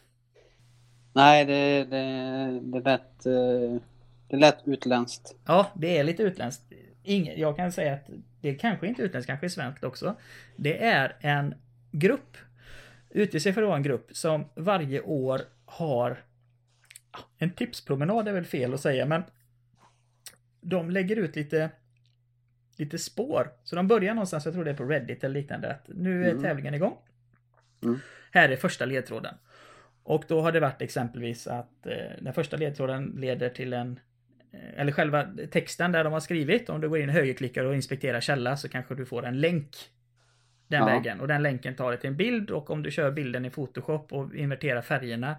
Nej, 1.15 1.45
det, 1.45 1.83
det, 1.85 2.59
det 2.63 2.79
lät... 2.79 3.25
eh, 3.25 3.81
Det 4.27 4.37
lät 4.37 4.67
utländskt. 4.67 5.35
Ja, 5.45 5.71
det 5.75 5.97
är 5.97 6.03
lite 6.03 6.23
utländskt. 6.23 6.63
Ingen, 7.03 7.39
jag 7.39 7.55
kan 7.55 7.71
säga 7.71 7.93
att 7.93 8.09
det 8.41 8.55
kanske 8.55 8.87
inte 8.87 9.01
är 9.01 9.05
utländskt, 9.05 9.27
kanske 9.27 9.45
är 9.47 9.49
svenskt 9.49 9.83
också. 9.83 10.15
Det 10.55 10.83
är 10.83 11.15
en 11.19 11.55
grupp, 11.91 12.37
utger 13.09 13.39
sig 13.39 13.53
för 13.53 13.61
att 13.61 13.67
vara 13.67 13.77
en 13.77 13.83
grupp, 13.83 14.07
som 14.11 14.45
varje 14.55 15.01
år 15.01 15.41
har 15.65 16.23
en 17.37 17.49
tipspromenad 17.51 18.27
är 18.27 18.33
väl 18.33 18.45
fel 18.45 18.73
att 18.73 18.81
säga, 18.81 19.05
men 19.05 19.23
de 20.61 20.89
lägger 20.91 21.15
ut 21.15 21.35
lite 21.35 21.69
lite 22.77 22.97
spår. 22.99 23.51
Så 23.63 23.75
de 23.75 23.87
börjar 23.87 24.13
någonstans, 24.13 24.45
jag 24.45 24.53
tror 24.53 24.65
det 24.65 24.71
är 24.71 24.75
på 24.77 24.83
Reddit 24.85 25.23
eller 25.23 25.33
liknande, 25.39 25.71
att 25.71 25.87
nu 25.87 26.25
är 26.25 26.29
Mm. 26.31 26.43
tävlingen 26.43 26.73
igång. 26.73 26.97
Mm. 27.83 27.99
Här 28.31 28.49
är 28.49 28.55
första 28.55 28.85
ledtråden. 28.85 29.35
Och 30.07 30.23
då 30.27 30.41
har 30.41 30.51
det 30.51 30.59
varit 30.59 30.81
exempelvis 30.81 31.47
att 31.47 31.85
eh, 31.85 31.93
den 32.21 32.33
första 32.33 32.57
ledtråden 32.57 33.05
leder 33.17 33.49
till 33.49 33.73
en 33.73 33.99
eh, 34.53 34.79
eller 34.81 34.91
själva 34.91 35.27
texten 35.51 35.91
där 35.91 36.03
de 36.03 36.13
har 36.13 36.19
skrivit, 36.19 36.69
om 36.69 36.81
du 36.81 36.89
går 36.89 36.99
in 36.99 37.09
och 37.09 37.15
högerklickar 37.15 37.65
och 37.65 37.75
inspekterar 37.75 38.21
källa 38.21 38.57
så 38.57 38.69
kanske 38.69 38.95
du 38.95 39.05
får 39.05 39.25
en 39.25 39.39
länk 39.41 39.75
den 40.67 40.79
Ja. 40.79 40.85
vägen. 40.85 41.19
Och 41.21 41.27
den 41.27 41.43
länken 41.43 41.75
tar 41.75 41.91
dig 41.91 41.99
till 41.99 42.09
en 42.09 42.17
bild 42.17 42.51
och 42.51 42.69
om 42.69 42.83
du 42.83 42.91
kör 42.91 43.11
bilden 43.11 43.45
i 43.45 43.49
Photoshop 43.49 44.13
och 44.13 44.35
inverterar 44.35 44.81
färgerna 44.81 45.35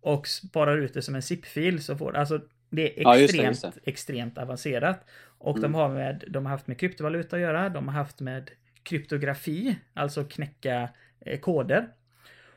och 0.00 0.26
sparar 0.28 0.76
ut 0.78 0.94
det 0.94 1.02
som 1.02 1.14
en 1.14 1.22
zip-fil 1.22 1.82
så 1.82 1.96
får 1.96 2.16
alltså 2.16 2.40
det 2.70 3.00
är 3.00 3.02
Ja, 3.02 3.16
just 3.16 3.32
det, 3.32 3.38
extremt, 3.46 3.64
just 3.74 3.84
det. 3.84 3.90
extremt 3.90 4.38
avancerat. 4.38 5.04
Och 5.38 5.58
Mm. 5.58 5.62
de, 5.72 5.74
har 5.74 5.88
med, 5.88 6.24
de 6.28 6.46
har 6.46 6.50
haft 6.52 6.66
med 6.66 6.78
kryptovaluta 6.80 7.36
att 7.36 7.42
göra, 7.42 7.68
de 7.68 7.88
har 7.88 7.94
haft 7.94 8.20
med 8.20 8.50
kryptografi, 8.82 9.76
alltså 9.94 10.24
knäcka 10.24 10.88
eh, 11.20 11.38
koder. 11.40 11.88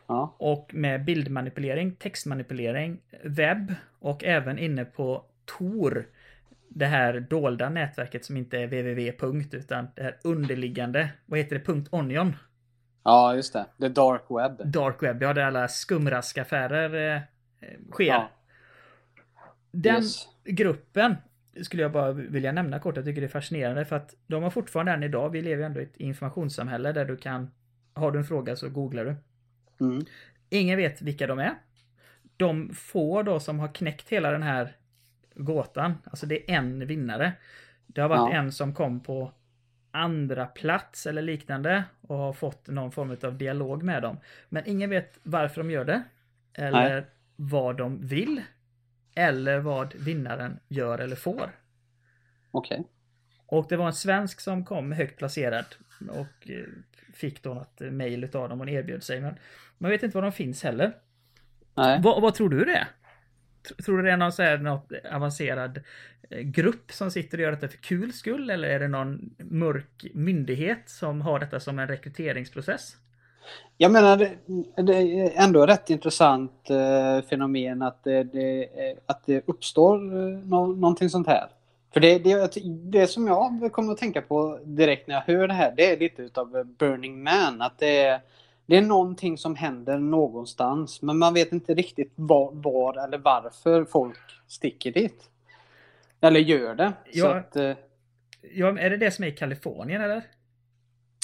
Ja. 0.08 0.36
Och 0.40 0.74
med 0.74 1.06
bildmanipulering, 1.06 1.96
textmanipulering, 1.96 3.02
webb 3.24 3.76
och 4.00 4.24
även 4.24 4.60
inne 4.60 4.86
på 4.86 5.26
Tor. 5.46 6.08
Det 6.70 6.86
här 6.86 7.20
dolda 7.20 7.70
nätverket 7.70 8.26
som 8.26 8.38
inte 8.38 8.58
är 8.58 8.68
www. 8.68 9.58
utan 9.58 9.88
det 9.96 10.04
här 10.04 10.18
underliggande, 10.24 11.10
vad 11.26 11.40
heter 11.40 11.56
det, 11.60 11.66
punkt 11.66 11.88
.onion. 11.92 12.36
ja, 13.04 13.36
just 13.36 13.54
det. 13.54 13.66
The 13.80 13.88
dark 13.90 14.22
web. 14.30 14.72
Dark 14.72 15.04
web, 15.04 15.24
ja 15.24 15.34
där 15.34 15.42
alla 15.44 15.68
skumraskaffärer 15.68 17.16
eh, 17.16 17.22
sker. 17.92 18.06
Ja. 18.06 18.30
Den 19.72 19.96
Yes. 19.96 20.28
gruppen 20.44 21.16
skulle 21.62 21.82
jag 21.84 21.92
bara 21.92 22.12
vilja 22.12 22.52
nämna 22.52 22.80
kort. 22.80 22.96
Jag 22.96 23.06
tycker 23.06 23.22
det 23.22 23.28
är 23.28 23.30
fascinerande 23.30 23.86
för 23.86 23.96
att 23.96 24.16
de 24.28 24.44
har 24.44 24.50
fortfarande 24.50 24.92
än 24.92 25.04
idag, 25.04 25.30
vi 25.30 25.42
lever 25.42 25.62
ju 25.62 25.66
ändå 25.66 25.80
i 25.80 25.84
ett 25.84 25.98
informationssamhälle 25.98 26.92
där 26.92 27.06
du 27.06 27.18
kan, 27.18 27.52
har 27.94 28.12
du 28.12 28.20
en 28.20 28.26
fråga 28.26 28.56
så 28.56 28.70
googlar 28.70 29.06
du. 29.06 29.16
Mm. 29.80 30.06
Ingen 30.50 30.78
vet 30.78 31.02
vilka 31.02 31.28
de 31.28 31.40
är. 31.40 31.56
De 32.38 32.74
få 32.74 33.24
då 33.24 33.40
som 33.40 33.60
har 33.60 33.68
knäckt 33.74 34.10
hela 34.10 34.32
den 34.32 34.44
här 34.44 34.76
gåtan, 35.36 35.94
alltså 36.04 36.26
det 36.26 36.52
är 36.52 36.56
en 36.58 36.88
vinnare. 36.88 37.34
Det 37.88 38.02
har 38.02 38.10
varit 38.10 38.34
Ja. 38.34 38.40
en 38.40 38.52
som 38.52 38.74
kom 38.74 39.00
på 39.00 39.32
andra 39.92 40.46
plats 40.46 41.08
eller 41.08 41.22
liknande 41.22 41.84
och 42.02 42.18
har 42.18 42.34
fått 42.34 42.68
någon 42.68 42.92
form 42.92 43.18
av 43.24 43.38
dialog 43.38 43.84
med 43.84 44.02
dem. 44.02 44.18
Men 44.50 44.64
ingen 44.66 44.90
vet 44.90 45.20
varför 45.24 45.62
de 45.64 45.72
gör 45.72 45.86
det. 45.86 46.04
Eller 46.54 46.94
Nej. 46.96 47.06
vad 47.36 47.78
de 47.78 48.08
vill. 48.08 48.42
Eller 49.16 49.60
vad 49.60 49.96
vinnaren 49.96 50.60
gör 50.68 51.00
eller 51.00 51.16
får. 51.16 51.52
Okej. 52.52 52.88
Och 53.46 53.66
det 53.70 53.78
var 53.78 53.88
en 53.88 53.94
svensk 53.94 54.40
som 54.40 54.66
kom 54.66 54.92
högt 54.92 55.18
placerad 55.18 55.66
och 56.10 56.50
eh, 56.50 56.66
fick 57.14 57.44
då 57.44 57.54
något 57.54 57.80
mejl 57.80 58.24
utav 58.24 58.50
dem 58.50 58.62
och 58.62 58.70
erbjöd 58.70 59.04
sig. 59.04 59.22
Men 59.22 59.36
man 59.78 59.92
vet 59.92 60.04
inte 60.04 60.18
var 60.18 60.22
de 60.22 60.32
finns 60.32 60.64
heller. 60.64 60.94
Nej. 61.76 62.02
Vad, 62.04 62.22
vad 62.22 62.34
tror 62.34 62.50
du 62.50 62.66
det 62.66 62.76
är? 62.76 62.88
Tr- 63.68 63.84
Tror 63.84 63.98
du 63.98 64.04
det 64.04 64.12
är 64.12 64.18
någon 64.18 64.32
så 64.32 64.44
här, 64.44 64.58
något 64.58 64.92
avancerad 65.12 65.80
eh, 66.30 66.40
grupp 66.40 66.92
som 66.92 67.12
sitter 67.12 67.38
och 67.38 67.44
gör 67.44 67.52
detta 67.52 67.68
för 67.68 67.78
kul 67.78 68.14
skull? 68.14 68.50
Eller 68.50 68.70
är 68.70 68.80
det 68.80 68.88
någon 68.88 69.36
mörk 69.38 70.06
myndighet 70.14 70.90
som 70.90 71.22
har 71.22 71.40
detta 71.40 71.60
som 71.60 71.80
en 71.80 71.88
rekryteringsprocess? 71.88 72.98
Jag 73.78 73.92
menar, 73.92 74.18
det, 74.84 74.94
är 74.94 75.44
ändå 75.44 75.66
rätt 75.66 75.90
intressant 75.90 76.70
eh, 76.70 77.28
fenomen 77.30 77.82
att 77.82 78.04
det, 78.04 78.24
det, 78.24 78.68
att 79.06 79.26
det 79.26 79.44
uppstår 79.48 79.96
eh, 79.96 80.40
nå, 80.40 80.68
någonting 80.68 81.10
sånt 81.10 81.28
här. 81.28 81.48
För 81.94 82.00
det, 82.00 82.20
det, 82.20 82.52
det 82.92 83.08
som 83.08 83.28
jag 83.28 83.72
kommer 83.72 83.92
att 83.94 83.98
tänka 84.00 84.22
på 84.22 84.60
direkt 84.64 85.08
när 85.08 85.16
jag 85.16 85.22
hör 85.34 85.48
det 85.48 85.54
här, 85.54 85.74
det 85.78 85.92
är 85.92 85.98
lite 86.00 86.22
utav 86.22 86.66
Burning 86.66 87.24
Man. 87.24 87.62
Att 87.62 87.80
det 87.80 88.00
är, 88.00 88.22
det 88.66 88.78
är 88.78 88.82
någonting 88.82 89.38
som 89.38 89.56
händer 89.56 89.98
någonstans, 89.98 91.02
men 91.02 91.18
man 91.18 91.34
vet 91.34 91.52
inte 91.52 91.74
riktigt 91.74 92.12
var, 92.16 92.52
var 92.54 93.04
eller 93.04 93.18
varför 93.18 93.86
folk 93.86 94.18
sticker 94.48 94.92
dit. 94.92 95.30
Eller 96.22 96.40
gör 96.40 96.76
det. 96.76 96.94
Så 97.14 97.20
Ja. 97.20 97.36
att, 97.36 97.56
eh, 97.56 97.72
Ja, 98.56 98.80
är 98.80 98.90
det 98.90 98.98
det 98.98 99.12
som 99.12 99.24
är 99.24 99.28
i 99.30 99.32
Kalifornien 99.32 100.02
eller? 100.02 100.22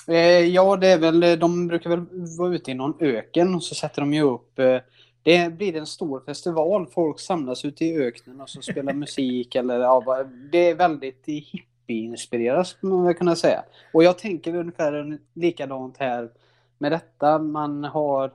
Eh, 0.07 0.45
ja, 0.47 0.75
det 0.77 0.87
är 0.87 0.97
väl, 0.99 1.39
de 1.39 1.67
brukar 1.67 1.89
väl 1.89 2.05
vara 2.37 2.53
ute 2.55 2.71
i 2.71 2.73
någon 2.73 2.93
öken 2.99 3.55
och 3.55 3.63
så 3.63 3.75
sätter 3.75 4.01
de 4.01 4.13
ju 4.13 4.21
upp 4.21 4.59
eh, 4.59 4.77
det 5.23 5.53
blir 5.53 5.75
en 5.75 5.85
stor 5.85 6.19
festival. 6.19 6.87
Folk 6.87 7.19
samlas 7.19 7.65
ute 7.65 7.85
i 7.85 7.97
öknen 7.97 8.41
och 8.41 8.49
så 8.49 8.61
spelar 8.61 8.93
musik 8.93 9.55
eller 9.55 9.79
ja, 9.79 10.25
det 10.51 10.69
är 10.69 10.75
väldigt 10.75 11.25
hippie-inspirerat 11.25 12.67
skulle 12.67 12.93
man 12.93 13.05
väl 13.05 13.13
kunna 13.13 13.35
säga. 13.35 13.63
Och 13.93 14.03
jag 14.03 14.17
tänker 14.17 14.55
ungefär 14.55 15.19
likadant 15.33 15.97
här 15.97 16.29
med 16.77 16.91
detta. 16.91 17.39
Man 17.39 17.83
har 17.83 18.31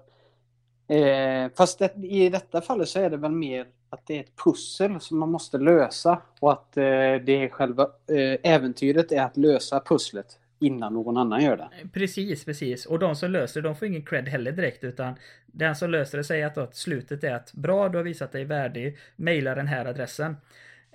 eh, 0.89 1.51
fast 1.57 1.79
det, 1.79 1.95
i 2.03 2.29
detta 2.29 2.61
fallet 2.61 2.89
så 2.89 3.01
är 3.01 3.11
det 3.11 3.17
väl 3.17 3.33
mer 3.33 3.67
att 3.91 4.07
det 4.07 4.17
är 4.17 4.21
ett 4.21 4.37
pussel 4.45 5.01
som 5.01 5.19
man 5.19 5.31
måste 5.31 5.59
lösa 5.59 6.23
och 6.41 6.53
att 6.53 6.77
eh, 6.77 7.15
det 7.25 7.51
själva 7.53 7.83
eh, 7.83 8.53
äventyret 8.53 9.13
är 9.13 9.23
att 9.23 9.37
lösa 9.37 9.81
pusslet 9.81 10.39
innan 10.65 10.95
någon 10.95 11.17
annan 11.17 11.45
gör 11.45 11.57
det. 11.57 11.69
Precis, 11.93 12.45
precis. 12.45 12.87
Och 12.87 12.99
de 12.99 13.17
som 13.17 13.31
löser 13.31 13.63
det, 13.63 13.69
de 13.69 13.77
får 13.77 13.89
ingen 13.89 14.03
cred 14.03 14.29
heller 14.29 14.53
direkt 14.53 14.85
utan 14.85 15.15
den 15.47 15.77
som 15.77 15.91
löser 15.91 16.19
det 16.19 16.25
säger 16.25 16.47
att, 16.47 16.59
att 16.59 16.77
slutet 16.77 17.25
är 17.25 17.35
att 17.35 17.53
bra, 17.53 17.89
du 17.89 17.99
har 17.99 18.05
visat 18.05 18.33
dig 18.33 18.45
värdig, 18.45 18.99
mejla 19.17 19.55
den 19.55 19.67
här 19.67 19.85
adressen. 19.85 20.37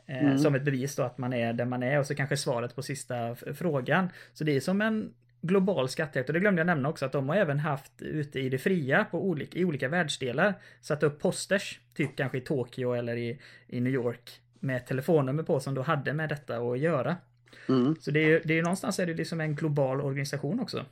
Eh, 0.05 0.25
Mm. 0.25 0.37
Som 0.37 0.55
ett 0.55 0.63
bevis 0.63 0.95
då 0.95 1.03
att 1.03 1.17
man 1.17 1.33
är 1.33 1.53
där 1.53 1.65
man 1.65 1.83
är 1.83 1.99
och 1.99 2.05
så 2.05 2.15
kanske 2.15 2.37
svaret 2.37 2.75
på 2.75 2.81
sista 2.81 3.35
frågan. 3.35 4.09
Så 4.33 4.43
det 4.43 4.55
är 4.55 4.59
som 4.59 4.81
en 4.81 5.13
global 5.41 5.89
skattjakt 5.89 6.29
och 6.29 6.33
det 6.33 6.39
glömde 6.39 6.59
jag 6.59 6.67
nämna 6.67 6.89
också 6.89 7.05
att 7.05 7.11
de 7.11 7.29
har 7.29 7.35
även 7.35 7.59
haft 7.59 8.01
ute 8.01 8.39
i 8.39 8.49
det 8.49 8.57
fria 8.57 9.05
på 9.11 9.25
olika, 9.25 9.59
i 9.59 9.65
olika 9.65 9.87
världsdelar 9.87 10.53
satt 10.81 11.03
upp 11.03 11.19
posters, 11.19 11.79
typ 11.93 12.15
kanske 12.15 12.37
i 12.37 12.41
Tokyo 12.41 12.93
eller 12.93 13.15
i, 13.17 13.39
i 13.67 13.79
New 13.79 13.93
York 13.93 14.41
med 14.59 14.85
telefonnummer 14.85 15.43
på 15.43 15.59
som 15.59 15.73
då 15.73 15.81
hade 15.81 16.13
med 16.13 16.29
detta 16.29 16.57
att 16.57 16.79
göra. 16.79 17.15
Mm. 17.69 17.95
Så 17.99 18.11
det 18.11 18.33
är 18.33 18.41
det 18.45 18.59
är 18.59 18.63
någonstans 18.63 18.99
är 18.99 19.05
det 19.05 19.13
liksom 19.13 19.41
en 19.41 19.55
global 19.55 20.01
organisation 20.01 20.59
också. 20.59 20.85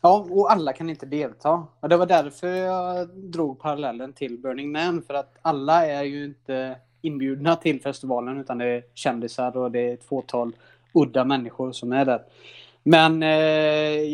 Ja, 0.00 0.26
och 0.30 0.52
alla 0.52 0.72
kan 0.72 0.90
inte 0.90 1.06
delta. 1.06 1.66
Och 1.80 1.88
det 1.88 1.96
var 1.96 2.06
därför 2.06 2.48
jag 2.48 3.08
drog 3.08 3.60
parallellen 3.60 4.12
till 4.12 4.38
Burning 4.38 4.72
Man. 4.72 5.02
För 5.02 5.14
att 5.14 5.36
alla 5.42 5.86
är 5.86 6.02
ju 6.02 6.24
inte 6.24 6.76
inbjudna 7.00 7.56
till 7.56 7.82
festivalen 7.82 8.40
utan 8.40 8.58
det 8.58 8.64
är 8.64 8.84
kändisar 8.94 9.56
och 9.56 9.70
det 9.70 9.80
är 9.80 9.94
ett 9.94 10.04
fåtal 10.04 10.52
udda 10.92 11.24
människor 11.24 11.72
som 11.72 11.92
är 11.92 12.04
där. 12.04 12.22
Men 12.82 13.22
eh, 13.22 13.28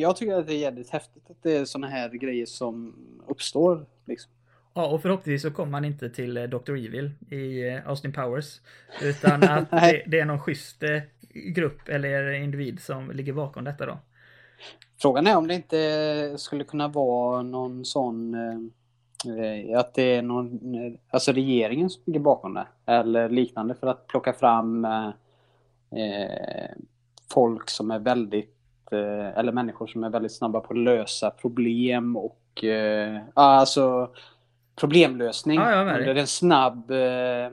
jag 0.00 0.16
tycker 0.16 0.34
att 0.34 0.46
det 0.46 0.54
är 0.54 0.58
jävligt 0.58 0.90
häftigt 0.90 1.30
att 1.30 1.42
det 1.42 1.56
är 1.56 1.64
såna 1.64 1.86
här 1.86 2.08
grejer 2.08 2.46
som 2.46 2.94
uppstår. 3.26 3.86
Liksom. 4.04 4.32
Ja, 4.74 4.86
och 4.86 5.02
förhoppningsvis 5.02 5.42
så 5.42 5.50
kommer 5.50 5.70
man 5.70 5.84
inte 5.84 6.10
till 6.10 6.36
eh, 6.36 6.44
Dr. 6.44 6.70
Evil 6.70 7.10
i 7.30 7.68
eh, 7.68 7.88
Austin 7.88 8.12
Powers. 8.12 8.60
Utan 9.02 9.42
att 9.42 9.70
det, 9.70 10.02
det 10.06 10.20
är 10.20 10.24
någon 10.24 10.40
schysst 10.40 10.82
eh, 10.82 11.00
grupp 11.30 11.88
eller 11.88 12.32
individ 12.32 12.80
som 12.80 13.10
ligger 13.10 13.32
bakom 13.32 13.64
detta 13.64 13.86
då. 13.86 13.98
Frågan 14.98 15.26
är 15.26 15.36
om 15.36 15.48
det 15.48 15.54
inte 15.54 16.34
skulle 16.38 16.64
kunna 16.64 16.88
vara 16.88 17.42
någon 17.42 17.84
sån 17.84 18.34
eh, 18.34 19.78
att 19.78 19.94
det 19.94 20.02
är 20.02 20.22
någon, 20.22 20.60
alltså 21.10 21.32
regeringen 21.32 21.90
som 21.90 22.02
ligger 22.06 22.20
bakom 22.20 22.54
det. 22.54 22.66
Eller 22.86 23.28
liknande 23.28 23.74
för 23.74 23.86
att 23.86 24.06
plocka 24.06 24.32
fram 24.32 24.84
eh, 24.84 25.10
folk 27.32 27.70
som 27.70 27.90
är 27.90 27.98
väldigt, 27.98 28.56
eh, 28.92 29.38
eller 29.38 29.52
människor 29.52 29.86
som 29.86 30.04
är 30.04 30.10
väldigt 30.10 30.34
snabba 30.34 30.60
på 30.60 30.72
att 30.72 30.78
lösa 30.78 31.30
problem 31.30 32.16
och 32.16 32.40
ja, 32.62 33.20
alltså 33.34 34.10
problemlösning 34.76 35.56
Ja, 35.56 35.70
ja, 35.70 35.98
under 35.98 36.14
en 36.14 36.26
snabb 36.26 36.90
eh, 36.90 37.50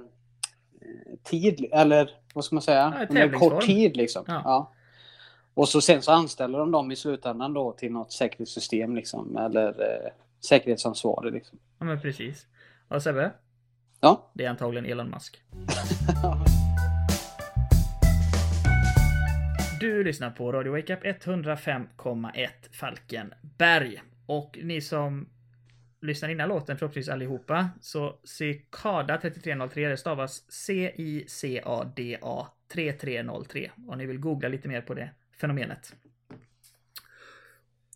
tid, 1.24 1.66
eller 1.72 2.10
vad 2.34 2.46
ska 2.46 2.56
man 2.56 2.62
säga? 2.62 2.94
Ja, 3.00 3.06
under 3.10 3.22
en 3.22 3.40
kort 3.40 3.62
tid 3.62 3.98
liksom. 3.98 4.24
Ja. 4.28 4.74
Och 5.54 5.70
så 5.70 5.82
sen 5.82 6.02
så 6.02 6.12
anställer 6.12 6.60
de 6.60 6.72
dem 6.72 6.92
i 6.92 6.96
slutändan 6.96 7.54
då 7.54 7.72
till 7.72 7.92
något 7.92 8.12
säkerhetssystem 8.12 8.96
liksom, 8.96 9.38
eller 9.38 9.68
eh, 9.68 10.12
säkerhetsansvarig 10.48 11.34
liksom. 11.34 11.60
Ja, 11.80 11.86
men 11.86 12.02
precis. 12.02 12.48
Ja, 12.90 13.00
Sebbe, 13.00 13.32
Ja. 14.00 14.30
det 14.34 14.46
är 14.46 14.50
antagligen 14.50 14.86
Elon 14.86 15.10
Musk. 15.10 15.42
Du 19.80 20.04
lyssnar 20.04 20.30
på 20.30 20.52
Radio 20.52 20.72
Wake 20.72 20.94
Up 20.94 21.04
105,1 21.04 22.48
Falkenberg. 22.72 24.02
Och 24.26 24.60
ni 24.64 24.82
som 24.82 25.30
lyssnar 26.02 26.30
innan 26.30 26.50
låten, 26.50 26.78
förhoppningsvis 26.78 27.14
allihopa, 27.14 27.70
så 27.82 28.20
Cicada 28.24 29.18
3303, 29.18 29.88
det 29.88 29.98
stavas 29.98 30.52
C-I-C-A-D-A 30.52 32.48
3303. 32.74 33.72
Om 33.88 33.98
ni 33.98 34.06
vill 34.06 34.20
googla 34.20 34.50
lite 34.50 34.68
mer 34.68 34.82
på 34.82 34.94
det 34.94 35.10
fenomenet. 35.42 35.96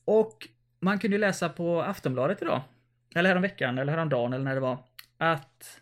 Och 0.06 0.48
man 0.80 1.00
kunde 1.00 1.16
ju 1.16 1.22
läsa 1.22 1.50
på 1.50 1.82
Aftonbladet 1.82 2.42
idag, 2.42 2.62
eller 3.16 3.30
häromveckan, 3.30 3.78
eller 3.78 3.94
häromdagen, 3.94 4.34
eller 4.34 4.46
när 4.46 4.56
det 4.56 4.62
var, 4.62 4.78
att 5.18 5.82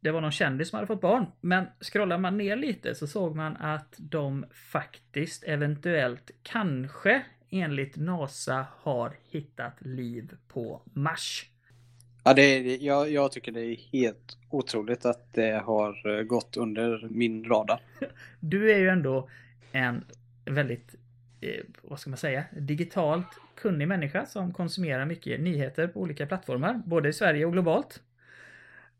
det 0.00 0.10
var 0.10 0.20
någon 0.20 0.32
kändis 0.32 0.68
som 0.68 0.76
hade 0.76 0.86
fått 0.86 1.00
barn. 1.00 1.26
Men 1.40 1.66
scrollar 1.80 2.18
man 2.18 2.38
ner 2.38 2.56
lite 2.56 2.94
så 2.94 3.06
såg 3.06 3.36
man 3.36 3.56
att 3.56 3.94
de 3.98 4.46
faktiskt, 4.72 5.44
eventuellt, 5.44 6.30
kanske 6.42 7.24
enligt 7.54 7.96
NASA 7.96 8.66
har 8.76 9.16
hittat 9.30 9.74
liv 9.78 10.36
på 10.48 10.82
Mars. 10.92 11.46
Ja, 12.24 12.34
det 12.34 12.42
är, 12.42 12.82
jag, 12.84 13.10
jag 13.10 13.32
tycker 13.32 13.52
det 13.52 13.64
är 13.64 13.76
helt 13.92 14.38
otroligt 14.50 15.04
att 15.04 15.32
det 15.32 15.62
har 15.64 16.18
eh, 16.18 16.22
gått 16.22 16.56
under 16.56 17.08
min 17.10 17.44
radar. 17.44 17.80
Du 18.40 18.72
är 18.72 18.78
ju 18.78 18.88
ändå 18.88 19.28
en 19.72 20.04
väldigt, 20.44 20.94
eh, 21.40 21.64
vad 21.82 22.00
ska 22.00 22.10
man 22.10 22.16
säga, 22.16 22.44
digitalt 22.52 23.26
kunnig 23.54 23.88
människa 23.88 24.26
som 24.26 24.52
konsumerar 24.52 25.06
mycket 25.06 25.40
nyheter 25.40 25.88
på 25.88 26.00
olika 26.00 26.26
plattformar, 26.26 26.82
både 26.86 27.08
i 27.08 27.12
Sverige 27.12 27.46
och 27.46 27.52
globalt. 27.52 28.00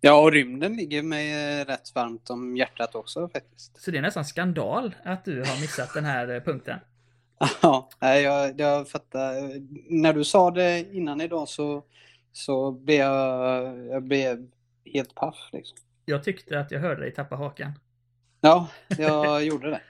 Ja, 0.01 0.23
och 0.23 0.33
rymden 0.33 0.77
ligger 0.77 1.03
mig 1.03 1.61
eh, 1.61 1.65
rätt 1.65 1.95
varmt 1.95 2.31
om 2.31 2.57
hjärtat 2.57 2.95
också 2.95 3.29
faktiskt. 3.29 3.83
Så 3.83 3.91
det 3.91 3.99
är 3.99 4.03
nästan 4.03 4.25
skandal 4.25 4.95
att 5.05 5.25
du 5.25 5.39
har 5.39 5.61
missat 5.61 5.95
den 5.95 6.05
här 6.05 6.35
eh, 6.35 6.41
punkten. 6.41 6.79
Ja, 7.63 7.89
jag, 8.01 8.61
jag 8.61 8.89
fattar. 8.89 9.35
När 10.01 10.13
du 10.13 10.25
sa 10.25 10.51
det 10.51 10.87
innan 10.93 11.21
idag 11.21 11.49
så, 11.49 11.85
så 12.33 12.71
blev 12.73 12.99
jag, 12.99 13.79
jag 13.87 14.03
blev 14.03 14.47
helt 14.95 15.15
paff. 15.15 15.49
Liksom. 15.53 15.79
Jag 16.05 16.25
tyckte 16.25 16.61
att 16.61 16.71
jag 16.71 16.81
hörde 16.81 17.01
dig 17.01 17.15
tappa 17.15 17.37
hakan. 17.37 17.73
Ja, 18.41 18.69
jag 18.99 19.45
gjorde 19.45 19.71
det. 19.71 19.81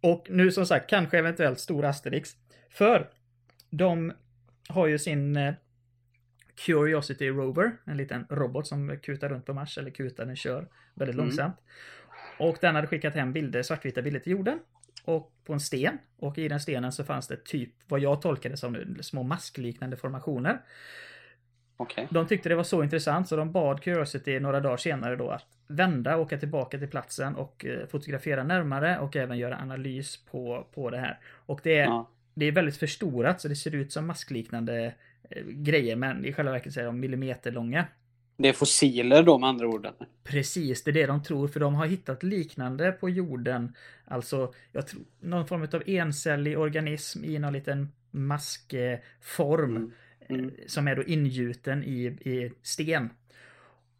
Och 0.00 0.26
nu 0.30 0.52
som 0.52 0.66
sagt, 0.66 0.90
kanske 0.90 1.18
eventuellt 1.18 1.60
stor 1.60 1.84
Asterix. 1.84 2.30
För 2.70 3.10
de 3.70 4.12
har 4.68 4.86
ju 4.86 4.98
sin 4.98 5.36
eh, 5.36 5.54
Curiosity 6.54 7.28
Rover, 7.28 7.76
en 7.84 7.96
liten 7.96 8.26
robot 8.30 8.66
som 8.66 8.98
kutar 9.02 9.28
runt 9.28 9.46
på 9.46 9.54
Mars, 9.54 9.78
eller 9.78 9.90
kutar, 9.90 10.26
den 10.26 10.36
kör 10.36 10.68
väldigt 10.94 11.14
Mm. 11.14 11.26
långsamt. 11.26 11.56
Och 12.38 12.56
den 12.60 12.74
hade 12.74 12.86
skickat 12.86 13.14
hem 13.14 13.32
bilder, 13.32 13.62
svartvita 13.62 14.02
bilder 14.02 14.20
till 14.20 14.32
jorden. 14.32 14.58
Och 15.04 15.32
på 15.44 15.52
en 15.52 15.60
sten. 15.60 15.98
Och 16.16 16.38
i 16.38 16.48
den 16.48 16.60
stenen 16.60 16.92
så 16.92 17.04
fanns 17.04 17.28
det 17.28 17.44
typ, 17.44 17.70
vad 17.88 18.00
jag 18.00 18.22
tolkade 18.22 18.56
som 18.56 18.72
nu, 18.72 18.96
små 19.00 19.22
maskliknande 19.22 19.96
formationer. 19.96 20.60
Okej. 21.76 22.08
De 22.10 22.26
tyckte 22.26 22.48
det 22.48 22.54
var 22.54 22.64
så 22.64 22.82
intressant 22.82 23.28
så 23.28 23.36
de 23.36 23.52
bad 23.52 23.82
Curiosity 23.82 24.40
några 24.40 24.60
dagar 24.60 24.76
senare 24.76 25.16
då 25.16 25.30
att 25.30 25.46
vända, 25.66 26.16
åka 26.18 26.38
tillbaka 26.38 26.78
till 26.78 26.88
platsen 26.88 27.36
och 27.36 27.64
eh, 27.64 27.86
fotografera 27.86 28.44
närmare 28.44 28.98
och 28.98 29.16
även 29.16 29.38
göra 29.38 29.56
analys 29.58 30.16
på, 30.30 30.66
på 30.74 30.90
det 30.90 30.98
här. 30.98 31.18
Och 31.46 31.60
det 31.62 31.78
är, 31.78 31.84
Ja. 31.84 32.10
det 32.34 32.46
är 32.46 32.52
väldigt 32.52 32.76
förstorat 32.76 33.40
så 33.40 33.48
det 33.48 33.56
ser 33.56 33.74
ut 33.74 33.92
som 33.92 34.06
maskliknande 34.06 34.94
eh, 35.30 35.44
grejer 35.46 35.96
men 35.96 36.24
i 36.24 36.32
själva 36.32 36.52
verket 36.52 36.72
så 36.72 36.80
är 36.80 36.84
de 36.84 37.00
millimeterlånga. 37.00 37.86
Det 38.36 38.48
är 38.48 38.52
fossiler 38.52 39.22
då 39.22 39.38
med 39.38 39.48
andra 39.48 39.68
ord. 39.68 39.88
Precis, 40.24 40.84
det 40.84 40.90
är 40.90 40.92
det 40.92 41.06
de 41.06 41.22
tror 41.22 41.48
för 41.48 41.60
de 41.60 41.74
har 41.74 41.86
hittat 41.86 42.22
liknande 42.22 42.92
på 42.92 43.10
jorden. 43.10 43.74
Alltså, 44.04 44.54
jag 44.72 44.86
tror, 44.86 45.02
någon 45.20 45.46
form 45.46 45.62
av 45.72 45.82
encellig 45.86 46.58
organism 46.58 47.24
i 47.24 47.38
någon 47.38 47.52
liten 47.52 47.92
maskform. 48.10 49.76
Mm. 49.76 49.92
Mm. 50.28 50.46
eh, 50.46 50.54
Som 50.66 50.88
är 50.88 50.96
då 50.96 51.04
ingjuten 51.04 51.84
i, 51.84 52.04
i 52.04 52.52
sten. 52.62 53.10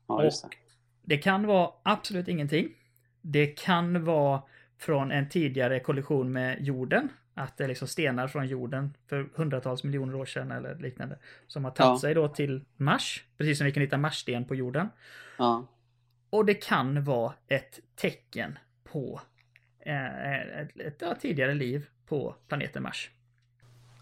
Ja, 0.07 0.25
just 0.25 0.43
det. 0.43 0.49
Och 0.49 0.55
det 1.05 1.19
kan 1.19 1.47
vara 1.47 1.71
absolut 1.83 2.29
ingenting. 2.29 2.75
Det 3.21 3.47
kan 3.47 4.05
vara 4.05 4.43
från 4.79 5.13
en 5.13 5.29
tidigare 5.29 5.81
kollision 5.81 6.33
med 6.33 6.63
jorden. 6.67 7.09
Att 7.35 7.57
det 7.57 7.65
är 7.65 7.69
liksom 7.69 7.89
stenar 7.89 8.29
från 8.29 8.47
jorden 8.47 8.97
för 9.07 9.29
hundratals 9.35 9.85
miljoner 9.85 10.15
år 10.15 10.25
sedan 10.27 10.51
eller 10.51 10.75
liknande. 10.75 11.19
Som 11.47 11.65
har 11.65 11.71
tagit 11.71 11.89
Ja. 11.89 11.99
sig 11.99 12.15
då 12.15 12.29
till 12.29 12.65
Mars. 12.77 13.25
Precis 13.39 13.59
som 13.59 13.65
vi 13.65 13.73
kan 13.73 13.81
hitta 13.81 13.97
Marssten 13.99 14.45
på 14.45 14.55
jorden. 14.55 14.89
Ja. 15.39 15.67
Och 16.31 16.45
det 16.45 16.55
kan 16.55 17.05
vara 17.05 17.33
ett 17.49 17.81
tecken 17.95 18.59
på 18.85 19.21
eh, 19.81 20.61
ett, 20.61 20.81
ett, 20.81 20.97
ja, 21.01 21.15
tidigare 21.21 21.55
liv 21.55 21.87
på 22.07 22.35
planeten 22.49 22.83
Mars. 22.83 23.11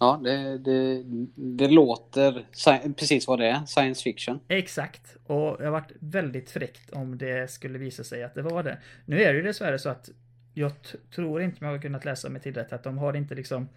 Ja, 0.00 0.20
det, 0.24 0.58
det, 0.58 1.02
det 1.34 1.68
låter 1.68 2.46
precis 2.94 3.26
vad 3.26 3.38
det 3.38 3.46
är. 3.46 3.64
Science 3.66 4.02
fiction. 4.02 4.40
Exakt. 4.48 5.16
Och 5.26 5.56
det 5.58 5.64
har 5.64 5.70
varit 5.72 5.92
väldigt 6.00 6.50
fräckt 6.50 6.90
om 6.90 7.18
det 7.18 7.50
skulle 7.50 7.78
visa 7.78 8.04
sig 8.04 8.22
att 8.22 8.34
det 8.34 8.42
var 8.42 8.62
det. 8.62 8.78
Nu 9.06 9.22
är 9.22 9.32
det 9.32 9.38
ju 9.38 9.42
dessvärre 9.44 9.78
så 9.78 9.88
att 9.88 10.10
jag 10.54 10.72
tror 11.14 11.42
inte 11.42 11.64
man 11.64 11.72
har 11.72 11.78
kunnat 11.78 12.04
läsa 12.04 12.28
mig 12.28 12.42
till 12.42 12.54
rätt 12.54 12.72
att 12.72 12.82
de 12.82 12.98
har 12.98 13.16
inte 13.16 13.34
liksom 13.34 13.68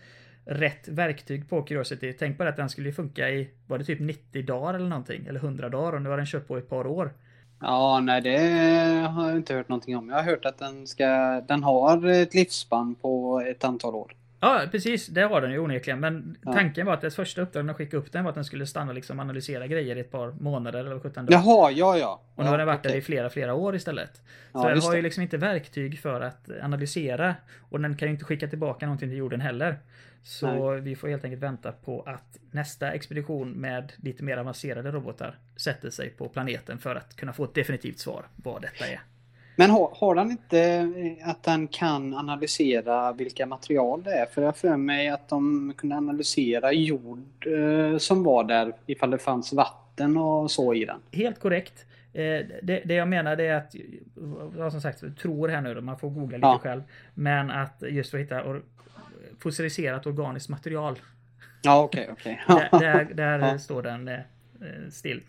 rätt 0.46 0.88
verktyg 0.88 1.50
på 1.50 1.64
Curiosity. 1.64 2.14
Tänk 2.14 2.38
bara 2.38 2.50
att 2.50 2.58
den 2.58 2.70
skulle 2.70 2.92
funka 2.92 3.30
i, 3.30 3.50
var 3.68 3.78
det 3.78 3.84
typ 3.84 4.00
90 4.00 4.46
dagar 4.46 4.74
eller 4.74 4.90
någonting? 4.90 5.26
Eller 5.26 5.40
100 5.40 5.70
dagar 5.70 5.94
och 5.94 6.02
nu 6.02 6.10
har 6.10 6.18
den 6.18 6.26
kört 6.26 6.48
på 6.48 6.58
i 6.58 6.60
ett 6.60 6.70
par 6.70 6.88
år. 6.88 7.14
Ja, 7.60 8.00
nej 8.04 8.22
det 8.22 8.38
har 9.08 9.28
jag 9.28 9.38
inte 9.38 9.54
hört 9.54 9.70
någonting 9.70 9.98
om. 9.98 10.10
Jag 10.10 10.16
har 10.16 10.24
hört 10.24 10.46
att 10.46 10.58
den 10.58 10.88
ska, 10.88 11.42
den 11.48 11.64
har 11.64 12.08
ett 12.08 12.34
livsspann 12.34 12.96
på 12.96 13.42
ett 13.48 13.64
antal 13.64 13.96
år. 13.96 14.14
Ja, 14.44 14.62
precis. 14.72 15.08
Det 15.08 15.22
har 15.22 15.42
den 15.42 15.52
ju 15.52 15.60
onekligen. 15.60 16.00
Men 16.00 16.38
Ja. 16.42 16.54
tanken 16.54 16.86
var 16.86 16.94
att 16.94 17.02
det 17.02 17.12
första 17.12 17.42
uppdraget 17.42 17.70
att 17.72 17.78
skicka 17.78 17.98
upp 17.98 18.12
den 18.12 18.24
var 18.24 18.30
att 18.30 18.36
den 18.36 18.46
skulle 18.46 18.66
stanna 18.66 18.90
och 18.90 18.96
liksom 18.96 19.20
analysera 19.20 19.68
grejer 19.68 19.96
i 19.96 20.00
ett 20.00 20.12
par 20.12 20.32
månader 20.32 20.80
eller 20.86 21.00
17 21.00 21.26
dagar. 21.26 21.38
Jaha, 21.40 21.72
ja 21.72 21.98
ja. 21.98 22.22
Och 22.36 22.44
nu 22.44 22.50
har 22.50 22.58
den 22.58 22.68
varit 22.68 22.84
där 22.84 22.90
okej. 22.90 23.00
i 23.00 23.02
flera, 23.02 23.30
flera 23.30 23.54
år 23.54 23.76
istället. 23.76 24.16
Så 24.16 24.22
Ja, 24.54 24.70
den 24.70 24.82
har 24.82 24.96
ju 24.96 25.02
liksom 25.02 25.24
inte 25.24 25.38
verktyg 25.38 26.00
för 26.00 26.22
att 26.22 26.50
analysera. 26.62 27.36
Och 27.70 27.80
den 27.80 27.98
kan 27.98 28.08
ju 28.08 28.12
inte 28.14 28.26
skicka 28.26 28.48
tillbaka 28.48 28.86
någonting 28.86 29.10
till 29.10 29.18
jorden 29.18 29.42
heller. 29.42 29.78
Så 30.24 30.72
vi 30.72 30.96
får 30.96 31.08
helt 31.08 31.24
enkelt 31.24 31.44
vänta 31.44 31.72
på 31.72 32.02
att 32.02 32.38
nästa 32.52 32.92
expedition 32.92 33.50
med 33.52 33.94
lite 33.98 34.24
mer 34.24 34.38
avancerade 34.38 34.92
robotar 34.92 35.38
sätter 35.56 35.90
sig 35.90 36.10
på 36.10 36.30
planeten 36.30 36.78
för 36.78 36.96
att 36.96 37.16
kunna 37.16 37.34
få 37.34 37.44
ett 37.44 37.54
definitivt 37.56 38.00
svar 38.00 38.26
vad 38.36 38.62
detta 38.62 38.88
är. 38.88 39.02
Men 39.56 39.70
har, 39.70 39.92
har 39.96 40.16
den 40.16 40.32
inte 40.32 40.60
eh, 40.62 41.30
att 41.30 41.44
den 41.44 41.68
kan 41.68 42.14
analysera 42.14 43.12
vilka 43.14 43.46
material 43.46 44.04
det 44.04 44.12
är? 44.14 44.26
För 44.26 44.42
jag 44.42 44.58
för 44.58 44.78
mig 44.78 45.10
att 45.10 45.30
de 45.30 45.74
kunde 45.78 45.96
analysera 45.96 46.72
jord 46.74 47.48
eh, 47.48 47.98
som 47.98 48.24
var 48.24 48.44
där 48.44 48.74
ifall 48.86 49.12
det 49.12 49.18
fanns 49.18 49.54
vatten 49.54 50.18
och 50.18 50.52
så 50.52 50.74
i 50.74 50.86
den. 50.86 51.00
Helt 51.12 51.40
korrekt. 51.40 51.86
Eh, 52.14 52.22
Det, 52.64 52.82
det 52.86 52.94
jag 52.94 53.08
menar 53.08 53.36
det 53.36 53.44
är 53.48 53.56
att, 53.58 53.76
ja, 54.58 54.72
som 54.72 54.82
sagt, 54.82 55.04
tror 55.22 55.48
här 55.48 55.62
nu 55.62 55.74
då, 55.74 55.82
man 55.82 56.00
får 56.00 56.10
googla 56.10 56.38
lite 56.38 56.48
Ja. 56.48 56.60
själv. 56.64 56.82
Men 57.14 57.52
att 57.52 57.84
just 57.90 58.12
för 58.12 58.18
att 58.18 58.24
hitta 58.24 58.44
or, 58.44 58.62
fossiliserat 59.40 60.06
organiskt 60.08 60.50
material. 60.50 61.00
Ja, 61.62 61.84
okej, 61.84 62.10
okej. 62.12 62.42
Där, 62.48 62.70
där, 62.80 63.06
där 63.14 63.40
Ja. 63.52 63.60
står 63.60 63.82
den 63.84 64.08
eh, 64.08 64.20
still. 64.92 65.22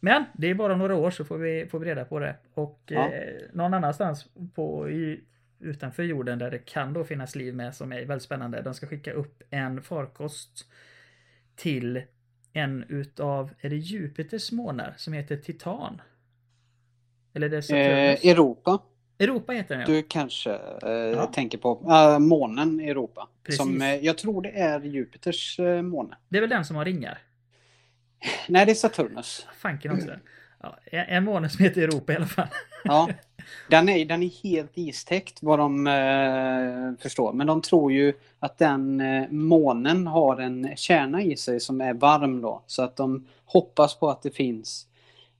Men 0.00 0.24
det 0.34 0.46
är 0.50 0.54
bara 0.54 0.76
några 0.76 0.94
år 0.94 1.10
så 1.10 1.24
får 1.24 1.38
vi, 1.38 1.66
får 1.66 1.78
vi 1.78 1.86
reda 1.86 2.04
på 2.04 2.18
det. 2.18 2.36
Och 2.54 2.80
Ja. 2.86 3.12
eh, 3.12 3.40
någon 3.52 3.74
annanstans 3.74 4.26
på, 4.54 4.90
i, 4.90 5.20
utanför 5.60 6.02
jorden 6.02 6.38
där 6.38 6.50
det 6.50 6.58
kan 6.58 6.92
då 6.92 7.04
finnas 7.04 7.34
liv 7.36 7.54
med 7.54 7.74
som 7.74 7.92
är 7.92 8.04
väldigt 8.04 8.22
spännande. 8.22 8.62
De 8.62 8.74
ska 8.74 8.86
skicka 8.86 9.12
upp 9.12 9.42
en 9.50 9.82
farkost 9.82 10.66
till 11.56 12.02
en 12.52 12.84
utav, 12.88 13.50
är 13.60 13.70
det 13.70 13.76
Jupiters 13.76 14.52
månar 14.52 14.94
som 14.96 15.12
heter 15.12 15.36
Titan? 15.36 16.00
Eller 17.34 17.48
det 17.48 17.62
Saturnus? 17.62 18.24
Eh, 18.24 18.30
Europa, 18.30 18.78
Europa 19.18 19.52
heter 19.52 19.74
den 19.76 19.80
ja. 19.80 19.86
du 19.96 20.02
kanske 20.02 20.50
eh, 20.82 20.90
Ja. 20.90 21.26
tänker 21.26 21.58
på. 21.58 21.86
Eh, 21.90 22.18
månen 22.18 22.80
Europa. 22.80 23.28
Precis. 23.42 23.58
Som, 23.58 23.82
eh, 23.82 23.94
jag 23.94 24.18
tror 24.18 24.42
det 24.42 24.50
är 24.50 24.80
Jupiters 24.80 25.58
eh, 25.60 25.82
måne. 25.82 26.16
Det 26.28 26.36
är 26.36 26.40
väl 26.40 26.50
den 26.50 26.64
som 26.64 26.76
har 26.76 26.84
ringar? 26.84 27.18
Nej, 28.48 28.66
det 28.66 28.72
är 28.72 28.74
Saturnus. 28.74 29.46
Fanken 29.58 29.92
också. 29.92 30.10
Ja, 30.62 30.76
en, 30.90 31.24
måne 31.24 31.48
som 31.48 31.64
heter 31.64 31.82
Europa 31.82 32.12
i 32.12 32.16
alla 32.16 32.26
fall. 32.26 32.48
Ja. 32.84 33.08
Den 33.68 33.88
är, 33.88 34.04
den 34.04 34.22
är 34.22 34.42
helt 34.42 34.70
istäckt 34.74 35.38
vad 35.42 35.58
de 35.58 35.86
eh, 35.86 37.02
förstår. 37.02 37.32
Men 37.32 37.46
de 37.46 37.62
tror 37.62 37.92
ju 37.92 38.12
att 38.38 38.58
den 38.58 39.00
eh, 39.00 39.28
månen 39.30 40.06
har 40.06 40.40
en 40.40 40.76
kärna 40.76 41.22
i 41.22 41.36
sig 41.36 41.60
som 41.60 41.80
är 41.80 41.94
varm 41.94 42.40
då. 42.40 42.62
Så 42.66 42.82
att 42.82 42.96
de 42.96 43.26
hoppas 43.44 43.98
på 43.98 44.10
att 44.10 44.22
det 44.22 44.30
finns 44.30 44.86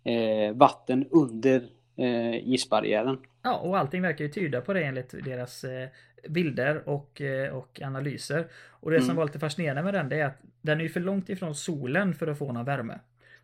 eh, 0.04 0.54
vatten 0.54 1.07
under 1.11 1.62
eh, 1.96 2.48
isbarriären. 2.48 3.18
Ja, 3.42 3.57
och 3.57 3.78
allting 3.78 4.02
verkar 4.02 4.24
ju 4.24 4.30
tyda 4.30 4.61
på 4.61 4.72
det 4.72 4.84
enligt 4.84 5.24
deras 5.24 5.64
eh, 5.64 5.88
bilder 6.28 6.88
och, 6.88 7.20
eh, 7.20 7.52
och 7.52 7.80
analyser. 7.82 8.46
Och 8.70 8.90
det 8.90 9.00
som 9.00 9.04
Mm. 9.10 9.16
var 9.16 9.24
lite 9.24 9.38
fascinerande 9.38 9.82
med 9.82 9.94
den 9.94 10.08
det 10.08 10.20
är 10.20 10.26
att 10.26 10.38
den 10.62 10.78
är 10.80 10.82
ju 10.84 10.88
för 10.90 11.00
långt 11.00 11.28
ifrån 11.28 11.54
solen 11.54 12.14
för 12.14 12.26
att 12.26 12.38
få 12.38 12.52
någon 12.52 12.64
värme. 12.64 12.98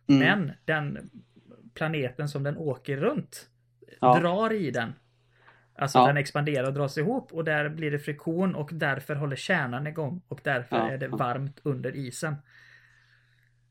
Mm. 0.09 0.19
Men 0.19 0.51
den 0.65 1.09
planeten 1.73 2.29
som 2.29 2.43
den 2.43 2.57
åker 2.57 2.97
runt 2.97 3.49
Ja. 4.01 4.19
drar 4.19 4.53
i 4.53 4.71
den. 4.71 4.93
Alltså 5.75 5.97
Ja. 5.99 6.07
den 6.07 6.17
expanderar 6.17 6.67
och 6.67 6.73
dras 6.73 6.97
ihop 6.97 7.33
och 7.33 7.43
där 7.43 7.69
blir 7.69 7.91
det 7.91 7.99
friktion 7.99 8.55
och 8.55 8.69
därför 8.73 9.15
håller 9.15 9.35
kärnan 9.35 9.87
igång 9.87 10.21
och 10.27 10.39
därför 10.43 10.75
Ja, 10.77 10.89
är 10.91 10.97
det 10.97 11.07
varmt 11.07 11.59
under 11.63 11.95
isen. 11.95 12.35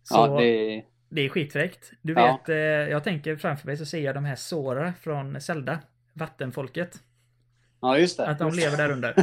Så 0.02 0.38
det 0.38 0.44
är, 0.46 0.84
Det 1.09 1.20
är 1.20 1.28
skitfräckt. 1.28 1.92
Du 2.02 2.14
vet, 2.14 2.48
eh, 2.48 2.57
jag 2.57 3.04
tänker 3.04 3.36
framför 3.36 3.66
mig 3.66 3.76
så 3.76 3.86
ser 3.86 4.00
jag 4.00 4.14
de 4.14 4.24
här 4.24 4.36
Sora 4.36 4.92
från 5.00 5.40
Zelda. 5.40 5.78
Vattenfolket. 6.12 7.02
Ja, 7.81 7.99
just 7.99 8.16
det. 8.16 8.27
Att 8.27 8.39
de 8.39 8.53
lever 8.53 8.77
där 8.77 8.91
under. 8.91 9.14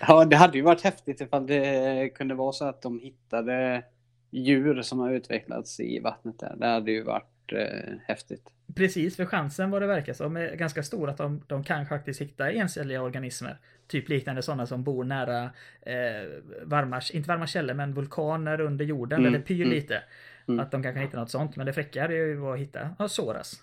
ja, 0.00 0.24
det 0.24 0.36
hade 0.36 0.58
ju 0.58 0.62
varit 0.62 0.82
häftigt 0.82 1.20
ifall 1.20 1.46
det 1.46 2.08
kunde 2.14 2.34
vara 2.34 2.52
så 2.52 2.64
att 2.64 2.82
de 2.82 3.00
hittade 3.00 3.82
djur 4.30 4.82
som 4.82 4.98
har 4.98 5.12
utvecklats 5.12 5.80
i 5.80 6.00
vattnet 6.00 6.38
där. 6.38 6.56
Det 6.56 6.66
hade 6.66 6.90
ju 6.90 7.02
varit 7.02 7.52
eh, 7.52 7.94
häftigt. 8.06 8.50
Precis, 8.74 9.16
för 9.16 9.24
chansen 9.24 9.70
vad 9.70 9.82
det 9.82 9.86
verkar 9.86 10.12
som 10.12 10.36
är 10.36 10.56
ganska 10.56 10.82
stor 10.82 11.10
att 11.10 11.16
de, 11.16 11.42
de 11.46 11.64
kan 11.64 11.86
faktiskt 11.86 12.20
hitta 12.20 12.50
encelliga 12.52 13.02
organismer. 13.02 13.58
Typ 13.86 14.08
liknande 14.08 14.42
sådana 14.42 14.66
som 14.66 14.84
bor 14.84 15.04
nära 15.04 15.42
eh, 15.82 16.28
varma, 16.64 17.00
inte 17.12 17.28
varma 17.28 17.46
källor, 17.46 17.74
men 17.74 17.94
vulkaner 17.94 18.60
under 18.60 18.84
jorden 18.84 19.20
Mm, 19.20 19.32
det 19.32 19.40
pyr 19.40 19.62
mm, 19.62 19.70
lite. 19.74 20.02
mm. 20.48 20.60
Att 20.60 20.70
de 20.70 20.82
kanske 20.82 21.00
hitta 21.00 21.20
något 21.20 21.30
sånt. 21.30 21.56
Men 21.56 21.66
det 21.66 21.72
fräcka 21.72 22.04
är 22.04 22.08
ju 22.08 22.46
att 22.52 22.58
hitta 22.58 22.94
ja, 22.98 23.08
Soras. 23.08 23.62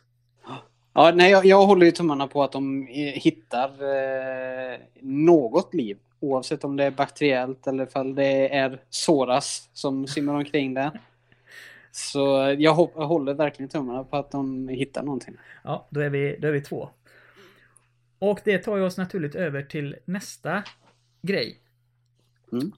Ja, 0.98 1.12
nej, 1.16 1.32
jag, 1.32 1.46
jag 1.46 1.66
håller 1.66 1.86
ju 1.86 1.92
tummarna 1.92 2.28
på 2.28 2.44
att 2.44 2.52
de 2.52 2.88
eh, 2.88 3.14
hittar 3.14 3.70
eh, 3.70 4.80
något 5.02 5.74
liv. 5.74 5.98
Oavsett 6.20 6.64
om 6.64 6.76
det 6.76 6.84
är 6.84 6.92
bakteriellt 6.92 7.68
eller 7.68 7.84
ifall 7.84 8.16
det 8.16 8.56
är 8.56 8.82
Soras 8.90 9.70
som 9.74 10.08
simmar 10.08 10.34
omkring 10.34 10.74
där. 10.74 11.00
Så 11.92 12.56
jag, 12.58 12.74
hop- 12.74 12.94
jag 12.96 13.08
håller 13.08 13.34
verkligen 13.34 13.70
tummarna 13.70 14.04
på 14.04 14.18
att 14.18 14.32
de 14.32 14.68
hittar 14.68 15.04
någonting. 15.04 15.36
Ja, 15.64 15.88
då 15.90 16.00
är 16.00 16.10
vi, 16.10 16.38
då 16.40 16.48
är 16.48 16.52
vi 16.52 16.62
två. 16.62 16.90
Och 18.20 18.40
det 18.44 18.58
tar 18.58 18.78
ju 18.78 18.84
oss 18.84 18.98
naturligt 18.98 19.36
över 19.36 19.64
till 19.64 19.96
nästa 20.06 20.64
grej. 21.22 21.60
Mm. 22.52 22.72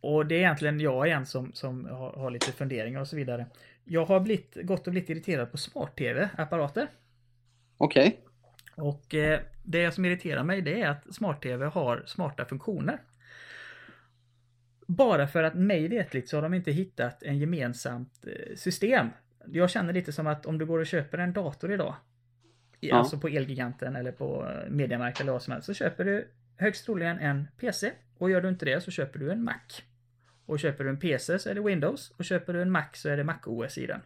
Och 0.00 0.26
det 0.26 0.34
är 0.34 0.38
egentligen 0.38 0.80
jag 0.80 1.06
igen 1.06 1.26
som, 1.26 1.52
som 1.52 1.84
har, 1.84 2.12
har 2.12 2.30
lite 2.30 2.52
funderingar 2.52 3.00
och 3.00 3.08
så 3.08 3.16
vidare. 3.16 3.46
Jag 3.84 4.04
har 4.04 4.20
blivit, 4.20 4.54
gått 4.62 4.86
och 4.86 4.90
blivit 4.90 5.10
irriterad 5.10 5.50
på 5.52 5.58
smart-tv-apparater. 5.58 6.88
Okej. 7.80 8.20
Och 8.76 9.14
eh, 9.14 9.40
det 9.62 9.92
som 9.92 10.04
irriterar 10.04 10.44
mig 10.44 10.62
det 10.62 10.82
är 10.82 10.88
att 10.88 11.14
smart-tv 11.14 11.66
har 11.66 12.02
smarta 12.06 12.44
funktioner. 12.44 12.98
Bara 14.86 15.26
för 15.26 15.42
att 15.42 15.54
mig 15.54 15.88
vetligt 15.88 16.28
så 16.28 16.36
har 16.36 16.42
de 16.42 16.54
inte 16.54 16.70
hittat 16.72 17.22
en 17.22 17.38
gemensamt 17.38 18.26
eh, 18.26 18.56
system. 18.56 19.08
Jag 19.46 19.70
känner 19.70 19.92
lite 19.92 20.12
som 20.12 20.26
att 20.26 20.46
om 20.46 20.58
du 20.58 20.66
går 20.66 20.78
och 20.78 20.86
köper 20.86 21.18
en 21.18 21.32
dator 21.32 21.72
idag, 21.72 21.94
Ja. 22.80 22.96
alltså 22.96 23.18
på 23.18 23.28
Elgiganten 23.28 23.96
eller 23.96 24.12
på 24.12 24.48
eh, 24.48 24.70
Mediamarkt 24.70 25.20
eller 25.20 25.32
vad 25.32 25.42
som 25.42 25.52
helst, 25.52 25.66
så 25.66 25.74
köper 25.74 26.04
du 26.04 26.28
högst 26.56 26.84
troligen 26.84 27.18
en 27.18 27.48
PC. 27.60 27.92
Och 28.18 28.30
gör 28.30 28.40
du 28.40 28.48
inte 28.48 28.64
det 28.64 28.80
så 28.80 28.90
köper 28.90 29.18
du 29.18 29.30
en 29.32 29.44
Mac. 29.44 29.82
Och 30.46 30.60
köper 30.60 30.84
du 30.84 30.90
en 30.90 30.98
PC 30.98 31.38
så 31.38 31.50
är 31.50 31.54
det 31.54 31.60
Windows 31.60 32.10
och 32.16 32.24
köper 32.24 32.52
du 32.52 32.62
en 32.62 32.70
Mac 32.70 32.84
så 32.92 33.08
är 33.08 33.16
det 33.16 33.24
Mac 33.24 33.38
OS 33.46 33.78
i 33.78 33.86
den. 33.86 34.00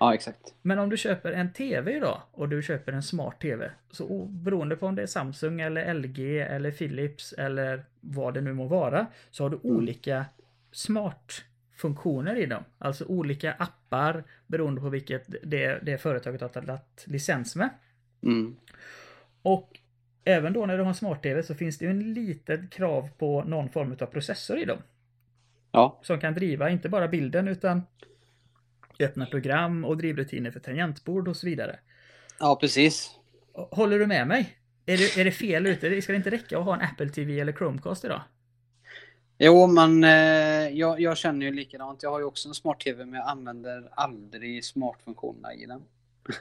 Ja, 0.00 0.14
exakt. 0.14 0.54
Men 0.62 0.78
om 0.78 0.90
du 0.90 0.96
köper 0.96 1.32
en 1.32 1.52
TV 1.52 1.96
idag 1.96 2.22
och 2.32 2.48
du 2.48 2.62
köper 2.62 2.92
en 2.92 3.02
smart 3.02 3.40
TV. 3.40 3.70
Så 3.90 4.24
beroende 4.24 4.76
på 4.76 4.86
om 4.86 4.94
det 4.94 5.02
är 5.02 5.06
Samsung 5.06 5.60
eller 5.60 5.94
LG 5.94 6.40
eller 6.40 6.70
Philips 6.70 7.32
eller 7.32 7.84
vad 8.00 8.34
det 8.34 8.40
nu 8.40 8.52
må 8.52 8.66
vara. 8.66 9.06
Så 9.30 9.42
har 9.44 9.50
du 9.50 9.58
Mm. 9.64 9.76
olika 9.76 10.24
smart-funktioner 10.72 12.36
i 12.36 12.46
dem. 12.46 12.64
Alltså 12.78 13.04
olika 13.04 13.52
appar 13.52 14.24
beroende 14.46 14.80
på 14.80 14.88
vilket 14.88 15.26
det, 15.42 15.78
det 15.82 15.98
företaget 15.98 16.40
har 16.40 16.48
tagit 16.48 17.04
licens 17.04 17.56
med. 17.56 17.68
Mm. 18.22 18.56
Och 19.42 19.80
även 20.24 20.52
då 20.52 20.66
när 20.66 20.76
du 20.76 20.82
har 20.82 20.88
en 20.88 20.94
smart-TV 20.94 21.42
så 21.42 21.54
finns 21.54 21.78
det 21.78 21.84
ju 21.84 21.90
en 21.90 22.12
litet 22.14 22.70
krav 22.70 23.08
på 23.18 23.44
någon 23.44 23.68
form 23.68 23.96
av 24.00 24.06
processor 24.06 24.58
i 24.58 24.64
dem. 24.64 24.78
Ja. 25.72 25.98
Som 26.02 26.20
kan 26.20 26.34
driva 26.34 26.70
inte 26.70 26.88
bara 26.88 27.08
bilden 27.08 27.48
utan 27.48 27.82
öppna 29.00 29.26
program 29.26 29.84
och 29.84 29.96
drivrutiner 29.96 30.50
för 30.50 30.60
tangentbord 30.60 31.28
och 31.28 31.36
så 31.36 31.46
vidare. 31.46 31.78
ja, 32.38 32.58
precis. 32.60 33.10
Håller 33.52 33.98
du 33.98 34.06
med 34.06 34.28
mig? 34.28 34.58
Är 34.86 34.96
det, 34.96 35.20
är 35.20 35.24
det 35.24 35.30
fel 35.30 35.66
ute? 35.66 36.02
Ska 36.02 36.12
det 36.12 36.16
inte 36.16 36.30
räcka 36.30 36.58
att 36.58 36.64
ha 36.64 36.74
en 36.74 36.80
Apple 36.80 37.08
TV 37.08 37.40
eller 37.40 37.52
Chromecast 37.52 38.04
idag? 38.04 38.22
Jo, 39.38 39.66
men 39.66 40.04
eh, 40.04 40.68
jag, 40.78 41.00
jag 41.00 41.16
känner 41.16 41.46
ju 41.46 41.52
likadant. 41.52 42.02
Jag 42.02 42.10
har 42.10 42.18
ju 42.18 42.24
också 42.24 42.48
en 42.48 42.54
smart-tv 42.54 43.04
men 43.04 43.14
jag 43.14 43.28
använder 43.28 43.88
aldrig 43.92 44.64
smartfunktionerna 44.64 45.54
i 45.54 45.66
den. 45.66 45.82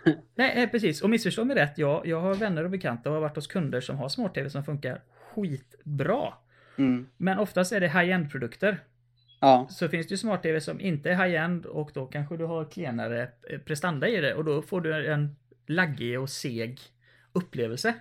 Nej, 0.36 0.64
eh, 0.64 0.70
precis. 0.70 1.02
Och 1.02 1.10
missförstå 1.10 1.46
mig 1.46 1.56
rätt. 1.56 1.78
Jag, 1.78 2.08
jag 2.08 2.22
har 2.22 2.36
vänner 2.36 2.64
och 2.64 2.70
bekanta 2.70 3.10
och 3.10 3.16
har 3.16 3.22
varit 3.22 3.36
hos 3.36 3.48
kunder 3.48 3.82
som 3.82 3.98
har 3.98 4.10
smart-tv 4.10 4.50
som 4.50 4.64
funkar 4.64 5.02
skitbra. 5.36 6.34
Mm. 6.78 7.08
Men 7.18 7.40
oftast 7.40 7.72
är 7.72 7.80
det 7.80 7.88
high-end 7.88 8.32
produkter. 8.32 8.84
Ja, 9.40 9.68
Så 9.70 9.90
finns 9.90 10.08
det 10.08 10.14
ju 10.14 10.18
smart-tv 10.18 10.62
som 10.62 10.82
inte 10.82 11.10
är 11.12 11.16
high-end 11.16 11.66
och 11.66 11.92
då 11.94 12.06
kanske 12.06 12.38
du 12.38 12.46
har 12.46 12.66
klenare 12.66 13.30
eh, 13.50 13.60
prestanda 13.60 14.08
i 14.08 14.22
det 14.22 14.34
och 14.34 14.46
då 14.46 14.62
får 14.62 14.82
du 14.82 15.12
en 15.14 15.36
laggig 15.68 16.20
och 16.20 16.30
seg 16.30 16.80
upplevelse. 17.34 17.94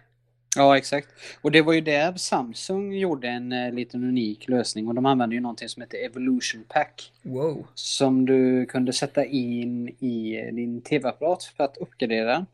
ja, 0.57 0.76
exakt. 0.76 1.09
Och 1.41 1.51
det 1.53 1.62
var 1.62 1.72
ju 1.72 1.80
där 1.80 2.12
Samsung 2.16 2.93
gjorde 2.93 3.28
en 3.28 3.53
eh, 3.53 3.72
liten 3.72 4.05
unik 4.05 4.49
lösning 4.49 4.89
och 4.89 4.95
de 4.95 5.07
använde 5.07 5.34
ju 5.34 5.41
någonting 5.41 5.68
som 5.68 5.82
heter 5.82 5.99
Evolution 5.99 6.64
Pack. 6.68 7.12
Wow. 7.22 7.66
Som 7.74 8.26
du 8.26 8.66
kunde 8.66 8.93
sätta 8.93 9.24
in 9.24 9.89
i 9.89 10.37
eh, 10.37 10.55
din 10.55 10.82
tv-apparat 10.82 11.45
för 11.45 11.64
att 11.64 11.76
uppgradera. 11.76 12.47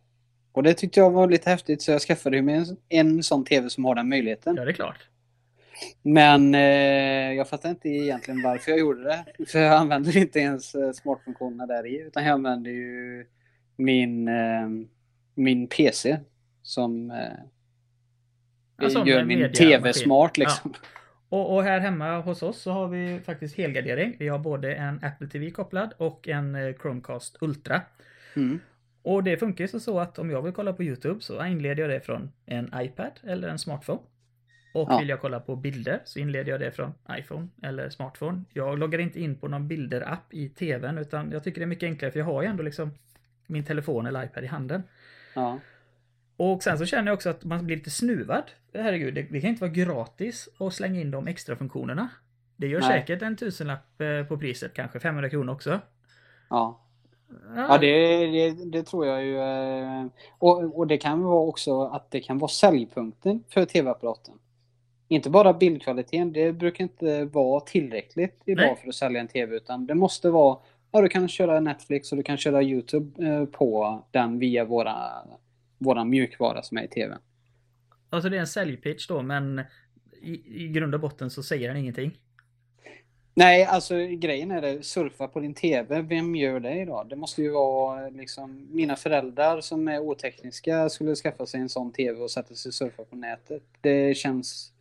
Och 0.53 0.63
det 0.63 0.75
tyckte 0.75 1.01
jag 1.01 1.11
var 1.11 1.29
lite 1.29 1.51
häftigt 1.51 1.83
så 1.83 1.91
jag 1.91 2.01
skaffade 2.01 2.43
mig 2.43 2.55
en, 2.55 2.77
en 2.89 3.23
sån 3.23 3.45
tv 3.45 3.71
som 3.71 3.85
har 3.85 3.95
den 3.95 4.09
möjligheten. 4.09 4.57
Ja, 4.57 4.65
det 4.65 4.71
är 4.71 4.75
klart. 4.75 5.09
Men 6.03 6.55
eh, 6.55 7.33
jag 7.37 7.49
fattar 7.49 7.69
inte 7.71 7.89
egentligen 7.89 8.43
varför 8.43 8.71
jag 8.71 8.81
gjorde 8.81 9.05
det. 9.05 9.25
För 9.47 9.59
jag 9.59 9.73
använder 9.73 10.17
inte 10.17 10.39
ens 10.39 10.75
eh, 10.75 10.93
smartfunktionerna 10.93 11.67
där 11.67 11.87
i. 11.87 12.01
Utan 12.01 12.25
jag 12.25 12.33
använder 12.33 12.71
ju 12.71 13.27
min, 13.77 14.29
eh, 14.29 14.69
min 15.35 15.67
PC 15.67 16.19
som 16.63 17.11
eh, 17.11 17.17
Ja, 18.81 18.91
som 18.91 19.07
gör 19.07 19.25
min. 19.25 19.53
TV 19.53 19.93
smart 19.93 20.39
liksom. 20.39 20.75
Och, 21.29 21.55
och 21.57 21.63
här 21.63 21.81
hemma 21.81 22.21
hos 22.21 22.43
oss 22.43 22.63
så 22.63 22.71
har 22.73 22.89
vi 22.89 23.21
faktiskt 23.25 23.57
helgardering. 23.57 24.17
Vi 24.19 24.29
har 24.29 24.39
både 24.39 24.75
en 24.75 25.01
Apple 25.05 25.27
TV 25.29 25.51
kopplad 25.51 25.95
och 25.97 26.29
en 26.29 26.55
eh, 26.55 26.75
Chromecast 26.83 27.37
Ultra. 27.41 27.81
Mm. 28.37 28.61
Och 29.03 29.25
det 29.25 29.37
funkar 29.37 29.65
ju 29.65 29.69
så- 29.69 29.81
så 29.81 29.99
att 30.01 30.19
om 30.19 30.31
jag 30.31 30.43
vill 30.43 30.53
kolla 30.53 30.73
på 30.73 30.83
YouTube 30.83 31.21
så 31.21 31.47
inleder 31.47 31.83
jag 31.83 31.91
det 31.91 32.01
från 32.01 32.33
en 32.47 32.71
iPad 32.77 33.13
eller 33.27 33.49
en 33.49 33.59
smartphone. 33.59 34.01
Och 34.73 34.89
Ja. 34.93 34.99
vill 34.99 35.09
jag 35.09 35.21
kolla 35.21 35.41
på 35.41 35.57
bilder 35.57 36.01
så 36.05 36.19
inleder 36.19 36.51
jag 36.51 36.61
det 36.61 36.71
från 36.73 36.93
iPhone 37.19 37.49
eller 37.63 37.91
smartphone. 37.91 38.43
Jag 38.53 38.79
loggar 38.79 38.99
inte 38.99 39.21
in 39.21 39.37
på 39.37 39.49
någon 39.49 39.69
bilder-app 39.69 40.35
i 40.35 40.49
TVn 40.49 40.99
utan 40.99 41.31
jag 41.33 41.45
tycker 41.45 41.61
det 41.61 41.65
är 41.65 41.67
mycket 41.67 41.87
enklare 41.87 42.13
för 42.13 42.19
jag 42.19 42.27
har 42.27 42.43
ju 42.43 42.49
ändå 42.49 42.63
liksom 42.63 42.91
min 43.47 43.65
telefon 43.65 44.07
eller 44.07 44.25
iPad 44.25 44.45
i 44.45 44.47
handen. 44.47 44.83
Ja. 45.35 45.59
Och 46.37 46.63
sen 46.63 46.79
så 46.79 46.87
känner 46.87 47.09
jag 47.09 47.15
också 47.15 47.31
att 47.31 47.45
man 47.45 47.67
blir 47.67 47.77
lite 47.77 47.91
snuvad. 47.91 48.43
Herregud, 48.75 49.15
det, 49.15 49.23
det 49.23 49.41
kan 49.41 49.51
inte 49.51 49.61
vara 49.63 49.73
gratis 49.73 50.49
att 50.59 50.73
slänga 50.75 51.01
in 51.01 51.11
de 51.11 51.27
extra 51.29 51.57
funktionerna. 51.57 52.09
Det 52.57 52.67
gör 52.67 52.81
Nej. 52.81 52.89
säkert 52.89 53.23
en 53.23 53.37
tusenlapp 53.37 54.01
eh, 54.01 54.25
på 54.29 54.39
priset, 54.39 54.75
kanske 54.75 55.01
500 55.01 55.31
kronor 55.31 55.53
också. 55.53 55.81
Ja. 56.51 56.79
Ja, 57.57 57.79
det, 57.79 58.27
det, 58.27 58.65
det 58.71 58.83
tror 58.83 59.07
jag 59.07 59.25
ju. 59.25 59.39
eh, 59.39 60.07
Och, 60.39 60.79
och 60.79 60.87
det 60.87 60.97
kan 60.99 61.23
vara 61.23 61.41
också 61.49 61.83
att 61.85 62.11
det 62.11 62.21
kan 62.21 62.39
vara 62.39 62.49
säljpunkten 62.49 63.45
för 63.49 63.65
tv-apparaten. 63.65 64.35
Inte 65.13 65.31
bara 65.31 65.53
bildkvaliteten, 65.53 66.33
det 66.33 66.53
brukar 66.53 66.85
inte 66.85 67.25
vara 67.25 67.61
tillräckligt 67.61 68.43
idag 68.45 68.67
Nej. 68.67 68.77
för 68.77 68.89
att 68.89 68.95
sälja 68.95 69.21
en 69.21 69.29
tv. 69.29 69.57
Utan 69.57 69.87
det 69.87 69.95
måste 69.95 70.31
vara, 70.31 70.59
ja 70.93 71.01
du 71.01 71.09
kan 71.09 71.29
köra 71.29 71.61
Netflix 71.61 72.13
och 72.13 72.17
du 72.17 72.23
kan 72.23 72.37
köra 72.37 72.63
YouTube 72.63 73.27
eh, 73.27 73.45
på 73.45 74.03
den 74.11 74.39
via 74.39 74.65
våra, 74.65 74.99
våra 75.79 76.05
mjukvara 76.05 76.63
som 76.63 76.79
är 76.79 76.83
i 76.83 76.89
tvn. 76.89 77.19
Alltså 78.11 78.29
det 78.29 78.37
är 78.37 78.41
en 78.41 78.47
säljpitch 78.47 79.09
då, 79.09 79.23
men 79.23 79.63
i, 80.23 80.65
i 80.65 80.69
grund 80.69 80.95
och 80.95 81.01
botten 81.01 81.31
så 81.31 81.43
säger 81.43 81.69
den 81.69 81.77
ingenting. 81.77 82.19
Nej, 83.35 83.65
alltså 83.65 83.95
grejen 83.97 84.51
är 84.51 84.63
det, 84.63 84.83
surfa 84.83 85.29
på 85.29 85.41
din 85.41 85.55
TV, 85.55 86.03
vem 86.03 86.37
gör 86.37 86.61
det 86.61 86.81
idag? 86.81 87.07
Det 87.09 87.17
måste 87.17 87.43
ju 87.43 87.51
vara 87.51 88.09
liksom, 88.09 88.69
mina 88.71 88.97
föräldrar 88.97 89.61
som 89.61 89.89
är 89.89 89.99
otekniska 89.99 90.89
skulle 90.89 91.15
skaffa 91.15 91.47
sig 91.47 91.61
en 91.61 91.69
sån 91.69 91.93
TV 91.93 92.21
och 92.21 92.31
sätta 92.31 92.55
sig 92.55 92.69
och 92.71 92.75
surfa 92.75 93.05
på 93.05 93.17
nätet. 93.17 93.63
Det 93.81 94.17
känns... 94.17 94.73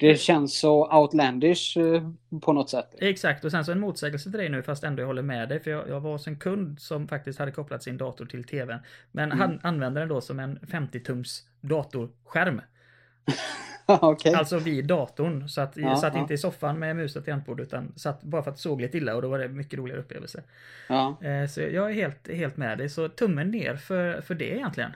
Det 0.00 0.20
känns 0.20 0.58
så 0.58 0.98
outlandish 1.00 1.78
eh, 1.78 2.10
på 2.40 2.52
något 2.52 2.70
sätt. 2.70 2.94
Exakt, 2.98 3.44
och 3.44 3.50
sen 3.50 3.64
så 3.64 3.72
en 3.72 3.80
motsägelse 3.80 4.30
till 4.30 4.38
dig 4.38 4.48
nu 4.48 4.62
fast 4.62 4.84
ändå 4.84 5.02
jag 5.02 5.06
håller 5.06 5.22
med 5.22 5.48
dig. 5.48 5.60
För 5.60 5.70
jag, 5.70 5.88
jag 5.88 6.00
var 6.00 6.12
hos 6.12 6.26
en 6.26 6.36
kund 6.38 6.80
som 6.80 7.08
faktiskt 7.08 7.38
hade 7.38 7.52
kopplat 7.52 7.82
sin 7.82 7.96
dator 7.96 8.26
till 8.26 8.44
TVn. 8.44 8.78
Men 9.12 9.32
Mm. 9.32 9.38
han 9.38 9.60
använde 9.62 10.00
den 10.00 10.08
då 10.08 10.20
som 10.20 10.38
en 10.40 10.58
50-tums 10.58 11.40
datorskärm. 11.60 12.60
Okej. 13.86 14.34
Alltså 14.34 14.58
vid 14.58 14.86
datorn. 14.86 15.48
Så 15.48 15.60
att, 15.60 15.76
Ja, 15.76 15.96
satt 15.96 16.14
ja. 16.14 16.20
inte 16.20 16.34
i 16.34 16.38
soffan 16.38 16.78
med 16.78 16.96
mus 16.96 17.16
och 17.16 17.24
tangentbord 17.24 17.60
utan 17.60 17.92
satt 17.96 18.22
bara 18.22 18.42
för 18.42 18.50
att 18.50 18.58
såg 18.58 18.80
lite 18.80 18.96
illa 18.98 19.14
och 19.16 19.22
då 19.22 19.28
var 19.28 19.38
det 19.38 19.48
mycket 19.48 19.78
roligare 19.78 20.00
upplevelse. 20.00 20.42
Ja. 20.88 21.18
Eh, 21.22 21.46
Så 21.48 21.60
jag 21.60 21.90
är 21.90 21.94
helt, 21.94 22.28
helt 22.28 22.56
med 22.56 22.78
dig. 22.78 22.88
Så 22.88 23.08
tummen 23.08 23.50
ner 23.50 23.76
för, 23.76 24.20
för 24.20 24.34
det 24.34 24.50
egentligen. 24.56 24.90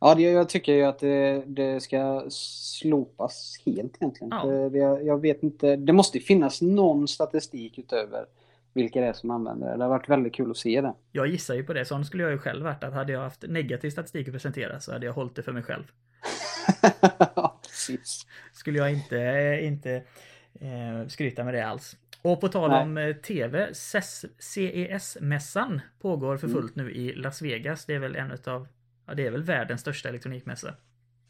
Ja, 0.00 0.14
det, 0.14 0.22
jag 0.22 0.48
tycker 0.48 0.72
ju 0.72 0.84
att 0.84 0.98
det, 0.98 1.42
det 1.46 1.80
ska 1.80 2.24
slopas 2.30 3.62
helt 3.66 3.96
egentligen. 3.96 4.30
Ja. 4.30 4.44
Det, 4.46 4.78
jag 5.02 5.20
vet 5.20 5.42
inte, 5.42 5.76
det 5.76 5.92
måste 5.92 6.20
finnas 6.20 6.62
någon 6.62 7.08
statistik 7.08 7.78
utöver 7.78 8.26
vilka 8.72 9.00
det 9.00 9.06
är 9.06 9.12
som 9.12 9.30
använder 9.30 9.70
det. 9.70 9.76
Det 9.76 9.84
har 9.84 9.88
varit 9.88 10.08
väldigt 10.08 10.34
kul 10.34 10.50
att 10.50 10.56
se 10.56 10.80
det. 10.80 10.94
Jag 11.12 11.26
gissar 11.26 11.54
ju 11.54 11.64
på 11.64 11.72
det. 11.72 11.84
Sån 11.84 12.04
skulle 12.04 12.22
jag 12.22 12.32
ju 12.32 12.38
själv 12.38 12.64
varit. 12.64 12.84
Att 12.84 12.94
hade 12.94 13.12
jag 13.12 13.20
haft 13.20 13.44
negativ 13.48 13.90
statistik 13.90 14.28
att 14.28 14.32
presentera 14.32 14.80
så 14.80 14.92
hade 14.92 15.06
jag 15.06 15.12
hållit 15.12 15.36
det 15.36 15.42
för 15.42 15.52
mig 15.52 15.62
själv. 15.62 15.84
ja, 17.34 17.60
precis. 17.62 18.26
Skulle 18.52 18.78
jag 18.78 18.92
inte, 18.92 19.18
inte 19.62 20.02
eh, 20.60 21.06
skryta 21.08 21.44
med 21.44 21.54
det 21.54 21.66
alls. 21.66 21.96
Och 22.22 22.40
på 22.40 22.48
tal 22.48 22.70
om 22.70 22.98
eh, 22.98 23.16
TV, 23.16 23.74
CES-mässan 24.38 25.80
pågår 26.00 26.36
för 26.36 26.48
fullt 26.48 26.76
nu 26.76 26.92
i 26.92 27.14
Las 27.14 27.42
Vegas. 27.42 27.86
Det 27.86 27.94
är 27.94 27.98
väl 27.98 28.16
en 28.16 28.30
utav, 28.30 28.68
ja 29.08 29.14
det 29.14 29.26
är 29.26 29.30
väl 29.30 29.42
världens 29.42 29.80
största 29.80 30.08
elektronikmässa. 30.08 30.74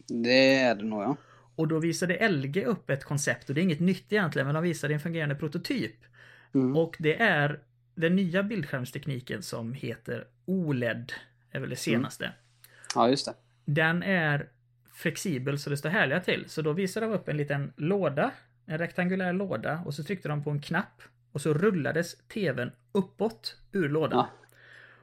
Det 0.09 0.55
är 0.55 0.75
det 0.75 0.85
nog 0.85 1.03
ja. 1.03 1.17
Och 1.57 1.69
då 1.69 1.79
visade 1.79 2.29
LG 2.29 2.65
upp 2.65 2.91
ett 2.91 3.05
koncept 3.05 3.49
och 3.49 3.55
det 3.55 3.61
är 3.61 3.63
inget 3.63 3.81
nytt 3.81 4.13
egentligen 4.13 4.47
men 4.47 4.55
de 4.55 4.63
visade 4.63 4.95
en 4.95 5.01
fungerande 5.01 5.35
prototyp. 5.35 5.97
Mm. 6.55 6.77
Och 6.77 6.97
det 6.99 7.23
är 7.23 7.61
den 7.95 8.17
nya 8.17 8.43
bildskärmstekniken 8.43 9.43
som 9.43 9.73
heter 9.73 10.27
OLED. 10.45 11.13
Är 11.51 11.61
väl 11.61 11.71
det 11.71 11.77
senaste. 11.77 12.33
Ja, 12.95 13.09
just 13.09 13.27
det. 13.27 13.35
Den 13.65 14.03
är 14.03 14.49
flexibel 14.93 15.59
så 15.59 15.71
det 15.71 15.77
står 15.77 15.89
härliga 15.89 16.21
till. 16.21 16.45
Så 16.49 16.63
då 16.63 16.73
visade 16.73 17.07
de 17.07 17.13
upp 17.13 17.29
en 17.29 17.37
liten 17.37 17.73
låda. 17.77 18.31
En 18.67 18.79
rektangulär 18.79 19.33
låda 19.33 19.83
och 19.87 19.95
så 19.95 20.05
tryckte 20.05 20.29
de 20.29 20.45
på 20.45 20.51
en 20.51 20.61
knapp. 20.61 21.03
Och 21.33 21.41
så 21.41 21.55
rullades 21.55 22.17
tvn 22.29 22.71
uppåt 22.93 23.57
ur 23.73 23.89
lådan. 23.89 24.19
Ja. 24.19 24.29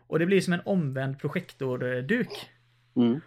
Och 0.07 0.19
det 0.19 0.25
blir 0.25 0.41
som 0.41 0.53
en 0.53 0.61
omvänd 0.65 1.19
projektorduk. 1.19 2.49
Mm. 2.95 3.19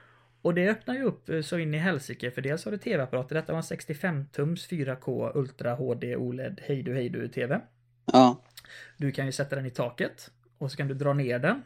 Och 0.43 0.55
det 0.55 0.69
öppnar 0.71 0.95
ju 0.95 1.03
upp 1.03 1.29
eh, 1.29 1.41
så 1.41 1.59
in 1.59 1.75
i 1.75 1.79
helsike 1.79 2.31
för 2.31 2.43
dels 2.43 2.65
har 2.65 2.73
du 2.73 2.79
tv-apparater. 2.79 3.35
Detta 3.35 3.53
var 3.53 3.59
en 3.59 3.63
65-tums 3.63 4.69
4K 4.71 5.31
Ultra 5.35 5.75
HD 5.75 6.17
OLED 6.17 6.61
hejdu 6.65 6.95
hejdu 6.95 7.29
TV. 7.29 7.61
Ja. 8.13 8.43
Du 8.97 9.13
kan 9.13 9.27
ju 9.27 9.33
sätta 9.33 9.57
den 9.57 9.67
i 9.67 9.71
taket 9.71 10.31
och 10.59 10.71
så 10.71 10.77
kan 10.77 10.89
du 10.89 10.95
dra 10.95 11.13
ner 11.13 11.39
den. 11.39 11.63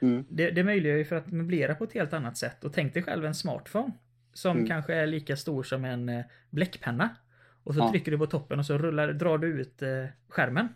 Mm. 0.00 0.24
Det, 0.28 0.50
det 0.50 0.64
möjliggör 0.64 0.96
ju 0.96 1.04
för 1.04 1.16
att 1.16 1.26
möblera 1.32 1.74
på 1.74 1.84
ett 1.84 1.92
helt 1.92 2.12
annat 2.12 2.36
sätt. 2.36 2.64
Och 2.64 2.72
tänk 2.72 2.94
dig 2.94 3.02
själv 3.02 3.24
en 3.24 3.34
smartphone. 3.34 3.92
Som 4.32 4.56
Mm. 4.56 4.68
kanske 4.68 4.94
är 4.94 5.06
lika 5.06 5.36
stor 5.36 5.62
som 5.62 5.84
en 5.84 6.08
eh, 6.08 6.24
bläckpenna. 6.50 7.16
Och 7.62 7.74
så 7.74 7.80
Ja. 7.80 7.90
trycker 7.90 8.10
du 8.12 8.18
på 8.18 8.26
toppen 8.26 8.58
och 8.58 8.66
så 8.66 8.78
rullar, 8.78 9.12
drar 9.12 9.38
du 9.38 9.46
ut 9.48 9.82
eh, 9.82 10.04
skärmen. 10.28 10.68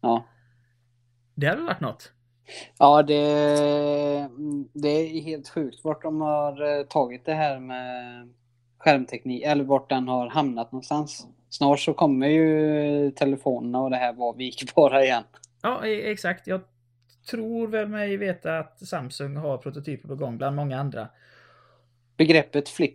Ja. 0.00 0.26
Det 1.34 1.46
hade 1.46 1.62
varit 1.62 1.80
något. 1.80 2.12
Ja, 2.78 3.02
det, 3.02 3.14
det 4.72 4.88
är 4.88 5.20
helt 5.22 5.48
sjukt 5.48 5.84
vart 5.84 6.02
de 6.02 6.20
har 6.20 6.78
eh, 6.78 6.84
tagit 6.84 7.24
det 7.24 7.34
här 7.34 7.60
med 7.60 8.28
skärmteknik, 8.78 9.42
eller 9.42 9.64
vart 9.64 9.88
den 9.90 10.08
har 10.08 10.28
hamnat 10.28 10.72
någonstans. 10.72 11.26
Snart 11.50 11.80
så 11.80 11.94
kommer 11.94 12.26
ju 12.26 13.10
telefonerna 13.10 13.80
och 13.80 13.90
det 13.90 13.96
här 13.96 14.12
vara 14.12 14.36
vikbara 14.36 15.04
igen. 15.04 15.24
Ja, 15.62 15.86
e- 15.86 16.10
exakt. 16.10 16.46
Jag 16.46 16.60
tror 17.30 17.68
väl 17.68 17.88
mig 17.88 18.16
veta 18.16 18.58
att 18.58 18.86
Samsung 18.86 19.36
har 19.36 19.58
prototyper 19.58 20.08
på 20.08 20.14
gång 20.14 20.38
bland 20.38 20.56
många 20.56 20.80
andra. 20.80 21.08
Begreppet 22.16 22.68
flip, 22.68 22.94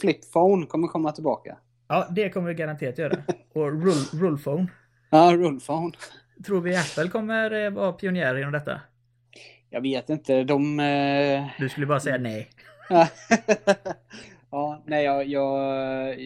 flipphone 0.00 0.66
kommer 0.66 0.88
komma 0.88 1.12
tillbaka. 1.12 1.56
Ja, 1.88 2.06
det 2.10 2.30
kommer 2.30 2.48
det 2.48 2.54
garanterat 2.54 2.98
göra. 2.98 3.16
Och 3.54 3.82
rull, 3.82 4.20
rullphone. 4.20 4.66
Ja, 5.10 5.32
rullphone. 5.36 5.92
Tror 6.44 6.60
vi 6.60 6.76
Apple 6.76 7.08
kommer 7.08 7.50
eh, 7.64 7.70
vara 7.70 7.92
pionjärer 7.92 8.38
inom 8.40 8.52
detta? 8.52 8.80
Jag 9.70 9.80
vet 9.80 10.10
inte, 10.10 10.44
de... 10.44 10.80
eh, 10.80 11.46
Du 11.58 11.68
skulle 11.68 11.86
bara 11.86 12.00
säga 12.00 12.18
nej. 12.18 12.48
ja, 14.50 14.82
nej, 14.86 15.04
jag, 15.04 15.26
jag, 15.26 16.20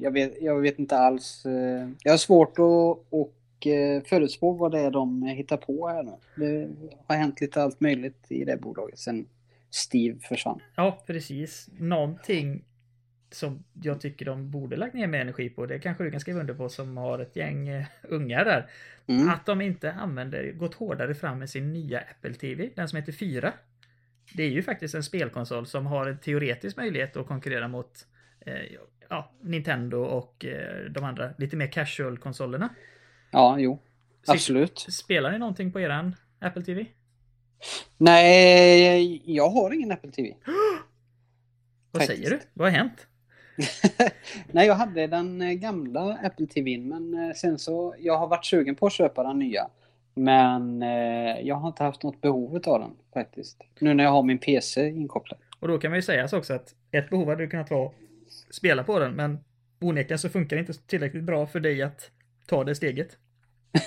jag, 0.00 0.10
vet, 0.10 0.42
jag 0.42 0.60
vet 0.60 0.78
inte 0.78 0.96
alls. 0.98 1.46
eh, 1.46 1.88
Jag 2.02 2.12
har 2.12 2.18
svårt 2.18 2.52
att 2.58 3.04
och, 3.10 3.66
eh, 3.66 4.02
förutspå 4.02 4.52
vad 4.52 4.72
det 4.72 4.80
är 4.80 4.90
de 4.90 5.22
hittar 5.22 5.56
på 5.56 5.88
här 5.88 6.02
nu. 6.02 6.12
Det 6.36 6.68
har 7.06 7.16
hänt 7.16 7.40
lite 7.40 7.62
allt 7.62 7.80
möjligt 7.80 8.26
i 8.28 8.44
det 8.44 8.56
bolaget 8.56 8.98
sen 8.98 9.26
Steve 9.70 10.18
försvann. 10.20 10.60
Ja, 10.76 10.98
precis. 11.06 11.68
Någonting 11.78 12.64
som 13.30 13.64
jag 13.82 14.00
tycker 14.00 14.24
de 14.26 14.50
borde 14.50 14.76
lagt 14.76 14.94
ner 14.94 15.06
mer 15.06 15.20
energi 15.20 15.48
på, 15.50 15.66
det 15.66 15.78
kanske 15.78 16.04
du 16.04 16.10
kan 16.10 16.20
skriva 16.20 16.40
under 16.40 16.54
på 16.54 16.68
som 16.68 16.96
har 16.96 17.18
ett 17.18 17.36
gäng 17.36 17.68
eh, 17.68 17.86
ungar 18.02 18.44
där. 18.44 18.70
Mm. 19.06 19.28
Att 19.28 19.46
de 19.46 19.60
inte 19.60 19.92
använder, 19.92 20.52
gått 20.52 20.74
hårdare 20.74 21.14
fram 21.14 21.38
med 21.38 21.50
sin 21.50 21.72
nya 21.72 22.00
Apple 22.00 22.34
TV, 22.34 22.70
den 22.74 22.88
som 22.88 22.96
heter 22.96 23.12
4. 23.12 23.52
Det 24.34 24.42
är 24.42 24.50
ju 24.50 24.62
faktiskt 24.62 24.94
en 24.94 25.02
spelkonsol 25.02 25.66
som 25.66 25.86
har 25.86 26.06
en 26.06 26.18
teoretisk 26.18 26.76
möjlighet 26.76 27.16
att 27.16 27.26
konkurrera 27.26 27.68
mot 27.68 28.06
eh, 28.40 28.54
ja, 29.08 29.32
Nintendo 29.40 29.98
och 29.98 30.44
eh, 30.44 30.90
de 30.90 31.04
andra 31.04 31.30
lite 31.38 31.56
mer 31.56 31.66
casual-konsolerna. 31.66 32.68
Ja, 33.30 33.56
jo. 33.58 33.82
Så- 34.22 34.32
Absolut. 34.32 34.78
Spelar 34.78 35.32
ni 35.32 35.38
någonting 35.38 35.72
på 35.72 35.80
eran 35.80 36.16
Apple 36.38 36.62
TV? 36.62 36.86
Nej, 37.96 39.22
jag 39.36 39.50
har 39.50 39.72
ingen 39.74 39.92
Apple 39.92 40.10
TV. 40.10 40.28
Vad 41.90 42.02
säger 42.02 42.30
du? 42.30 42.40
Vad 42.54 42.70
har 42.70 42.78
hänt? 42.78 43.06
Nej, 44.52 44.66
jag 44.66 44.74
hade 44.74 45.06
den 45.06 45.42
eh, 45.42 45.52
gamla 45.52 46.18
Apple 46.22 46.46
TVn, 46.46 46.88
men 46.88 47.14
eh, 47.14 47.34
sen 47.34 47.58
så, 47.58 47.94
jag 47.98 48.18
har 48.18 48.26
varit 48.26 48.44
sugen 48.44 48.74
på 48.74 48.86
att 48.86 48.92
köpa 48.92 49.22
den 49.22 49.38
nya. 49.38 49.68
Men 50.14 50.82
eh, 50.82 51.40
jag 51.40 51.54
har 51.54 51.68
inte 51.68 51.82
haft 51.82 52.02
något 52.02 52.20
behov 52.20 52.60
av 52.66 52.80
den 52.80 52.90
faktiskt. 53.12 53.62
Nu 53.78 53.94
när 53.94 54.04
jag 54.04 54.10
har 54.10 54.22
min 54.22 54.38
PC 54.38 54.88
inkopplad. 54.88 55.40
Och 55.60 55.68
då 55.68 55.78
kan 55.78 55.90
man 55.90 55.98
ju 55.98 56.02
säga 56.02 56.28
så 56.28 56.38
också 56.38 56.54
att 56.54 56.74
ett 56.90 57.10
behov 57.10 57.28
hade 57.28 57.42
ju 57.42 57.50
kunnat 57.50 57.70
vara 57.70 57.90
spela 58.50 58.84
på 58.84 58.98
den, 58.98 59.14
men 59.14 59.38
onekligen 59.80 60.18
så 60.18 60.28
funkar 60.28 60.56
det 60.56 60.60
inte 60.60 60.72
tillräckligt 60.72 61.24
bra 61.24 61.46
för 61.46 61.60
dig 61.60 61.82
att 61.82 62.10
ta 62.46 62.64
det 62.64 62.74
steget. 62.74 63.16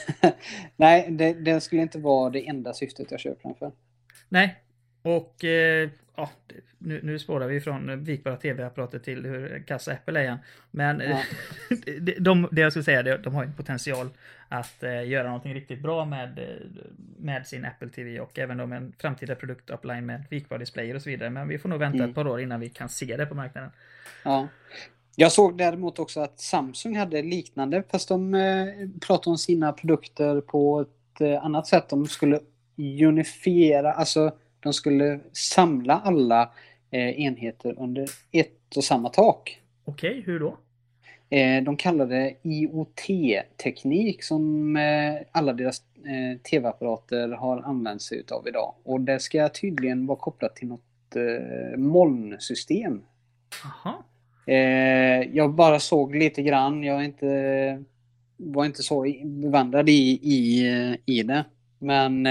Nej, 0.75 1.07
det, 1.11 1.33
det 1.33 1.61
skulle 1.61 1.81
inte 1.81 1.99
vara 1.99 2.29
det 2.29 2.47
enda 2.47 2.73
syftet 2.73 3.11
jag 3.11 3.19
köper 3.19 3.49
den 3.49 3.55
för. 3.55 3.71
Nej, 4.29 4.55
och 5.01 5.43
eh, 5.43 5.89
ja, 6.21 6.29
nu, 6.77 6.99
nu 7.03 7.19
spårar 7.19 7.47
vi 7.47 7.61
från 7.61 8.03
vikbara 8.03 8.37
tv-apparater 8.37 8.99
till 8.99 9.25
hur 9.25 9.63
kassa 9.67 9.91
Apple 9.91 10.19
är 10.19 10.23
igen. 10.23 10.37
Men 10.71 11.01
eh, 11.01 11.19
de, 12.01 12.13
de, 12.19 12.47
det 12.51 12.61
jag 12.61 12.71
skulle 12.71 12.83
säga, 12.83 13.03
det, 13.03 13.17
de 13.17 13.35
har 13.35 13.43
ju 13.43 13.51
potential 13.51 14.09
att 14.49 14.83
eh, 14.83 15.07
göra 15.07 15.27
någonting 15.27 15.53
riktigt 15.53 15.81
bra 15.81 16.05
med, 16.05 16.39
eh, 16.39 16.45
med 17.17 17.47
sin 17.47 17.65
Apple 17.65 17.89
TV 17.89 18.19
och 18.19 18.39
även 18.39 18.57
då 18.57 18.65
med 18.65 18.77
en 18.77 18.93
framtida 18.99 19.35
produktupline 19.35 20.05
med 20.05 20.23
vikbara 20.29 20.59
displayer 20.59 20.95
och 20.95 21.01
så 21.01 21.09
vidare. 21.09 21.29
Men 21.29 21.47
vi 21.47 21.57
får 21.59 21.69
nog 21.69 21.79
vänta 21.79 21.97
Mm. 21.97 22.09
ett 22.09 22.15
par 22.15 22.27
år 22.27 22.41
innan 22.41 22.59
vi 22.59 22.69
kan 22.69 22.89
se 22.89 23.17
det 23.17 23.25
på 23.25 23.35
marknaden. 23.35 23.69
Ja. 24.23 24.47
Jag 25.15 25.31
såg 25.31 25.57
däremot 25.57 25.99
också 25.99 26.19
att 26.19 26.39
Samsung 26.39 26.95
hade 26.97 27.21
liknande, 27.21 27.83
fast 27.91 28.09
de 28.09 28.33
eh, 28.35 28.67
pratade 29.07 29.29
om 29.29 29.37
sina 29.37 29.73
produkter 29.73 30.41
på 30.41 30.81
ett 30.81 31.21
eh, 31.21 31.45
annat 31.45 31.67
sätt. 31.67 31.89
De 31.89 32.07
skulle 32.07 32.39
unifiera, 33.07 33.93
alltså 33.93 34.31
de 34.63 34.73
skulle 34.73 35.19
samla 35.33 35.99
alla 35.99 36.51
eh, 36.91 37.21
enheter 37.21 37.75
under 37.79 38.07
ett 38.31 38.77
och 38.77 38.83
samma 38.83 39.09
tak. 39.09 39.61
Okej, 39.85 40.23
hur 40.25 40.39
då? 40.39 40.57
Eh, 41.29 41.63
de 41.63 41.77
kallar 41.77 42.05
det 42.05 42.35
IoT-teknik 42.41 44.23
som 44.23 44.75
eh, 44.75 45.15
alla 45.31 45.53
deras 45.53 45.81
tv-apparater 46.51 47.29
har 47.29 47.61
använt 47.61 48.01
sig 48.01 48.19
utav 48.19 48.47
idag. 48.47 48.73
Och 48.83 49.01
det 49.01 49.19
ska 49.19 49.49
tydligen 49.49 50.07
vara 50.07 50.17
kopplat 50.17 50.55
till 50.55 50.67
något 50.67 50.81
molnsystem. 51.77 53.01
Jaha. 53.63 53.93
Eh, 54.45 55.35
jag 55.35 55.53
bara 55.53 55.79
såg 55.79 56.15
lite 56.15 56.41
grann. 56.41 56.83
Jag 56.83 56.99
är 56.99 57.03
inte, 57.03 57.83
var 58.37 58.65
inte 58.65 58.83
så 58.83 59.05
bevandrad 59.23 59.89
i, 59.89 60.19
i, 60.23 60.97
i 61.05 61.23
det. 61.23 61.45
Men 61.79 62.27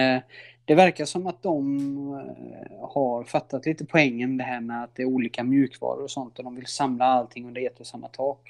det 0.71 0.77
verkar 0.77 1.05
som 1.05 1.27
att 1.27 1.43
de 1.43 1.79
eh, 2.13 2.89
har 2.89 3.25
fattat 3.25 3.67
lite 3.67 3.85
poängen 3.85 4.37
det 4.37 4.45
här 4.45 4.61
med 4.61 4.85
att 4.85 4.95
det 4.95 5.03
är 5.03 5.07
olika 5.07 5.45
mjukvaror 5.45 6.03
och 6.03 6.11
sånt 6.11 6.39
och 6.39 6.45
de 6.45 6.57
vill 6.57 6.67
samla 6.67 7.05
allting 7.05 7.47
under 7.47 7.67
ett 7.67 7.81
och 7.81 7.87
samma 7.87 8.09
tak. 8.09 8.49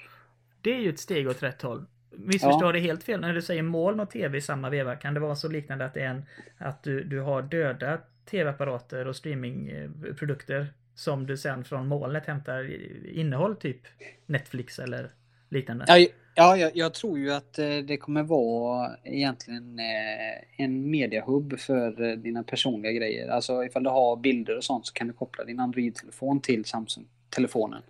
Det 0.60 0.74
är 0.74 0.78
ju 0.78 0.88
ett 0.88 0.98
steg 0.98 1.28
åt 1.28 1.42
rätt 1.42 1.62
håll. 1.62 1.86
Missförstår 2.10 2.64
jag 2.64 2.74
det 2.74 2.80
helt 2.80 3.02
fel? 3.02 3.20
När 3.20 3.34
du 3.34 3.42
säger 3.42 3.62
moln 3.62 4.00
och 4.00 4.10
tv 4.10 4.38
i 4.38 4.40
samma 4.40 4.70
veva, 4.70 4.96
kan 4.96 5.14
det 5.14 5.20
vara 5.20 5.36
så 5.36 5.48
liknande 5.48 5.84
att 5.84 5.96
en, 5.96 6.24
att 6.58 6.82
du, 6.82 7.04
du 7.04 7.20
har 7.20 7.42
döda 7.42 7.98
tv-apparater 8.30 9.06
och 9.06 9.16
streamingprodukter 9.16 10.66
som 10.94 11.26
du 11.26 11.36
sen 11.36 11.64
från 11.64 11.86
molnet 11.86 12.26
hämtar 12.26 12.70
innehåll, 13.12 13.56
typ 13.56 13.80
Netflix 14.26 14.78
eller 14.78 15.10
liknande? 15.48 15.84
Ja, 15.88 16.06
ja 16.34 16.56
jag, 16.56 16.70
jag 16.74 16.94
tror 16.94 17.18
ju 17.18 17.32
att 17.32 17.58
eh, 17.58 17.76
det 17.76 17.96
kommer 17.96 18.22
vara 18.22 18.90
egentligen 19.04 19.78
eh, 19.78 20.64
en 20.64 20.90
mediahubb 20.90 21.58
för 21.58 22.10
eh, 22.10 22.16
dina 22.16 22.42
personliga 22.42 22.92
grejer. 22.92 23.28
Alltså 23.28 23.64
ifall 23.64 23.82
du 23.82 23.90
har 23.90 24.16
bilder 24.16 24.56
och 24.56 24.64
sånt 24.64 24.86
så 24.86 24.92
kan 24.92 25.06
du 25.06 25.12
koppla 25.12 25.44
din 25.44 25.60
Android-telefon 25.60 26.40
till 26.40 26.64
Samsung-telefonen. 26.64 27.82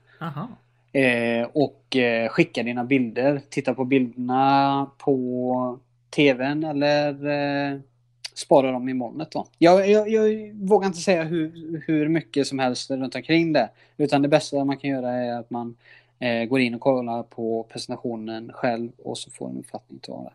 Eh, 0.92 1.48
och 1.52 1.96
skicka 2.30 2.62
dina 2.62 2.84
bilder, 2.84 3.40
titta 3.50 3.74
på 3.74 3.84
bilderna 3.84 4.90
på 4.98 5.78
TVn 6.10 6.64
eller 6.64 7.26
eh, 7.26 7.80
spara 8.34 8.72
dem 8.72 8.88
i 8.88 8.94
molnet 8.94 9.30
då. 9.30 9.46
Jag, 9.58 9.90
jag, 9.90 10.08
jag 10.08 10.54
vågar 10.54 10.86
inte 10.86 10.98
säga 10.98 11.22
hur, 11.22 11.82
hur 11.86 12.08
mycket 12.08 12.46
som 12.46 12.58
helst 12.58 12.90
runt 12.90 13.14
omkring 13.14 13.52
det. 13.52 13.70
Utan 13.96 14.22
det 14.22 14.28
bästa 14.28 14.64
man 14.64 14.76
kan 14.76 14.90
göra 14.90 15.10
är 15.10 15.38
att 15.38 15.50
man 15.50 15.76
eh, 16.20 16.44
går 16.44 16.60
in 16.60 16.74
och 16.74 16.80
kollar 16.80 17.22
på 17.22 17.64
presentationen 17.72 18.52
själv 18.52 18.90
och 18.98 19.18
så 19.18 19.30
får 19.30 19.50
en 19.50 19.58
uppfattning 19.58 20.00
av 20.08 20.24
det. 20.24 20.32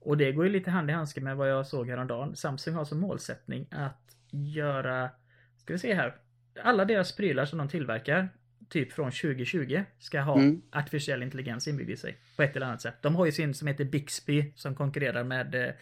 Och 0.00 0.16
det 0.16 0.32
går 0.32 0.44
ju 0.46 0.52
lite 0.52 0.70
hand 0.70 0.90
i 0.90 0.92
handske 0.92 1.20
med 1.20 1.36
vad 1.36 1.50
jag 1.50 1.66
såg 1.66 1.88
häromdagen. 1.88 2.36
Samsung 2.36 2.74
har 2.74 2.84
som 2.84 3.00
målsättning 3.00 3.66
att 3.70 4.16
göra, 4.30 5.10
ska 5.56 5.72
vi 5.72 5.78
se 5.78 5.94
här, 5.94 6.14
alla 6.62 6.84
deras 6.84 7.16
prylar 7.16 7.44
som 7.44 7.58
de 7.58 7.68
tillverkar, 7.68 8.28
typ 8.68 8.92
från 8.92 9.10
2020, 9.10 9.82
ska 9.98 10.20
ha 10.20 10.38
Mm. 10.38 10.62
artificiell 10.72 11.22
intelligens 11.22 11.68
inbyggd 11.68 11.90
i 11.90 11.96
sig. 11.96 12.16
På 12.36 12.42
ett 12.42 12.56
eller 12.56 12.66
annat 12.66 12.80
sätt. 12.80 12.94
De 13.02 13.16
har 13.16 13.26
ju 13.26 13.32
sin 13.32 13.54
som 13.54 13.68
heter 13.68 13.84
Bixby 13.84 14.52
som 14.56 14.74
konkurrerar 14.74 15.24
med 15.24 15.74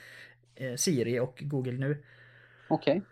eh, 0.55 0.75
Siri 0.75 1.21
och 1.21 1.39
Google 1.41 1.73
nu. 1.73 2.03
Okej. 2.69 3.03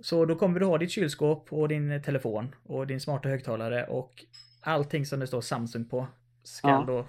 Så 0.00 0.24
då 0.24 0.36
kommer 0.36 0.60
du 0.60 0.66
ha 0.66 0.78
ditt 0.78 0.90
kylskåp 0.90 1.52
och 1.52 1.68
din 1.68 2.02
telefon 2.02 2.54
och 2.62 2.86
din 2.86 3.00
smarta 3.00 3.28
högtalare 3.28 3.84
och 3.86 4.24
allting 4.68 5.06
som 5.06 5.20
det 5.20 5.26
står 5.26 5.40
Samsung 5.40 5.84
på 5.84 6.06
ska 6.42 6.68
Ja. 6.68 6.84
då 6.86 7.04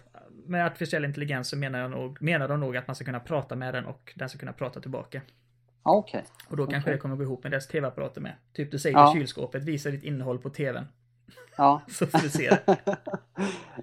med 0.45 0.65
artificiell 0.65 1.05
intelligens 1.05 1.49
så 1.49 1.57
menar, 1.57 1.79
jag 1.79 1.91
nog, 1.91 2.21
menar 2.21 2.47
de 2.47 2.59
nog 2.59 2.77
att 2.77 2.87
man 2.87 2.95
ska 2.95 3.05
kunna 3.05 3.19
prata 3.19 3.55
med 3.55 3.73
den 3.73 3.85
och 3.85 4.13
den 4.15 4.29
ska 4.29 4.39
kunna 4.39 4.53
prata 4.53 4.79
tillbaka. 4.81 5.21
Ja, 5.83 5.95
okej. 5.95 6.23
Och 6.47 6.57
då 6.57 6.63
kanske 6.67 6.81
Okej. 6.89 6.93
det 6.93 6.99
kommer 6.99 7.15
gå 7.15 7.23
ihop 7.23 7.43
med 7.43 7.51
deras 7.51 7.67
tv-apparater 7.67 8.21
med. 8.21 8.33
Typ 8.53 8.71
du 8.71 8.79
säger 8.79 8.97
Ja. 8.97 9.13
kylskåpet, 9.13 9.63
visa 9.63 9.89
ditt 9.89 10.03
innehåll 10.03 10.39
på 10.39 10.49
tvn. 10.49 10.85
Ja. 11.57 11.81
Så 11.87 12.07
får 12.07 12.19
du 12.19 12.29
se 12.29 12.49
det. 12.49 12.77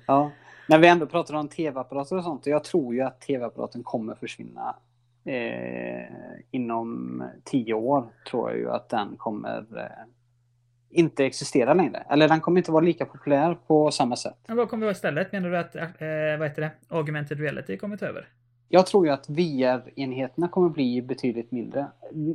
ja. 0.06 0.30
När 0.68 0.78
vi 0.78 0.88
ändå 0.88 1.06
pratar 1.06 1.34
om 1.34 1.48
tv-apparater 1.48 2.16
och 2.16 2.24
sånt. 2.24 2.46
Jag 2.46 2.64
tror 2.64 2.94
ju 2.94 3.00
att 3.02 3.20
tv-apparaten 3.20 3.82
kommer 3.82 4.14
försvinna 4.14 4.76
eh, 5.24 6.06
inom 6.50 7.22
tio 7.44 7.74
år. 7.74 8.08
Tror 8.30 8.50
jag 8.50 8.58
ju 8.58 8.70
att 8.70 8.88
den 8.88 9.16
kommer 9.16 9.78
eh, 9.78 10.06
inte 10.98 11.24
existera 11.24 11.74
längre. 11.74 12.02
Eller 12.10 12.28
den 12.28 12.40
kommer 12.40 12.58
inte 12.58 12.72
vara 12.72 12.84
lika 12.84 13.04
populär 13.04 13.56
på 13.66 13.90
samma 13.90 14.16
sätt. 14.16 14.36
Men 14.46 14.56
vad 14.56 14.68
kommer 14.68 14.86
vara 14.86 14.92
istället? 14.92 15.32
Menar 15.32 15.50
du 15.50 15.58
att, 15.58 15.76
eh, 15.76 16.38
vad 16.38 16.48
heter 16.48 16.62
det, 16.62 16.70
augmented 16.88 17.40
reality 17.40 17.76
kommer 17.76 17.96
ta 17.96 18.06
över? 18.06 18.28
Jag 18.68 18.86
tror 18.86 19.06
ju 19.06 19.12
att 19.12 19.28
VR-enheterna 19.30 20.48
kommer 20.48 20.68
bli 20.68 21.02
betydligt 21.02 21.52
mindre. 21.52 21.86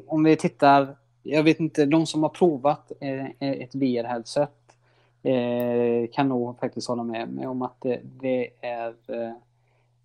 Om 0.08 0.24
vi 0.24 0.36
tittar, 0.36 0.96
jag 1.24 1.44
vet 1.44 1.60
inte, 1.60 1.86
de 1.86 2.06
som 2.06 2.24
har 2.24 2.30
provat 2.30 2.92
eh, 3.02 3.26
ett 3.40 3.76
VR-headset 3.76 4.50
eh, 5.24 6.10
kan 6.12 6.30
nog 6.30 6.60
faktiskt 6.60 6.88
hålla 6.88 7.04
med 7.04 7.30
mig 7.30 7.48
om 7.48 7.62
att 7.62 7.76
det, 7.82 8.00
det 8.04 8.50
är 8.62 8.94
eh, 9.08 9.34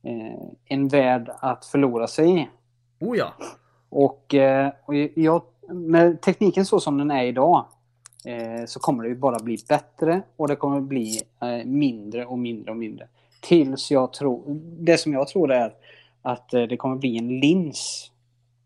eh, 0.02 0.42
en 0.64 0.88
värld 0.88 1.30
att 1.40 1.64
förlora 1.64 2.06
sig 2.06 2.40
i. 2.40 2.48
Oh 3.00 3.16
ja! 3.16 3.34
Och, 3.88 4.34
eh, 4.34 4.72
och 4.84 4.94
jag, 4.94 5.42
med 5.68 6.20
tekniken 6.20 6.66
så 6.66 6.80
som 6.80 6.98
den 6.98 7.10
är 7.10 7.24
idag 7.24 7.56
eh, 7.58 7.75
så 8.66 8.80
kommer 8.80 9.02
det 9.02 9.08
ju 9.08 9.16
bara 9.16 9.38
bli 9.38 9.58
bättre 9.68 10.22
och 10.36 10.48
det 10.48 10.56
kommer 10.56 10.80
bli 10.80 11.20
eh, 11.42 11.64
mindre 11.66 12.26
och 12.26 12.38
mindre 12.38 12.70
och 12.70 12.76
mindre. 12.76 13.08
Tills 13.40 13.90
jag 13.90 14.12
tror, 14.12 14.44
det 14.78 14.98
som 14.98 15.12
jag 15.12 15.28
tror 15.28 15.52
är 15.52 15.74
att 16.22 16.54
eh, 16.54 16.62
det 16.62 16.76
kommer 16.76 16.96
bli 16.96 17.18
en 17.18 17.40
lins 17.40 18.10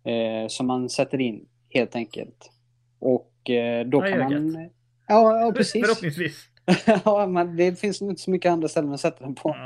eh, 0.04 0.48
som 0.48 0.66
man 0.66 0.88
sätter 0.88 1.20
in 1.20 1.46
helt 1.70 1.96
enkelt. 1.96 2.50
Och 2.98 3.50
eh, 3.50 3.86
då 3.86 3.98
Ja, 3.98 4.02
kan 4.02 4.20
ögat. 4.20 4.42
man... 4.42 4.70
Ja, 5.08 5.40
ja 5.40 5.52
precis. 5.52 5.86
Förhoppningsvis. 5.86 6.46
ja, 7.04 7.26
men 7.26 7.56
det 7.56 7.80
finns 7.80 8.02
inte 8.02 8.22
så 8.22 8.30
mycket 8.30 8.50
andra 8.52 8.68
ställen 8.68 8.92
att 8.92 9.00
sätta 9.00 9.24
den 9.24 9.34
på. 9.34 9.56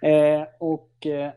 Ja. 0.00 0.08
Eh, 0.08 0.46
och 0.58 1.06
eh, 1.06 1.30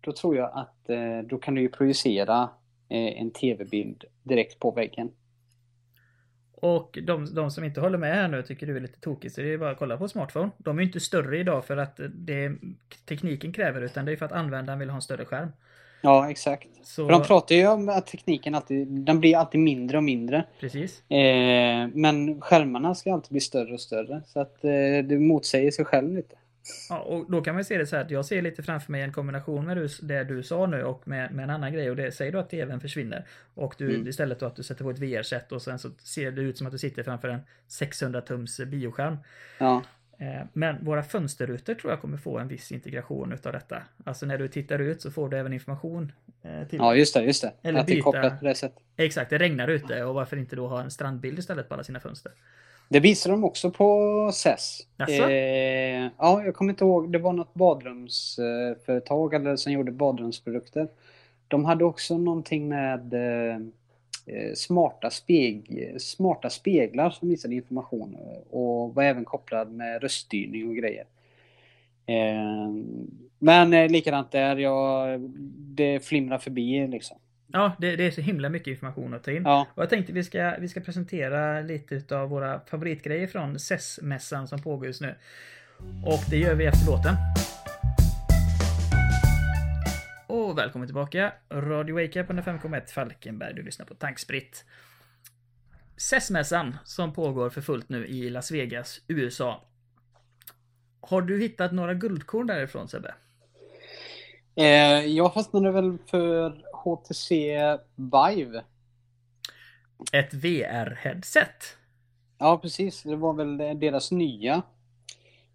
då 0.00 0.12
tror 0.12 0.36
jag 0.36 0.50
att 0.54 0.90
eh, 0.90 1.18
då 1.28 1.38
kan 1.38 1.54
du 1.54 1.60
ju 1.60 1.68
projicera 1.68 2.48
eh, 2.88 3.20
en 3.20 3.30
tv-bild 3.30 4.04
direkt 4.22 4.58
på 4.58 4.70
väggen. 4.70 5.10
Och 6.64 6.98
de, 7.02 7.34
de 7.34 7.50
som 7.50 7.64
inte 7.64 7.80
håller 7.80 7.98
med 7.98 8.14
här 8.14 8.28
nu 8.28 8.42
tycker 8.42 8.66
du 8.66 8.76
är 8.76 8.80
lite 8.80 9.00
tokigt 9.00 9.34
så 9.34 9.40
det 9.40 9.52
är 9.52 9.58
bara 9.58 9.70
att 9.70 9.78
kolla 9.78 9.96
på 9.96 10.08
smartphone. 10.08 10.50
De 10.58 10.78
är 10.78 10.82
ju 10.82 10.86
inte 10.86 11.00
större 11.00 11.38
idag 11.38 11.64
för 11.64 11.76
att 11.76 12.00
det 12.12 12.52
tekniken 13.08 13.52
kräver 13.52 13.80
utan 13.80 14.04
det 14.04 14.12
är 14.12 14.16
för 14.16 14.26
att 14.26 14.32
användaren 14.32 14.78
vill 14.78 14.90
ha 14.90 14.96
en 14.96 15.02
större 15.02 15.24
skärm. 15.24 15.48
Ja, 16.00 16.30
exakt. 16.30 16.68
Så, 16.82 17.06
För 17.06 17.12
de 17.12 17.22
pratar 17.22 17.54
ju 17.54 17.66
om 17.66 17.88
att 17.88 18.06
tekniken 18.06 18.54
alltid, 18.54 18.88
den 18.88 19.20
blir 19.20 19.36
alltid 19.36 19.60
mindre 19.60 19.96
och 19.96 20.04
mindre. 20.04 20.44
precis. 20.60 21.10
Eh, 21.10 21.88
men 21.94 22.40
skärmarna 22.40 22.94
ska 22.94 23.12
alltid 23.12 23.30
bli 23.30 23.40
större 23.40 23.74
och 23.74 23.80
större. 23.80 24.22
Så 24.26 24.40
att 24.40 24.64
eh, 24.64 24.70
det 25.04 25.18
motsäger 25.18 25.70
sig 25.70 25.84
själv 25.84 26.14
lite. 26.14 26.36
Ja, 26.88 26.98
och 26.98 27.30
då 27.30 27.40
kan 27.40 27.54
man 27.54 27.64
se 27.64 27.78
det 27.78 27.86
så 27.86 27.96
här 27.96 28.04
att 28.04 28.10
jag 28.10 28.24
ser 28.24 28.42
lite 28.42 28.62
framför 28.62 28.92
mig 28.92 29.02
en 29.02 29.12
kombination 29.12 29.66
med 29.66 29.90
det 30.02 30.24
du 30.24 30.42
sa 30.42 30.66
nu 30.66 30.82
och 30.82 31.08
med, 31.08 31.32
med 31.34 31.42
en 31.42 31.50
annan 31.50 31.72
grej 31.72 31.90
och 31.90 31.96
det 31.96 32.12
säger 32.12 32.32
du 32.32 32.38
att 32.38 32.50
tvn 32.50 32.80
försvinner. 32.80 33.26
Och 33.54 33.74
du 33.78 33.94
Mm. 33.94 34.08
istället 34.08 34.40
då 34.40 34.46
att 34.46 34.56
du 34.56 34.62
sätter 34.62 34.84
på 34.84 34.90
ett 34.90 34.98
VR-set 34.98 35.52
och 35.52 35.62
sen 35.62 35.78
så 35.78 35.90
ser 35.98 36.30
det 36.30 36.42
ut 36.42 36.58
som 36.58 36.66
att 36.66 36.72
du 36.72 36.78
sitter 36.78 37.02
framför 37.02 37.28
en 37.28 37.40
600 37.68 38.20
tums 38.20 38.60
bioskärm. 38.60 39.16
Ja, 39.58 39.82
Eh, 40.18 40.46
Men 40.52 40.84
våra 40.84 41.02
fönsterrutor 41.02 41.74
tror 41.74 41.92
jag 41.92 42.00
kommer 42.00 42.16
få 42.16 42.38
en 42.38 42.48
viss 42.48 42.72
integration 42.72 43.32
utav 43.32 43.52
detta. 43.52 43.82
Alltså 44.04 44.26
när 44.26 44.38
du 44.38 44.48
tittar 44.48 44.78
ut 44.78 45.02
så 45.02 45.10
får 45.10 45.28
du 45.28 45.38
även 45.38 45.52
information 45.52 46.12
eh, 46.42 46.68
till 46.68 46.78
ja 46.78 46.94
just 46.94 47.14
det. 47.14 47.22
Just 47.22 47.42
det. 47.42 47.52
Eller 47.62 47.80
att 47.80 47.86
det 47.86 47.92
är 47.92 47.94
byta- 47.96 48.02
kopplat 48.04 48.40
på 48.40 48.44
det 48.46 48.54
sättet. 48.54 48.78
Exakt, 48.96 49.30
det 49.30 49.38
regnar 49.38 49.68
ute 49.68 50.04
och 50.04 50.14
varför 50.14 50.36
inte 50.36 50.56
då 50.56 50.68
ha 50.68 50.82
en 50.82 50.90
strandbild 50.90 51.38
istället 51.38 51.68
på 51.68 51.74
alla 51.74 51.84
sina 51.84 52.00
fönster? 52.00 52.32
Det 52.88 53.00
visar 53.00 53.30
de 53.30 53.44
också 53.44 53.70
på. 53.70 54.30
Jaså? 54.96 55.12
Eh, 55.12 56.10
ja, 56.18 56.44
jag 56.44 56.54
kommer 56.54 56.72
inte 56.72 56.84
ihåg. 56.84 57.12
Det 57.12 57.18
var 57.18 57.32
något 57.32 57.54
badrumsföretag 57.54 59.34
eller 59.34 59.56
som 59.56 59.72
gjorde 59.72 59.92
badrumsprodukter. 59.92 60.88
De 61.48 61.64
hade 61.64 61.84
också 61.84 62.18
någonting 62.18 62.68
med 62.68 63.14
eh, 63.14 63.56
eh, 64.26 64.54
smarta, 64.54 65.10
speg, 65.10 65.94
smarta 66.00 66.50
speglar 66.50 67.10
som 67.10 67.28
visade 67.28 67.54
information 67.54 68.16
och 68.50 68.94
var 68.94 69.02
även 69.02 69.24
kopplad 69.24 69.72
med 69.72 70.02
röststyrning 70.02 70.68
och 70.68 70.76
grejer. 70.76 71.04
Eh, 72.06 72.72
men 73.38 73.72
eh, 73.72 73.90
likadant 73.90 74.30
där, 74.30 74.56
jag, 74.56 75.20
det 75.58 76.04
flimrar 76.04 76.38
förbi 76.38 76.86
liksom. 76.86 77.16
Ja, 77.46 77.72
det, 77.78 77.96
det 77.96 78.06
är 78.06 78.10
så 78.10 78.20
himla 78.20 78.48
mycket 78.48 78.66
information 78.68 79.14
att 79.14 79.24
ta 79.24 79.30
in. 79.30 79.42
Ja, 79.42 79.66
Och 79.74 79.82
jag 79.82 79.90
tänkte 79.90 80.12
vi 80.12 80.24
ska, 80.24 80.54
vi 80.60 80.68
ska 80.68 80.80
presentera 80.80 81.60
lite 81.60 81.94
utav 81.94 82.28
våra 82.28 82.60
favoritgrejer 82.60 83.26
från 83.26 83.58
CES-mässan 83.58 84.48
som 84.48 84.62
pågår 84.62 84.86
just 84.86 85.00
nu. 85.00 85.14
Och 86.06 86.20
det 86.30 86.36
gör 86.38 86.54
vi 86.54 86.66
efter 86.66 86.86
låten. 86.86 87.14
Och 90.26 90.58
välkommen 90.58 90.88
tillbaka! 90.88 91.32
Radio 91.52 91.94
Wake 91.94 92.20
Up 92.20 92.28
105,1 92.30 92.86
Falkenberg. 92.86 93.54
Du 93.54 93.62
lyssnar 93.62 93.86
på 93.86 93.94
Tankspritt. 93.94 94.64
CES-mässan 95.96 96.76
som 96.84 97.12
pågår 97.12 97.50
för 97.50 97.60
fullt 97.60 97.88
nu 97.88 98.06
i 98.06 98.30
Las 98.30 98.50
Vegas, 98.50 99.00
USA. 99.08 99.64
Har 101.00 101.22
du 101.22 101.40
hittat 101.40 101.72
några 101.72 101.94
guldkorn 101.94 102.46
därifrån 102.46 102.88
Sebbe? 102.88 103.14
eh, 104.56 105.06
jag 105.06 105.34
fastnade 105.34 105.72
väl 105.72 105.98
för 106.10 106.54
HTC 106.84 107.30
Vive. 107.96 108.64
Ett 110.12 110.34
VR-headset. 110.34 111.76
Ja, 112.38 112.58
precis. 112.58 113.02
Det 113.02 113.16
var 113.16 113.32
väl 113.32 113.78
deras 113.80 114.10
nya 114.10 114.62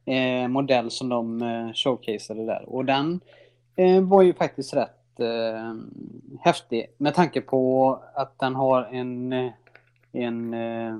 eh, 0.05 0.47
modell 0.47 0.91
som 0.91 1.09
de 1.09 1.41
eh, 1.41 1.73
showcaseade 1.73 2.45
där. 2.45 2.69
Och 2.69 2.85
den 2.85 3.19
eh, 3.75 4.01
var 4.01 4.21
ju 4.21 4.33
faktiskt 4.33 4.73
rätt 4.73 5.19
eh, 5.19 5.73
häftig 6.41 6.85
med 6.97 7.13
tanke 7.15 7.41
på 7.41 7.91
att 8.15 8.39
den 8.39 8.55
har 8.55 8.83
en, 8.83 9.33
eh, 9.33 9.51
en 10.11 10.53
eh, 10.53 10.99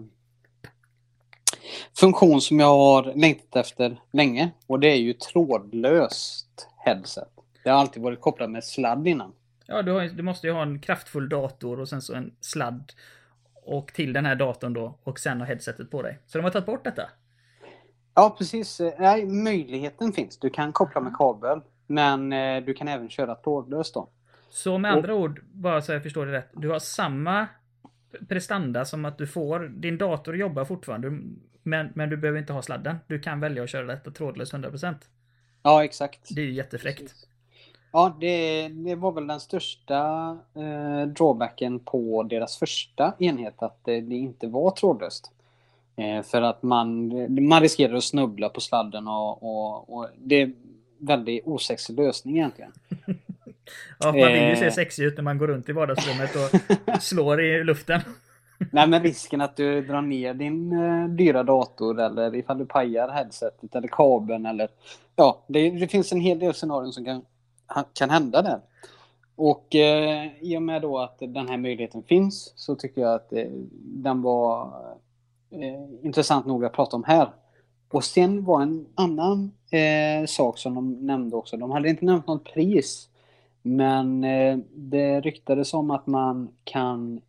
funktion 2.00 2.42
som 2.42 2.60
jag 2.60 2.68
har 2.68 3.14
längtat 3.16 3.56
efter 3.56 4.02
länge. 4.12 4.52
Och 4.68 4.80
det 4.80 4.88
är 4.88 4.98
ju 4.98 5.14
trådlöst 5.14 6.68
headset. 6.78 7.30
Det 7.64 7.70
har 7.70 7.78
alltid 7.78 8.04
varit 8.04 8.22
kopplat 8.22 8.50
med 8.50 8.64
sladd 8.64 9.08
innan. 9.08 9.34
Ja, 9.70 9.82
du, 9.82 9.92
har, 9.92 10.02
du 10.06 10.24
måste 10.24 10.48
ju 10.48 10.54
ha 10.54 10.62
en 10.62 10.80
kraftfull 10.80 11.30
dator 11.30 11.80
och 11.80 11.90
sen 11.90 12.02
så 12.02 12.14
en 12.14 12.34
sladd. 12.40 12.92
Och 13.66 13.94
till 13.94 14.14
den 14.14 14.26
här 14.26 14.36
datorn 14.36 14.74
då 14.74 15.00
och 15.04 15.20
sen 15.20 15.40
ha 15.40 15.46
headsetet 15.48 15.92
på 15.92 16.02
dig. 16.02 16.20
Så 16.26 16.38
de 16.38 16.44
har 16.44 16.52
tagit 16.52 16.66
bort 16.66 16.84
detta. 16.84 17.10
Ja, 18.16 18.36
precis. 18.38 18.82
Nej, 19.00 19.26
möjligheten 19.26 20.14
finns. 20.14 20.40
Du 20.40 20.50
kan 20.50 20.74
koppla 20.74 21.02
med 21.02 21.14
kabel. 21.18 21.62
Men 21.88 22.34
eh, 22.34 22.64
du 22.64 22.74
kan 22.74 22.88
även 22.88 23.10
köra 23.10 23.36
trådlöst 23.36 23.94
då. 23.94 24.10
Så 24.50 24.78
med 24.78 24.92
Och- 24.92 24.98
andra 24.98 25.16
ord, 25.16 25.42
bara 25.52 25.82
så 25.82 25.92
jag 25.92 26.04
förstår 26.04 26.26
det 26.26 26.32
rätt. 26.32 26.50
Du 26.54 26.70
har 26.70 26.80
samma 26.80 27.48
prestanda 28.30 28.86
som 28.86 29.06
att 29.06 29.18
du 29.18 29.28
får, 29.28 29.60
din 29.60 29.98
dator 29.98 30.36
jobbar 30.36 30.66
fortfarande. 30.66 31.10
Men, 31.64 31.92
men 31.96 32.10
du 32.10 32.18
behöver 32.18 32.40
inte 32.40 32.54
ha 32.54 32.62
sladden. 32.62 32.96
Du 33.08 33.20
kan 33.20 33.40
välja 33.40 33.64
att 33.64 33.70
köra 33.70 33.86
detta 33.86 34.12
trådlöst 34.12 34.54
100%. 34.54 34.96
Ja, 35.64 35.84
exakt. 35.84 36.36
Det 36.36 36.42
är 36.42 36.46
ju 36.46 36.54
jättefräckt. 36.54 37.16
Ja, 37.92 38.18
det, 38.20 38.68
det 38.68 38.96
var 38.96 39.12
väl 39.12 39.28
den 39.28 39.40
största 39.40 39.98
eh, 40.56 41.08
drawbacken 41.08 41.80
på 41.80 42.24
deras 42.24 42.58
första 42.58 43.14
enhet, 43.20 43.64
att 43.64 43.80
det, 43.86 44.02
det 44.02 44.16
inte 44.16 44.48
var 44.48 44.72
trådlöst. 44.72 45.32
Eh, 45.96 46.24
för 46.24 46.42
att 46.42 46.64
man, 46.64 47.08
man 47.50 47.62
riskerar 47.62 47.94
att 47.94 48.04
snubbla 48.04 48.50
på 48.50 48.62
sladden 48.62 49.08
och, 49.08 49.44
och, 49.44 49.94
och 49.98 50.08
det 50.18 50.36
är 50.36 50.46
en 50.46 50.56
väldigt 50.98 51.48
osexig 51.48 51.96
lösning 52.00 52.38
egentligen. 52.38 52.72
Ja, 54.00 54.06
man 54.06 54.14
vill 54.34 54.50
ju 54.50 54.56
se 54.56 54.66
Eh. 54.66 54.72
sexig 54.72 55.04
ut 55.04 55.18
när 55.18 55.24
man 55.24 55.38
går 55.38 55.48
runt 55.48 55.70
i 55.70 55.72
vardagsrummet 55.72 56.32
och 56.36 57.02
slår 57.02 57.42
i 57.42 57.64
luften. 57.64 58.02
Nej, 58.72 58.88
men 58.88 59.04
risken 59.04 59.42
att 59.42 59.56
du 59.56 59.82
drar 59.82 60.02
ner 60.02 60.34
din 60.34 60.72
eh, 60.72 61.08
dyra 61.08 61.44
dator 61.44 62.00
eller 62.00 62.36
ifall 62.36 62.58
du 62.58 62.66
pajar 62.66 63.10
headsetet 63.10 63.76
eller 63.76 63.88
kabeln 63.88 64.46
eller 64.46 64.70
ja, 65.16 65.44
det, 65.48 65.70
det 65.70 65.88
finns 65.88 66.12
en 66.12 66.22
hel 66.22 66.40
del 66.40 66.54
scenarion 66.54 66.94
som 66.94 67.06
kan, 67.06 67.22
kan 67.94 68.10
hända 68.10 68.42
där. 68.42 68.60
Och 69.36 69.76
eh, 69.76 70.28
i 70.42 70.58
och 70.58 70.62
med 70.62 70.82
då 70.82 71.00
att 71.00 71.20
den 71.20 71.50
här 71.50 71.58
möjligheten 71.58 72.04
finns 72.04 72.54
så 72.56 72.76
tycker 72.76 73.02
jag 73.02 73.14
att 73.14 73.34
eh, 73.34 73.48
den 73.82 74.22
var 74.22 74.74
eh, 75.52 76.06
intressant 76.06 76.46
nog 76.46 76.66
att 76.66 76.74
prata 76.74 76.96
om 76.96 77.04
här. 77.04 77.30
Och 77.92 78.04
sen 78.04 78.46
var 78.46 78.62
en 78.62 78.86
annan 78.96 79.52
eh, 79.72 80.26
sak 80.26 80.58
som 80.58 80.76
de 80.76 81.06
nämnde 81.06 81.36
också. 81.36 81.58
De 81.58 81.72
hade 81.72 81.90
inte 81.90 82.06
nämnt 82.06 82.28
något 82.28 82.44
pris. 82.54 83.10
Men 83.62 84.24
eh, 84.24 84.58
det 84.74 85.22
ryktades 85.22 85.74
om 85.74 85.92
att 85.92 86.08
man 86.08 86.50
kan 86.64 87.22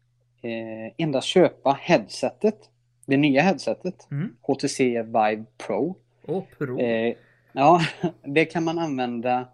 eh, 0.43 0.93
endast 0.97 1.27
köpa 1.27 1.79
headsetet. 1.81 2.71
Det 3.07 3.17
nya 3.17 3.43
headsetet. 3.43 4.09
Mm. 4.11 4.37
HTC 4.43 5.03
Vive 5.03 5.45
Pro. 5.67 5.97
Och 6.27 6.47
Pro. 6.59 6.79
Eh, 6.79 7.15
ja, 7.53 7.81
det 8.23 8.45
kan 8.45 8.65
man 8.65 8.79
använda 8.79 9.49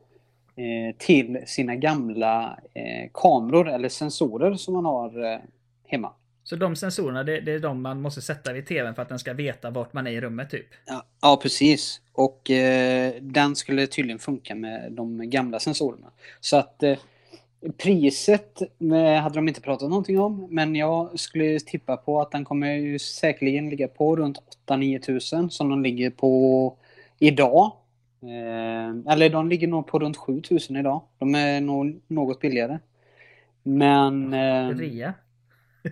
till 0.99 1.43
sina 1.47 1.77
gamla 1.77 2.59
eh, 2.75 3.11
kameror 3.15 3.69
eller 3.69 3.89
sensorer 3.89 4.55
som 4.55 4.75
man 4.75 4.85
har 4.85 5.33
eh, 5.33 5.39
hemma. 5.87 6.13
Så 6.45 6.57
de 6.57 6.77
sensorerna, 6.77 7.25
det, 7.25 7.41
det 7.41 7.53
är 7.53 7.59
de 7.59 7.83
man 7.83 8.01
måste 8.03 8.23
sätta 8.23 8.53
vid 8.53 8.67
tvn 8.67 8.95
för 8.95 9.03
att 9.03 9.09
den 9.09 9.19
ska 9.19 9.33
veta 9.33 9.71
vart 9.71 9.93
man 9.93 10.07
är 10.07 10.11
i 10.11 10.21
rummet 10.21 10.51
typ? 10.51 10.67
Ja, 10.87 11.05
ja 11.23 11.39
precis. 11.43 12.01
Och 12.13 12.51
eh, 12.51 13.15
den 13.21 13.57
skulle 13.57 13.87
tydligen 13.87 14.19
funka 14.19 14.55
med 14.55 14.93
de 14.93 15.31
gamla 15.31 15.61
sensorerna. 15.61 16.07
Så 16.41 16.57
att 16.57 16.83
eh, 16.83 16.99
priset 17.79 18.63
eh, 18.63 19.23
hade 19.23 19.35
de 19.35 19.49
inte 19.49 19.61
pratat 19.61 19.89
någonting 19.89 20.21
om. 20.21 20.47
Men 20.51 20.77
jag 20.77 21.21
skulle 21.21 21.61
tippa 21.61 21.97
på 21.97 22.21
att 22.21 22.31
den 22.31 22.45
kommer 22.45 22.73
ju 22.73 22.99
säkerligen 22.99 23.71
ligga 23.71 23.89
på 23.89 24.17
runt 24.17 24.39
8-9 24.67 25.01
tusen 25.01 25.51
som 25.51 25.69
de 25.69 25.83
ligger 25.83 26.11
på 26.11 26.77
idag. 27.19 27.73
Eh, 28.23 29.13
eller 29.13 29.31
de 29.31 29.49
ligger 29.49 29.69
nog 29.69 29.87
på 29.87 29.99
runt 29.99 30.17
7 30.17 30.41
tusen 30.41 30.77
idag. 30.77 31.03
De 31.19 31.35
är 31.35 31.61
nog 31.61 32.01
något 32.07 32.41
billigare. 32.41 32.79
Men... 33.63 34.33
Eh, 34.33 34.69
Rea? 34.69 35.15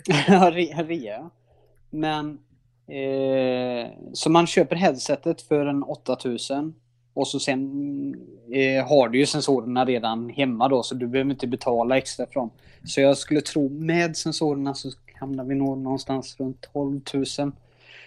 Ja, 0.28 0.50
rea. 0.50 1.30
Men... 1.90 2.38
Eh, 2.86 3.90
så 4.12 4.30
man 4.30 4.46
köper 4.46 4.76
headsetet 4.76 5.42
för 5.42 5.66
en 5.66 5.82
8000 5.82 6.74
och 7.14 7.28
så 7.28 7.40
sen 7.40 7.60
eh, 8.52 8.86
har 8.86 9.08
du 9.08 9.18
ju 9.18 9.26
sensorerna 9.26 9.84
redan 9.84 10.28
hemma 10.28 10.68
då 10.68 10.82
så 10.82 10.94
du 10.94 11.06
behöver 11.06 11.30
inte 11.30 11.46
betala 11.46 11.98
extra 11.98 12.26
för 12.26 12.34
dem. 12.34 12.50
Så 12.84 13.00
jag 13.00 13.18
skulle 13.18 13.40
tro 13.40 13.68
med 13.68 14.16
sensorerna 14.16 14.74
så 14.74 14.90
hamnar 15.14 15.44
vi 15.44 15.54
nog 15.54 15.78
någonstans 15.78 16.40
runt 16.40 16.68
12 16.72 17.00
000. 17.38 17.52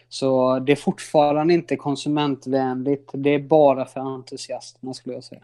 Så 0.10 0.60
det 0.60 0.72
är 0.72 0.76
fortfarande 0.76 1.54
inte 1.54 1.76
konsumentvänligt. 1.76 3.12
Det 3.14 3.30
är 3.30 3.40
bara 3.40 3.86
för 3.86 4.00
entusiasterna 4.00 4.94
skulle 4.94 5.16
jag 5.16 5.24
säga. 5.24 5.44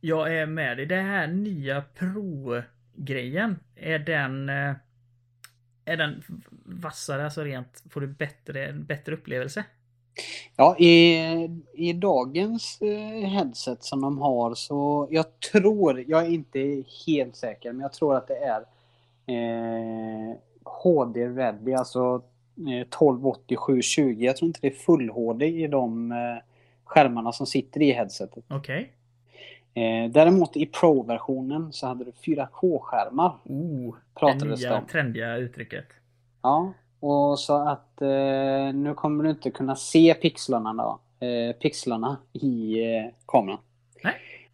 Jag 0.00 0.36
är 0.36 0.46
med 0.46 0.76
dig. 0.76 0.86
Det 0.86 0.96
här 1.02 1.26
nya 1.26 1.82
Pro-grejen, 1.94 3.58
är 3.76 3.98
den... 3.98 4.48
eh, 4.48 4.74
Är 5.84 5.96
den 5.96 6.22
vassare, 6.64 7.24
alltså 7.24 7.42
rent... 7.44 7.82
Får 7.90 8.00
du 8.00 8.06
bättre, 8.06 8.72
bättre 8.72 9.14
upplevelse? 9.14 9.64
Ja, 10.56 10.76
i, 10.78 11.18
i 11.74 11.92
dagens 11.92 12.78
eh, 12.82 13.28
headset 13.28 13.84
som 13.84 14.00
de 14.00 14.18
har 14.18 14.54
så 14.54 15.08
jag 15.10 15.40
tror, 15.40 16.04
jag 16.08 16.26
är 16.26 16.30
inte 16.30 16.84
helt 17.06 17.36
säker, 17.36 17.72
men 17.72 17.80
jag 17.80 17.92
tror 17.92 18.16
att 18.16 18.28
det 18.28 18.36
är 18.36 18.60
eh, 19.26 20.36
HD 20.64 21.28
ready, 21.28 21.74
alltså 21.74 22.22
1280 22.60 23.56
720. 23.56 24.16
Jag 24.18 24.36
tror 24.36 24.46
inte 24.46 24.60
det 24.62 24.66
är 24.66 24.70
full 24.74 25.10
HD 25.10 25.46
i 25.46 25.66
de 25.66 26.12
eh, 26.12 26.16
skärmarna 26.84 27.32
som 27.32 27.46
sitter 27.46 27.82
i 27.82 27.92
headsetet. 27.92 28.44
Okej. 28.48 28.92
Eh, 29.74 30.10
däremot 30.10 30.56
i 30.56 30.66
Pro-versionen 30.66 31.72
så 31.72 31.86
hade 31.86 32.04
du 32.04 32.10
4K-skärmar. 32.10 33.32
Oh, 33.44 33.94
Pratades 34.14 34.60
det 34.60 34.68
nya 34.68 34.78
om. 34.78 34.86
trendiga 34.86 35.36
uttrycket. 35.36 35.84
Ja, 36.42 36.72
och 37.00 37.38
så 37.38 37.68
att 37.68 38.02
eh, 38.02 38.74
nu 38.74 38.94
kommer 38.96 39.24
du 39.24 39.30
inte 39.30 39.50
kunna 39.50 39.76
se 39.76 40.14
pixlarna 40.14 40.72
då. 40.72 41.26
Eh, 41.26 41.52
pixlarna 41.52 42.16
i 42.32 42.80
eh, 42.96 43.04
kameran. 43.26 43.58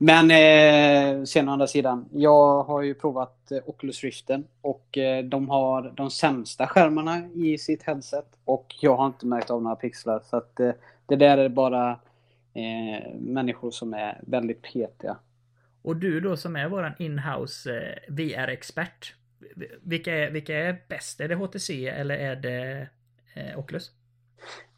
Men 0.04 0.30
eh, 0.30 1.24
sen 1.24 1.48
å 1.48 1.52
andra 1.52 1.66
sidan, 1.66 2.08
jag 2.12 2.62
har 2.62 2.82
ju 2.82 2.94
provat 2.94 3.52
eh, 3.52 3.58
Oculus 3.66 4.02
Riften 4.04 4.44
och 4.60 4.98
eh, 4.98 5.24
de 5.24 5.48
har 5.48 5.92
de 5.96 6.10
sämsta 6.10 6.66
skärmarna 6.66 7.28
i 7.34 7.58
sitt 7.58 7.82
headset 7.82 8.26
och 8.44 8.74
jag 8.80 8.96
har 8.96 9.06
inte 9.06 9.26
märkt 9.26 9.50
av 9.50 9.62
några 9.62 9.76
pixlar. 9.76 10.20
Så 10.24 10.36
att 10.36 10.60
eh, 10.60 10.72
det 11.06 11.16
där 11.16 11.38
är 11.38 11.48
bara 11.48 11.90
eh, 12.54 13.14
människor 13.20 13.70
som 13.70 13.94
är 13.94 14.20
väldigt 14.26 14.62
petiga. 14.62 15.16
Och 15.82 15.96
du 15.96 16.20
då 16.20 16.36
som 16.36 16.56
är 16.56 16.68
våran 16.68 16.92
inhouse 16.98 17.76
eh, 17.76 18.12
VR-expert. 18.14 19.14
Vilka 19.82 20.14
är, 20.14 20.30
vilka 20.30 20.58
är 20.58 20.82
bäst? 20.88 21.20
Är 21.20 21.28
det 21.28 21.34
HTC 21.34 21.88
eller 21.88 22.16
är 22.16 22.36
det 22.36 22.88
eh, 23.34 23.58
Oculus? 23.58 23.90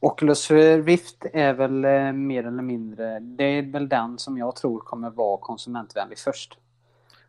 Oculus 0.01 0.51
Rift 0.51 1.27
är 1.33 1.53
väl 1.53 1.85
eh, 1.85 2.13
mer 2.13 2.47
eller 2.47 2.63
mindre, 2.63 3.21
det 3.21 3.45
är 3.45 3.63
väl 3.63 3.89
den 3.89 4.19
som 4.19 4.39
jag 4.39 4.57
tror 4.57 4.79
kommer 4.79 5.11
vara 5.11 5.39
konsumentvänlig 5.39 6.19
först. 6.19 6.59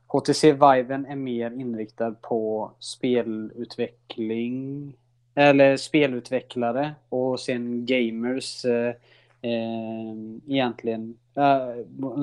HTC 0.07 0.51
Viven 0.51 1.05
är 1.05 1.15
mer 1.15 1.51
inriktad 1.51 2.11
på 2.11 2.71
spelutveckling 2.79 4.93
eller 5.35 5.77
spelutvecklare 5.77 6.95
och 7.09 7.39
sen 7.39 7.85
gamers 7.85 8.65
eh, 8.65 8.93
eh, 9.41 10.11
egentligen 10.47 11.17
eh, 11.35 11.69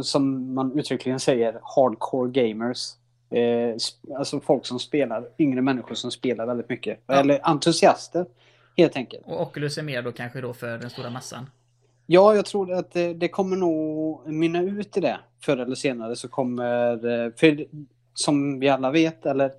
som 0.02 0.54
man 0.54 0.78
uttryckligen 0.78 1.20
säger 1.20 1.60
hardcore 1.62 2.30
gamers. 2.30 2.92
Eh, 3.30 3.74
alltså 4.18 4.40
folk 4.40 4.66
som 4.66 4.78
spelar, 4.78 5.28
yngre 5.38 5.62
människor 5.62 5.94
som 5.94 6.10
spelar 6.10 6.46
väldigt 6.46 6.68
mycket. 6.68 7.00
Ja. 7.06 7.14
Eller 7.14 7.40
entusiaster 7.42 8.26
helt 8.76 8.96
enkelt. 8.96 9.22
Och 9.26 9.42
Oculus 9.42 9.78
är 9.78 9.82
mer 9.82 10.02
då 10.02 10.12
kanske 10.12 10.40
då 10.40 10.52
för 10.54 10.78
den 10.78 10.90
stora 10.90 11.10
massan? 11.10 11.50
Ja, 12.06 12.34
jag 12.34 12.46
tror 12.46 12.72
att 12.72 12.90
det, 12.92 13.14
det 13.14 13.28
kommer 13.28 13.56
nog 13.56 14.28
mynna 14.32 14.62
ut 14.62 14.96
i 14.96 15.00
det. 15.00 15.18
Förr 15.42 15.56
eller 15.56 15.74
senare 15.74 16.16
så 16.16 16.28
kommer... 16.28 16.92
eh, 17.26 17.32
För 17.36 17.64
som 18.14 18.60
vi 18.60 18.68
alla 18.68 18.90
vet, 18.90 19.26
eller 19.26 19.52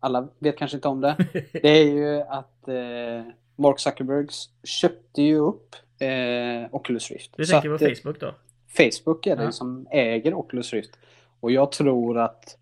alla 0.00 0.28
vet 0.38 0.58
kanske 0.58 0.76
inte 0.76 0.88
om 0.88 1.00
det. 1.00 1.16
Det 1.52 1.68
är 1.68 1.84
ju 1.84 2.20
att 2.20 2.68
eh, 2.68 3.32
Mark 3.56 3.80
Zuckerberg 3.80 4.26
köpte 4.64 5.22
ju 5.22 5.38
upp 5.38 5.74
eh, 5.98 6.68
Oculus 6.74 7.10
Rift. 7.10 7.30
Du 7.36 7.44
tänker 7.44 7.68
på 7.68 7.74
att, 7.74 7.82
eh, 7.82 7.88
Facebook 7.94 8.20
då? 8.20 8.34
Facebook 8.76 9.26
är 9.26 9.36
det 9.36 9.44
Ja. 9.44 9.52
som 9.52 9.86
äger 9.90 10.34
Oculus 10.34 10.72
Rift. 10.72 10.98
Och 11.40 11.50
jag 11.52 11.72
tror 11.72 12.18
att 12.18 12.58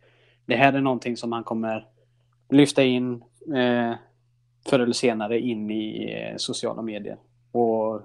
det 0.46 0.56
här 0.56 0.72
är 0.72 0.80
någonting 0.80 1.16
som 1.16 1.32
han 1.32 1.44
kommer 1.44 1.86
lyfta 2.50 2.82
in 2.82 3.22
eh, 3.56 3.94
förr 4.68 4.78
eller 4.78 4.92
senare 4.92 5.40
in 5.40 5.70
i 5.70 6.12
eh, 6.12 6.36
sociala 6.36 6.82
medier. 6.82 7.16
Och 7.52 8.02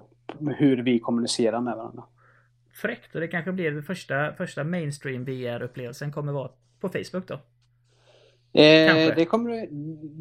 hur 0.56 0.82
vi 0.82 0.98
kommunicerar 0.98 1.60
med 1.60 1.76
varandra. 1.76 2.02
Fräckt. 2.72 3.14
Och 3.14 3.20
det 3.20 3.28
kanske 3.28 3.52
blir 3.52 3.70
den 3.70 3.82
första, 3.82 4.32
första 4.32 4.64
mainstream 4.64 5.24
VR-upplevelsen 5.24 6.12
kommer 6.12 6.32
vara 6.32 6.50
på 6.80 6.88
Facebook 6.88 7.26
då? 7.26 7.34
Eh, 8.52 9.14
det, 9.16 9.24
kommer, 9.24 9.68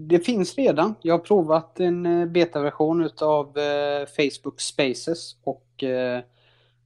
det 0.07 0.19
finns 0.19 0.57
redan. 0.57 0.95
Jag 1.01 1.13
har 1.13 1.19
provat 1.19 1.79
en 1.79 2.05
eh, 2.05 2.25
betaversion 2.25 3.05
utav 3.05 3.57
eh, 3.57 4.05
Facebook 4.05 4.61
Spaces 4.61 5.35
och 5.43 5.83
eh, 5.83 6.23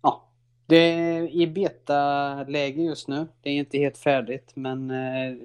ja, 0.01 0.29
det 0.65 0.75
är 0.75 1.35
i 1.35 1.47
betaläge 1.47 2.81
just 2.81 3.07
nu. 3.07 3.27
Det 3.41 3.49
är 3.49 3.53
inte 3.53 3.77
helt 3.77 3.97
färdigt 3.97 4.51
men 4.55 4.91
eh, 4.91 5.35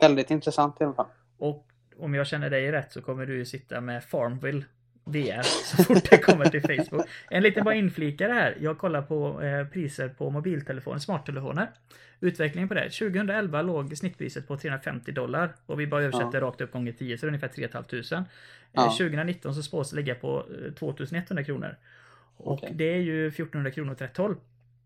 väldigt 0.00 0.30
intressant 0.30 0.80
i 0.80 0.84
alla 0.84 0.94
fall. 0.94 1.06
Och 1.38 1.66
om 1.98 2.14
jag 2.14 2.26
känner 2.26 2.50
dig 2.50 2.72
rätt 2.72 2.92
så 2.92 3.02
kommer 3.02 3.26
du 3.26 3.36
ju 3.36 3.44
sitta 3.44 3.80
med 3.80 4.04
Farmville 4.04 4.64
VR 5.04 5.42
så 5.76 5.84
fort 5.84 6.10
det 6.10 6.18
kommer 6.18 6.44
till 6.44 6.62
Facebook. 6.62 7.06
En 7.30 7.42
liten 7.42 7.64
bara 7.64 7.74
inflikare 7.74 8.32
här. 8.32 8.56
Jag 8.60 8.78
kollar 8.78 9.02
på 9.02 9.42
eh, 9.42 9.66
priser 9.66 10.08
på 10.08 10.30
mobiltelefoner, 10.30 10.98
smarttelefoner. 10.98 11.70
Utvecklingen 12.20 12.68
på 12.68 12.74
det. 12.74 12.90
2011 12.90 13.62
låg 13.62 13.96
snittpriset 13.96 14.48
på 14.48 14.56
350 14.56 15.12
dollar 15.12 15.54
och 15.66 15.80
vi 15.80 15.86
bara 15.86 16.02
översätter 16.02 16.40
rakt 16.40 16.60
upp 16.60 16.72
gånger 16.72 16.92
10 16.92 17.18
så 17.18 17.26
det 17.26 17.28
är 17.28 17.28
ungefär 17.28 17.48
3 17.48 17.68
500. 17.68 18.26
Ja. 18.72 18.86
Eh, 18.86 18.90
2019 18.90 19.54
så 19.54 19.62
spås 19.62 19.90
det 19.90 19.96
ligga 19.96 20.14
på 20.14 20.46
eh, 20.66 20.72
2100 20.72 21.44
kronor. 21.44 21.76
Och 22.36 22.52
Okej. 22.52 22.70
det 22.74 22.94
är 22.94 22.98
ju 22.98 23.28
1400 23.28 23.70
kronor 23.70 23.92
åt 23.92 24.00
rätt 24.00 24.16
håll. 24.16 24.36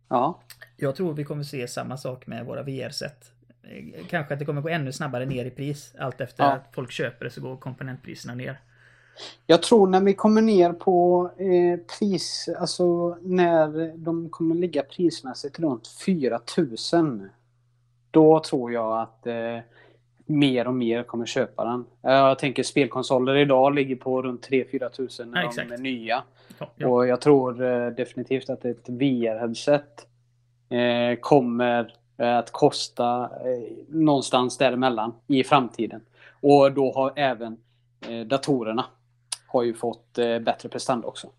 Ja, 0.09 0.43
Jag 0.77 0.97
tror 0.97 1.15
vi 1.15 1.25
kommer 1.25 1.43
se 1.43 1.69
samma 1.69 1.97
sak 1.97 2.27
med 2.27 2.45
våra 2.47 2.63
VR-set. 2.63 3.33
Eh, 3.69 4.07
Kanske 4.09 4.35
att 4.35 4.39
det 4.41 4.45
kommer 4.47 4.61
gå 4.61 4.69
ännu 4.69 4.93
snabbare 4.93 5.27
ner 5.27 5.45
i 5.45 5.51
pris. 5.51 5.95
Allt 5.99 6.21
efter 6.21 6.45
Ja. 6.45 6.51
att 6.51 6.75
folk 6.75 6.91
köper 6.91 7.25
det 7.25 7.31
så 7.31 7.41
går 7.41 7.57
komponentpriserna 7.57 8.35
ner. 8.35 8.61
Jag 9.47 9.63
tror 9.63 9.87
när 9.87 10.01
vi 10.01 10.15
kommer 10.15 10.43
ner 10.43 10.73
på 10.73 11.31
eh, 11.39 11.81
pris, 11.99 12.49
alltså 12.59 13.17
när 13.23 13.97
de 13.97 14.29
kommer 14.31 14.55
ligga 14.55 14.83
prismässigt 14.83 15.59
runt 15.59 15.89
4000. 15.89 17.29
Då 18.11 18.41
tror 18.41 18.73
jag 18.73 19.01
att 19.01 19.27
eh, 19.27 19.59
mer 20.27 20.67
och 20.69 20.75
mer 20.75 21.03
kommer 21.03 21.27
köpa 21.27 21.65
den. 21.65 21.85
Jag 22.03 22.39
tänker 22.39 22.63
spelkonsoler 22.63 23.37
idag 23.37 23.75
ligger 23.75 23.97
på 23.97 24.23
runt 24.23 24.49
3-4 24.49 24.89
tusen 24.89 25.31
när 25.31 25.43
Ja, 25.43 25.51
de 25.57 25.73
är 25.75 25.79
nya. 25.79 26.23
Ja, 26.59 26.71
ja. 26.77 26.89
Och 26.89 27.07
jag 27.07 27.21
tror 27.21 27.63
eh, 27.63 27.91
definitivt 27.91 28.51
att 28.51 28.65
ett 28.65 28.89
VR-headset 28.89 30.07
eh, 30.71 31.19
kommer 31.21 31.81
eh, 31.81 31.87
att 32.19 32.53
kosta 32.53 33.25
eh, 33.25 33.77
någonstans 33.89 34.59
däremellan 34.59 35.15
i 35.27 35.45
framtiden. 35.45 36.01
Och 36.41 36.73
då 36.73 36.93
har 36.93 37.13
även 37.17 37.57
eh, 38.09 38.27
datorerna 38.27 38.85
har 39.47 39.63
ju 39.63 39.75
fått 39.75 40.19
eh, 40.19 40.39
bättre 40.39 40.69
prestanda 40.69 41.07
också. 41.07 41.31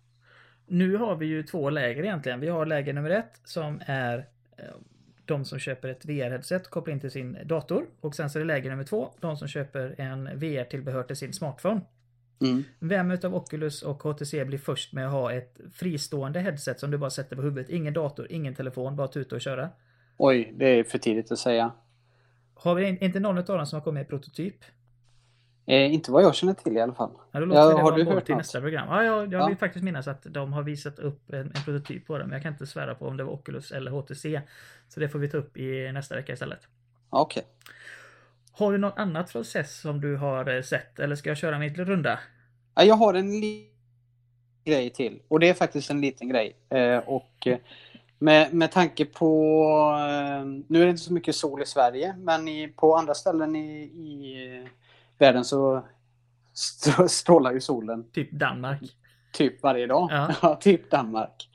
Nu 0.66 0.96
har 0.96 1.16
vi 1.16 1.26
ju 1.26 1.42
två 1.42 1.70
läger 1.70 2.02
egentligen. 2.02 2.40
Vi 2.40 2.48
har 2.48 2.66
läger 2.66 2.92
nummer 2.92 3.10
ett 3.10 3.40
som 3.44 3.80
är 3.86 4.18
eh, 4.56 4.64
de 5.24 5.44
som 5.44 5.58
köper 5.58 5.88
ett 5.88 6.04
VR-headset 6.04 6.66
och 6.66 6.70
kopplar 6.70 6.94
in 6.94 7.00
till 7.00 7.10
sin 7.10 7.38
dator. 7.44 7.86
Och 8.00 8.14
sen 8.14 8.30
så 8.30 8.38
är 8.38 8.40
det 8.40 8.46
läger 8.46 8.70
nummer 8.70 8.84
två, 8.84 9.10
de 9.20 9.36
som 9.36 9.48
köper 9.48 9.94
en 9.98 10.38
VR-tillbehör 10.38 11.02
till 11.02 11.16
sin 11.16 11.32
smartphone. 11.32 11.80
Mm. 12.40 12.64
Vem 12.78 13.10
utav 13.10 13.34
Oculus 13.34 13.82
och 13.82 14.02
HTC 14.02 14.44
blir 14.44 14.58
först 14.58 14.92
med 14.92 15.06
att 15.06 15.12
ha 15.12 15.32
ett 15.32 15.60
fristående 15.72 16.40
headset 16.40 16.80
som 16.80 16.90
du 16.90 16.98
bara 16.98 17.10
sätter 17.10 17.36
på 17.36 17.42
huvudet? 17.42 17.70
Ingen 17.70 17.94
dator, 17.94 18.26
ingen 18.30 18.54
telefon, 18.54 18.96
bara 18.96 19.08
tuta 19.08 19.34
och 19.34 19.40
köra. 19.40 19.68
Oj, 20.22 20.52
det 20.56 20.66
är 20.68 20.84
för 20.84 20.98
tidigt 20.98 21.32
att 21.32 21.38
säga. 21.38 21.72
Har 22.54 22.74
vi 22.74 22.88
in- 22.88 22.98
inte 23.04 23.20
någon 23.20 23.38
av 23.38 23.44
dem 23.44 23.66
som 23.66 23.76
har 23.76 23.84
kommit 23.84 24.00
med 24.00 24.08
prototyp? 24.08 24.54
Eh, 25.66 25.94
inte 25.94 26.12
vad 26.12 26.22
jag 26.22 26.34
känner 26.34 26.54
till 26.54 26.76
i 26.76 26.80
alla 26.80 26.94
fall. 26.94 27.10
Ja, 27.32 27.40
Ja, 27.40 27.80
har 27.82 27.92
du 27.92 28.04
hört 28.04 28.24
till 28.24 28.34
något? 28.34 28.38
nästa 28.40 28.60
program. 28.60 28.88
Ja, 28.88 29.04
jag, 29.04 29.32
jag 29.32 29.42
Ja. 29.42 29.46
vill 29.46 29.56
faktiskt 29.56 29.84
minnas 29.84 30.08
att 30.08 30.22
de 30.30 30.52
har 30.52 30.62
visat 30.62 30.98
upp 30.98 31.32
en, 31.32 31.40
en 31.40 31.62
prototyp 31.64 32.06
på 32.06 32.18
den, 32.18 32.26
men 32.28 32.32
jag 32.36 32.42
kan 32.42 32.52
inte 32.52 32.66
svära 32.66 32.94
på 32.94 33.06
om 33.06 33.16
det 33.16 33.24
var 33.24 33.32
Oculus 33.32 33.72
eller 33.72 33.90
HTC. 33.90 34.40
Så 34.88 35.00
det 35.00 35.08
får 35.08 35.18
vi 35.18 35.28
ta 35.28 35.36
upp 35.36 35.56
i 35.56 35.92
nästa 35.92 36.14
vecka 36.16 36.32
istället. 36.32 36.60
Okej. 37.10 37.42
Har 38.52 38.72
du 38.72 38.78
något 38.78 38.98
annat 38.98 39.30
från 39.30 39.44
CES 39.44 39.80
som 39.80 40.00
du 40.00 40.16
har 40.16 40.54
eh, 40.56 40.62
sett 40.62 40.98
eller 41.00 41.16
ska 41.16 41.30
jag 41.30 41.36
köra 41.38 41.58
lilla 41.58 41.84
runda? 41.84 42.18
Ja, 42.74 42.84
jag 42.84 42.94
har 42.94 43.14
en 43.14 43.40
liten 43.40 43.70
grej 44.64 44.90
till. 44.90 45.22
Och 45.28 45.40
det 45.40 45.48
är 45.48 45.54
faktiskt 45.54 45.90
en 45.90 46.00
liten 46.00 46.28
grej. 46.28 46.56
Eh, 46.68 46.98
och 46.98 47.46
eh, 47.46 47.58
med, 48.22 48.54
med 48.54 48.72
tanke 48.72 49.04
på... 49.04 49.26
Eh, 49.98 50.44
nu 50.68 50.80
är 50.80 50.84
det 50.84 50.90
inte 50.90 51.02
så 51.02 51.12
mycket 51.12 51.34
sol 51.34 51.62
i 51.62 51.66
Sverige, 51.66 52.14
men 52.18 52.48
i, 52.48 52.68
på 52.76 52.96
andra 52.96 53.14
ställen 53.14 53.56
i, 53.56 53.82
i 53.82 54.68
världen 55.18 55.44
så 55.44 55.82
st- 56.54 57.08
strålar 57.08 57.52
ju 57.52 57.60
solen 57.60 58.04
Typ 58.12 58.30
Danmark. 58.32 58.80
typ 59.32 59.62
varje 59.62 59.86
dag. 59.86 60.08
Ja. 60.42 60.54
typ 60.60 60.90
Danmark. 60.90 61.48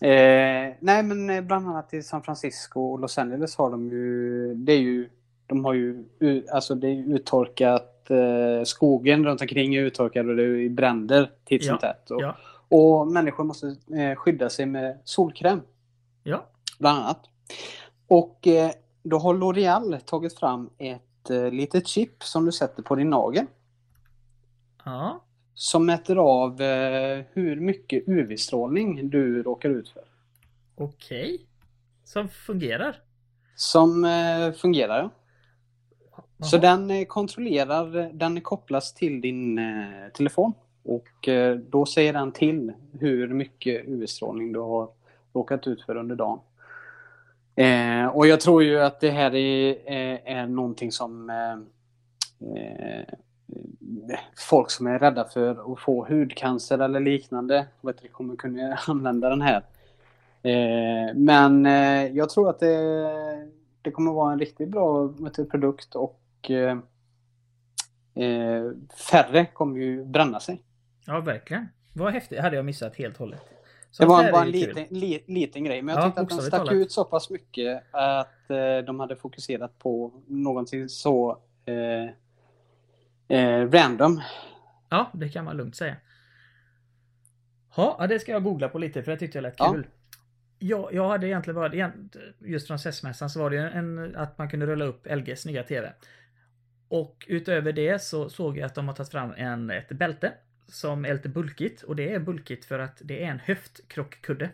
Eh, 0.00 0.74
nej, 0.80 1.02
men 1.02 1.30
eh, 1.30 1.40
bland 1.40 1.68
annat 1.68 1.94
i 1.94 2.02
San 2.02 2.22
Francisco 2.22 2.80
och 2.80 3.00
Los 3.00 3.18
Angeles 3.18 3.56
har 3.56 3.70
de 3.70 3.88
ju... 3.90 4.54
Det 4.54 4.72
är 4.72 4.78
ju... 4.78 5.08
De 5.46 5.64
har 5.64 5.74
ju... 5.74 6.04
Alltså 6.52 6.74
det 6.74 6.88
är 6.88 7.14
uttorkat. 7.14 8.10
Eh, 8.10 8.64
skogen 8.64 9.24
runt 9.24 9.40
omkring 9.40 9.74
är 9.74 9.80
uttorkad 9.82 10.28
och 10.28 10.36
det 10.36 10.42
är 10.42 10.68
bränder 10.68 11.30
titt 11.44 11.64
som 11.64 11.78
Ja, 11.82 11.88
tätt. 11.92 12.10
Och, 12.10 12.22
Ja. 12.22 12.36
Och 12.70 13.06
människor 13.06 13.44
måste 13.44 13.66
eh, 13.96 14.14
skydda 14.16 14.50
sig 14.50 14.66
med 14.66 14.98
solkräm, 15.04 15.60
Ja. 16.22 16.46
bland 16.78 16.98
annat. 16.98 17.20
Och 18.08 18.46
eh, 18.46 18.70
då 19.02 19.18
har 19.18 19.34
L'Oreal 19.34 19.98
tagit 20.00 20.38
fram 20.38 20.70
ett 20.78 21.30
eh, 21.30 21.50
litet 21.50 21.86
chip 21.86 22.22
som 22.22 22.44
du 22.44 22.52
sätter 22.52 22.82
på 22.82 22.94
din 22.94 23.10
nagel. 23.10 23.46
Ja. 24.84 25.20
Som 25.54 25.86
mäter 25.86 26.16
av 26.16 26.62
hur 27.32 27.60
mycket 27.60 28.08
UV-strålning 28.08 29.10
du 29.10 29.42
råkar 29.42 29.68
ut 29.70 29.88
för. 29.88 30.02
Okej. 30.76 31.46
Som 32.04 32.28
fungerar. 32.28 32.96
Som 33.56 34.06
fungerar. 34.56 35.10
ja. 36.36 36.44
Så 36.46 36.58
den 36.58 37.06
kontrollerar, 37.06 38.10
den 38.12 38.40
kopplas 38.40 38.94
till 38.94 39.20
din 39.20 39.60
telefon. 40.14 40.52
Och 40.82 41.28
eh, 41.28 41.56
då 41.56 41.86
säger 41.86 42.12
den 42.12 42.32
till 42.32 42.72
hur 43.00 43.28
mycket 43.28 43.84
UV-strålning 43.88 44.52
du 44.52 44.58
har 44.58 44.88
råkat 45.32 45.66
ut 45.66 45.82
för 45.82 45.96
under 45.96 46.16
dagen. 46.16 46.38
Eh, 47.54 48.06
och 48.06 48.26
jag 48.26 48.40
tror 48.40 48.62
ju 48.62 48.80
att 48.80 49.00
det 49.00 49.10
här 49.10 49.34
är, 49.34 49.88
är, 49.88 50.20
är 50.24 50.46
någonting 50.46 50.92
som 50.92 51.30
eh, 51.30 51.52
eh, 52.54 53.04
folk 54.50 54.70
som 54.70 54.86
är 54.86 54.98
rädda 54.98 55.24
för 55.24 55.72
att 55.72 55.80
få 55.80 56.06
hudcancer 56.08 56.78
eller 56.78 57.00
liknande 57.00 57.66
vet 57.80 58.02
du, 58.02 58.08
kommer 58.08 58.36
kunna 58.36 58.78
använda 58.86 59.28
den 59.28 59.42
här. 59.42 59.62
Eh, 60.42 61.14
men 61.14 61.66
eh, 61.66 62.06
jag 62.06 62.30
tror 62.30 62.50
att 62.50 62.60
det, 62.60 63.48
det 63.82 63.90
kommer 63.90 64.12
vara 64.12 64.32
en 64.32 64.38
riktigt 64.38 64.68
bra 64.68 65.02
vet 65.02 65.34
du, 65.34 65.44
produkt 65.44 65.94
och 65.94 66.50
eh, 66.50 66.78
färre 69.10 69.46
kommer 69.46 69.80
ju 69.80 70.04
bränna 70.04 70.40
sig. 70.40 70.62
Ja, 71.10 71.20
verkligen. 71.20 71.68
Vad 71.92 72.12
häftigt. 72.12 72.38
Det 72.38 72.42
hade 72.42 72.56
jag 72.56 72.64
missat 72.64 72.96
helt 72.96 73.14
och 73.14 73.18
hållet. 73.20 73.40
Så 73.90 74.02
Det 74.02 74.08
var, 74.08 74.32
bara 74.32 74.42
en 74.42 74.50
liten, 74.50 74.86
li, 74.90 75.24
liten 75.26 75.64
grej, 75.64 75.82
men 75.82 75.94
jag 75.94 76.02
Ja, 76.02 76.06
tyckte 76.06 76.20
att 76.20 76.28
den 76.28 76.38
stack 76.40 76.60
talat. 76.60 76.74
ut 76.74 76.92
så 76.92 77.04
pass 77.04 77.30
mycket 77.30 77.82
att 77.90 78.50
eh, 78.50 78.78
de 78.86 79.00
hade 79.00 79.16
fokuserat 79.16 79.78
på 79.78 80.22
någonting 80.26 80.88
så 80.88 81.38
eh, 81.64 83.38
eh, 83.38 83.70
random. 83.70 84.20
Ja, 84.88 85.10
det 85.14 85.28
kan 85.28 85.44
man 85.44 85.56
lugnt 85.56 85.76
säga. 85.76 85.96
Ja, 87.76 88.06
det 88.08 88.18
ska 88.18 88.32
jag 88.32 88.42
googla 88.44 88.68
på 88.68 88.78
lite 88.78 89.02
för 89.02 89.10
det 89.12 89.16
tyckte 89.18 89.38
jag 89.38 89.42
lät 89.42 89.54
Ja. 89.58 89.72
kul. 89.72 89.86
Ja, 90.58 90.88
jag 90.92 91.08
hade 91.08 91.26
egentligen 91.26 91.54
bara, 91.54 91.92
just 92.38 92.66
från 92.66 92.78
CES-mässan 92.78 93.30
så 93.30 93.40
var 93.42 93.50
det 93.50 93.58
en, 93.58 94.16
att 94.16 94.38
man 94.38 94.50
kunde 94.50 94.66
rulla 94.66 94.84
upp 94.84 95.06
LGs 95.10 95.46
nya 95.46 95.62
TV. 95.62 95.92
Och 96.88 97.26
utöver 97.28 97.72
det 97.72 98.02
så 98.02 98.28
såg 98.30 98.58
jag 98.58 98.66
att 98.66 98.74
de 98.74 98.88
har 98.88 98.94
tagit 98.94 99.10
fram 99.10 99.32
en, 99.36 99.70
ett 99.70 99.88
bälte 99.88 100.32
som 100.70 101.04
är 101.04 101.12
lite 101.12 101.28
bulkigt 101.28 101.82
och 101.82 101.96
det 101.96 102.14
är 102.14 102.18
bulkigt 102.18 102.64
för 102.64 102.78
att 102.78 103.02
det 103.04 103.24
är 103.24 103.30
en 103.30 103.38
höftkrockkudde. 103.38 104.50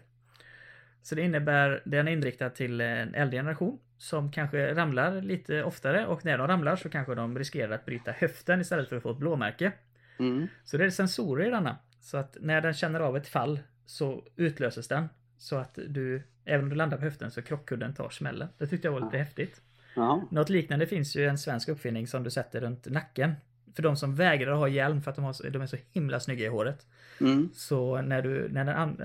Så 1.02 1.14
det 1.14 1.22
innebär, 1.22 1.82
den 1.84 2.08
är 2.08 2.12
inriktad 2.12 2.50
till 2.50 2.80
en 2.80 3.14
äldre 3.14 3.38
generation 3.38 3.78
som 3.98 4.32
kanske 4.32 4.74
ramlar 4.74 5.20
lite 5.20 5.64
oftare 5.64 6.06
och 6.06 6.24
när 6.24 6.38
de 6.38 6.48
ramlar 6.48 6.76
så 6.76 6.88
kanske 6.88 7.14
de 7.14 7.38
riskerar 7.38 7.74
att 7.74 7.86
bryta 7.86 8.12
höften 8.12 8.60
istället 8.60 8.88
för 8.88 8.96
att 8.96 9.02
få 9.02 9.10
ett 9.10 9.18
blåmärke. 9.18 9.72
Mm. 10.18 10.46
Så 10.64 10.76
det 10.76 10.84
är 10.84 10.90
sensorer 10.90 11.46
i 11.46 11.50
denna. 11.50 11.76
Så 12.00 12.16
att 12.16 12.36
när 12.40 12.60
den 12.60 12.74
känner 12.74 13.00
av 13.00 13.16
ett 13.16 13.28
fall 13.28 13.60
så 13.86 14.24
utlöses 14.36 14.88
den. 14.88 15.08
Så 15.38 15.56
att 15.56 15.78
du, 15.88 16.22
även 16.44 16.64
om 16.64 16.70
du 16.70 16.76
landar 16.76 16.96
på 16.96 17.04
höften 17.04 17.30
så 17.30 17.42
krockkudden 17.42 17.94
tar 17.94 18.10
smällen. 18.10 18.48
Det 18.58 18.66
tyckte 18.66 18.88
jag 18.88 18.92
var 18.92 19.00
lite 19.00 19.18
häftigt. 19.18 19.60
Ja. 19.96 20.28
Något 20.30 20.48
liknande 20.48 20.86
finns 20.86 21.16
ju 21.16 21.26
en 21.26 21.38
svensk 21.38 21.68
uppfinning 21.68 22.06
som 22.06 22.22
du 22.22 22.30
sätter 22.30 22.60
runt 22.60 22.86
nacken. 22.86 23.34
För 23.76 23.82
de 23.82 23.96
som 23.96 24.14
vägrar 24.14 24.52
att 24.52 24.58
ha 24.58 24.68
hjälm 24.68 25.02
för 25.02 25.10
att 25.10 25.16
de, 25.16 25.24
har, 25.24 25.50
de 25.50 25.62
är 25.62 25.66
så 25.66 25.76
himla 25.92 26.20
snygga 26.20 26.44
i 26.44 26.48
håret. 26.48 26.86
Mm. 27.20 27.50
Så 27.54 28.02
när 28.02 28.22
du 28.22 28.48
när 28.48 28.64
den 28.64 29.00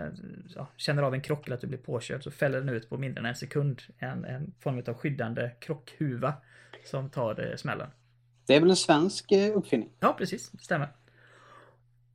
ja, 0.56 0.68
känner 0.78 1.04
av 1.04 1.14
en 1.14 1.22
krock 1.22 1.48
eller 1.48 1.56
att 1.56 1.62
du 1.62 1.68
blir 1.68 1.80
påkörd 1.80 2.24
så 2.24 2.32
fäller 2.32 2.60
den 2.60 2.70
ut 2.70 2.90
på 2.90 2.98
mindre 2.98 3.20
än 3.20 3.26
en 3.26 3.36
sekund 3.36 3.82
en, 3.98 4.26
en 4.26 4.54
form 4.60 4.84
av 4.88 4.94
skyddande 4.94 5.52
krockhuva 5.60 6.34
som 6.86 7.10
tar 7.10 7.50
eh, 7.50 7.56
smällen. 7.56 7.88
Det 8.48 8.56
är 8.56 8.60
väl 8.60 8.70
en 8.70 8.76
svensk 8.76 9.32
eh, 9.32 9.58
uppfinning? 9.58 9.90
Ja, 10.00 10.16
precis. 10.18 10.50
Det 10.50 10.64
stämmer. 10.64 10.88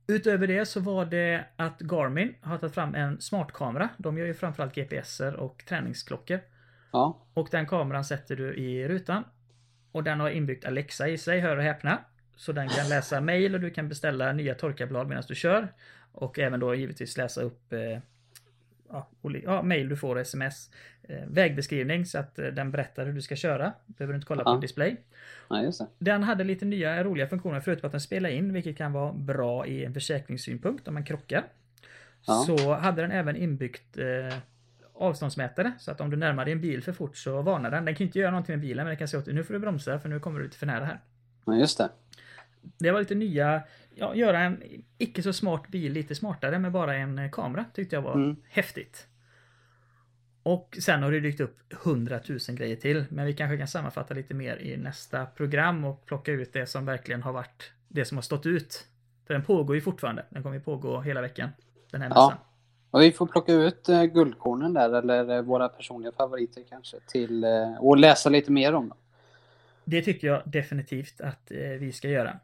Utöver 0.07 0.47
det 0.47 0.65
så 0.65 0.79
var 0.79 1.05
det 1.05 1.45
att 1.55 1.81
Garmin 1.81 2.35
har 2.41 2.57
tagit 2.57 2.73
fram 2.73 2.95
en 2.95 3.21
smartkamera. 3.21 3.89
De 3.97 4.17
gör 4.17 4.25
ju 4.25 4.33
framförallt 4.33 4.75
GPSer 4.75 5.35
och 5.35 5.63
träningsklockor. 5.67 6.39
Ja. 6.91 7.25
Och 7.33 7.47
den 7.51 7.65
kameran 7.65 8.05
sätter 8.05 8.35
du 8.35 8.53
i 8.53 8.87
rutan. 8.87 9.23
Och 9.91 10.03
den 10.03 10.19
har 10.19 10.29
inbyggt 10.29 10.65
Alexa 10.65 11.07
i 11.07 11.17
sig, 11.17 11.39
hör 11.39 11.57
och 11.57 11.63
häpna. 11.63 11.99
Så 12.37 12.51
den 12.51 12.69
kan 12.69 12.89
läsa 12.89 13.21
mail 13.21 13.55
och 13.55 13.61
du 13.61 13.69
kan 13.69 13.89
beställa 13.89 14.33
nya 14.33 14.55
torkarblad 14.55 15.07
medan 15.07 15.23
du 15.27 15.35
kör. 15.35 15.67
Och 16.11 16.39
även 16.39 16.59
då 16.59 16.75
givetvis 16.75 17.17
läsa 17.17 17.41
upp 17.41 17.73
eh, 17.73 17.99
ja, 19.43 19.61
mail 19.61 19.89
du 19.89 19.95
får 19.97 20.15
och 20.15 20.21
sms. 20.21 20.69
Eh, 21.03 21.25
vägbeskrivning 21.27 22.05
så 22.05 22.17
att 22.19 22.39
eh, 22.39 22.45
den 22.47 22.71
berättar 22.71 23.05
hur 23.05 23.13
du 23.13 23.21
ska 23.21 23.35
köra. 23.35 23.73
Behöver 23.85 24.13
du 24.13 24.15
inte 24.17 24.27
kolla 24.27 24.43
på 24.43 24.49
Ja. 24.49 24.57
display. 24.59 24.97
ja. 25.79 25.87
Den 25.99 26.23
hade 26.23 26.43
lite 26.43 26.65
nya 26.65 27.03
roliga 27.03 27.27
funktioner 27.27 27.59
förutom 27.59 27.87
att 27.87 27.91
den 27.91 28.01
spelar 28.01 28.29
in, 28.29 28.53
vilket 28.53 28.77
kan 28.77 28.93
vara 28.93 29.13
bra 29.13 29.65
i 29.65 29.85
en 29.85 29.93
försäkringssynpunkt 29.93 30.87
om 30.87 30.93
man 30.93 31.03
krockar. 31.03 31.43
Så 32.45 32.73
hade 32.73 33.01
den 33.01 33.11
även 33.11 33.35
inbyggt 33.35 33.97
eh, 33.97 34.37
avståndsmätare 34.93 35.71
så 35.79 35.91
att 35.91 36.01
om 36.01 36.09
du 36.09 36.17
närmar 36.17 36.45
dig 36.45 36.51
en 36.51 36.61
bil 36.61 36.83
för 36.83 36.91
fort 36.93 37.17
så 37.17 37.41
varnar 37.41 37.71
den. 37.71 37.85
Den 37.85 37.95
kan 37.95 38.07
inte 38.07 38.19
göra 38.19 38.31
någonting 38.31 38.53
med 38.53 38.61
bilen 38.61 38.77
men 38.77 38.87
den 38.87 38.97
kan 38.97 39.07
säga 39.07 39.19
åt 39.19 39.25
dig 39.25 39.33
nu 39.33 39.43
får 39.43 39.53
du 39.53 39.59
bromsa 39.59 39.99
för 39.99 40.09
nu 40.09 40.19
kommer 40.19 40.39
du 40.39 40.45
lite 40.45 40.57
för 40.57 40.65
nära 40.65 40.85
här. 40.85 40.99
Ja, 41.45 41.55
just 41.55 41.77
det. 41.77 41.89
Det 42.77 42.91
var 42.91 42.99
lite 42.99 43.15
nya, 43.15 43.61
ja, 43.95 44.15
göra 44.15 44.39
en 44.39 44.63
icke 44.97 45.23
så 45.23 45.33
smart 45.33 45.67
bil 45.67 45.93
lite 45.93 46.15
smartare 46.15 46.59
med 46.59 46.71
bara 46.71 46.95
en 46.95 47.19
eh, 47.19 47.29
kamera 47.31 47.65
tyckte 47.73 47.95
jag 47.95 48.01
var 48.01 48.15
Mm. 48.15 48.35
häftigt. 48.49 49.07
Och 50.43 50.77
sen 50.81 51.03
har 51.03 51.11
det 51.11 51.19
dykt 51.19 51.39
upp 51.39 51.57
hundratusen 51.83 52.55
grejer 52.55 52.75
till. 52.75 53.05
Men 53.09 53.25
vi 53.25 53.33
kanske 53.33 53.57
kan 53.57 53.67
sammanfatta 53.67 54.13
lite 54.13 54.33
mer 54.33 54.57
i 54.57 54.77
nästa 54.77 55.25
program 55.25 55.85
och 55.85 56.05
plocka 56.05 56.31
ut 56.31 56.53
det 56.53 56.65
som 56.65 56.85
verkligen 56.85 57.23
har 57.23 57.33
varit 57.33 57.71
det 57.87 58.05
som 58.05 58.17
har 58.17 58.21
stått 58.21 58.45
ut. 58.45 58.85
För 59.27 59.33
den 59.33 59.43
pågår 59.43 59.75
ju 59.75 59.81
fortfarande. 59.81 60.25
Den 60.29 60.43
kommer 60.43 60.55
ju 60.55 60.61
pågå 60.61 61.01
hela 61.01 61.21
veckan. 61.21 61.49
Den 61.91 62.01
här 62.01 62.09
Ja. 62.15 62.37
Och 62.91 63.01
vi 63.01 63.11
får 63.11 63.27
plocka 63.27 63.53
ut 63.53 63.89
eh, 63.89 64.03
guldkornen 64.03 64.73
där, 64.73 64.93
eller 64.93 65.35
eh, 65.35 65.41
våra 65.41 65.69
personliga 65.69 66.11
favoriter 66.11 66.63
kanske, 66.69 66.97
till, 67.07 67.43
eh, 67.43 67.75
och 67.79 67.97
läsa 67.97 68.29
lite 68.29 68.51
mer 68.51 68.73
om 68.73 68.89
dem. 68.89 68.97
Det 69.85 70.01
tycker 70.01 70.27
jag 70.27 70.41
definitivt 70.45 71.21
att 71.21 71.51
eh, 71.51 71.57
vi 71.57 71.91
ska 71.91 72.09
göra. 72.09 72.39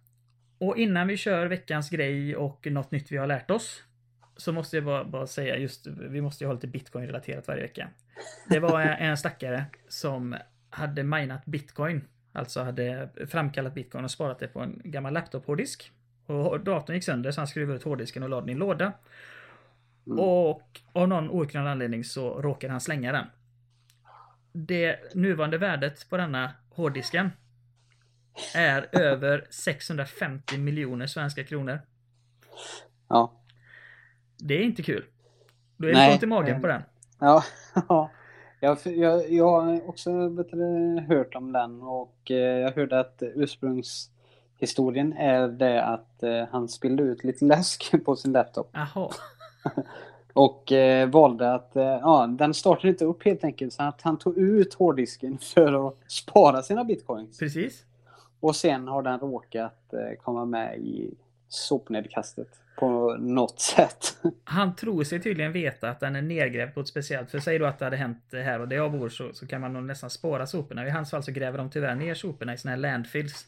Och 0.64 0.78
innan 0.78 1.08
vi 1.08 1.18
kör 1.18 1.46
veckans 1.46 1.90
grej 1.90 2.36
och 2.36 2.68
något 2.72 2.92
nytt 2.92 3.12
vi 3.12 3.18
har 3.18 3.28
lärt 3.28 3.52
oss. 3.52 3.84
så 4.38 4.52
måste 4.52 4.78
jag 4.78 4.86
bara, 4.86 5.04
bara 5.04 5.28
säga 5.28 5.58
just, 5.58 5.88
vi 5.88 6.22
måste 6.22 6.44
ju 6.44 6.48
ha 6.48 6.54
lite 6.54 6.68
bitcoin-relaterat 6.68 7.48
varje 7.48 7.62
vecka. 7.62 7.90
Det 8.50 8.60
var 8.60 8.82
en, 8.82 9.10
en 9.10 9.18
stackare 9.18 9.66
som 9.88 10.36
hade 10.70 11.04
minat 11.04 11.46
bitcoin, 11.46 12.02
alltså 12.32 12.62
hade 12.62 13.10
framkallat 13.28 13.74
bitcoin 13.74 14.04
och 14.04 14.12
sparat 14.12 14.40
det 14.40 14.48
på 14.48 14.60
en 14.60 14.82
gammal 14.84 15.14
laptop-hårddisk. 15.14 15.92
Och 16.26 16.60
datorn 16.60 16.96
gick 16.96 17.04
sönder 17.04 17.32
så 17.32 17.42
han 17.42 17.48
skruvade 17.48 17.78
ut 17.78 17.84
hårddisken 17.84 18.24
och 18.24 18.30
lade 18.30 18.42
den 18.42 18.50
i 18.50 18.52
en 18.52 18.60
låda. 18.60 18.94
Mm. 20.08 20.20
Och 20.20 20.82
av 20.94 21.08
någon 21.08 21.30
outgrundlig 21.30 21.72
anledning 21.72 22.04
så 22.04 22.42
råkade 22.42 22.72
han 22.72 22.82
slänga 22.82 23.12
den. 23.12 23.26
Det 24.52 25.16
nuvarande 25.16 25.58
värdet 25.58 26.10
på 26.10 26.18
denna 26.18 26.52
hårddisken 26.70 27.30
är 28.56 28.90
över 28.92 29.48
650 29.50 30.58
miljoner 30.58 31.08
svenska 31.08 31.44
kronor. 31.44 31.80
Ja. 33.08 33.34
Det 34.38 34.54
är 34.54 34.64
inte 34.64 34.84
kul. 34.84 35.06
Då 35.78 35.88
är 35.88 35.94
det 35.94 36.14
ont 36.14 36.24
i 36.24 36.26
magen 36.26 36.62
på 36.62 36.68
den. 36.68 36.82
Ja, 37.20 37.44
ja. 37.90 38.12
Jag, 38.60 38.78
jag, 38.84 39.32
jag 39.32 39.62
har 39.62 39.90
också 39.90 40.30
du, 40.30 41.00
hört 41.08 41.36
om 41.36 41.52
den 41.52 41.82
och 41.82 42.32
eh, 42.32 42.38
jag 42.38 42.72
hörde 42.72 43.00
att 43.00 43.24
ursprungshistorien 43.36 45.14
är 45.14 45.48
det 45.48 45.84
att 45.84 46.24
eh, 46.24 46.44
han 46.52 46.70
spillde 46.70 47.04
ut 47.04 47.24
lite 47.24 47.46
läsk 47.46 47.94
på 48.06 48.16
sin 48.16 48.32
laptop 48.32 48.70
Jaha. 48.74 49.10
och 50.34 50.72
eh, 50.72 51.10
valde 51.10 51.54
att 51.54 51.76
eh, 51.76 51.84
ja, 51.84 52.28
den 52.28 52.54
startade 52.54 52.90
inte 52.90 53.06
upp 53.06 53.26
helt 53.26 53.44
enkelt 53.44 53.74
så 53.74 53.84
att 53.84 54.02
han 54.02 54.18
tog 54.18 54.38
ut 54.38 54.74
hårddisken 54.74 55.38
för 55.38 55.88
att 55.88 55.98
spara 56.08 56.62
sina 56.62 56.84
bitcoins. 56.84 57.40
Precis. 57.40 57.86
Och 58.44 58.56
sen 58.56 58.88
har 58.88 59.02
den 59.04 59.20
råkat 59.20 59.94
eh, 59.94 60.18
komma 60.24 60.46
med 60.46 60.78
i 60.78 61.14
sopnedkastet 61.48 62.48
på 62.80 63.16
något 63.20 63.60
sätt. 63.60 64.18
Han 64.44 64.76
tror 64.76 65.04
sig 65.04 65.22
tydligen 65.22 65.52
veta 65.52 65.90
att 65.90 66.00
den 66.00 66.16
är 66.16 66.22
nedgrävd 66.22 66.74
på 66.74 66.80
ett 66.80 66.88
speciellt, 66.88 67.32
för 67.32 67.40
säg 67.40 67.60
då 67.60 67.66
att 67.66 67.80
det 67.80 67.86
hade 67.86 67.98
hänt 67.98 68.24
här 68.32 68.60
och 68.60 68.68
det 68.68 68.76
jag 68.76 68.92
bor 68.92 69.10
så, 69.10 69.34
så 69.34 69.48
kan 69.48 69.62
man 69.62 69.74
nog 69.74 69.84
nästan 69.84 70.10
spåra 70.10 70.48
soporna. 70.48 70.88
I 70.88 70.90
hans 70.90 71.12
fall 71.12 71.24
så 71.24 71.32
gräver 71.32 71.58
de 71.58 71.70
tyvärr 71.70 71.96
ner 71.96 72.14
soporna 72.14 72.54
i 72.54 72.58
såna 72.58 72.72
här 72.72 72.78
landfills. 72.78 73.48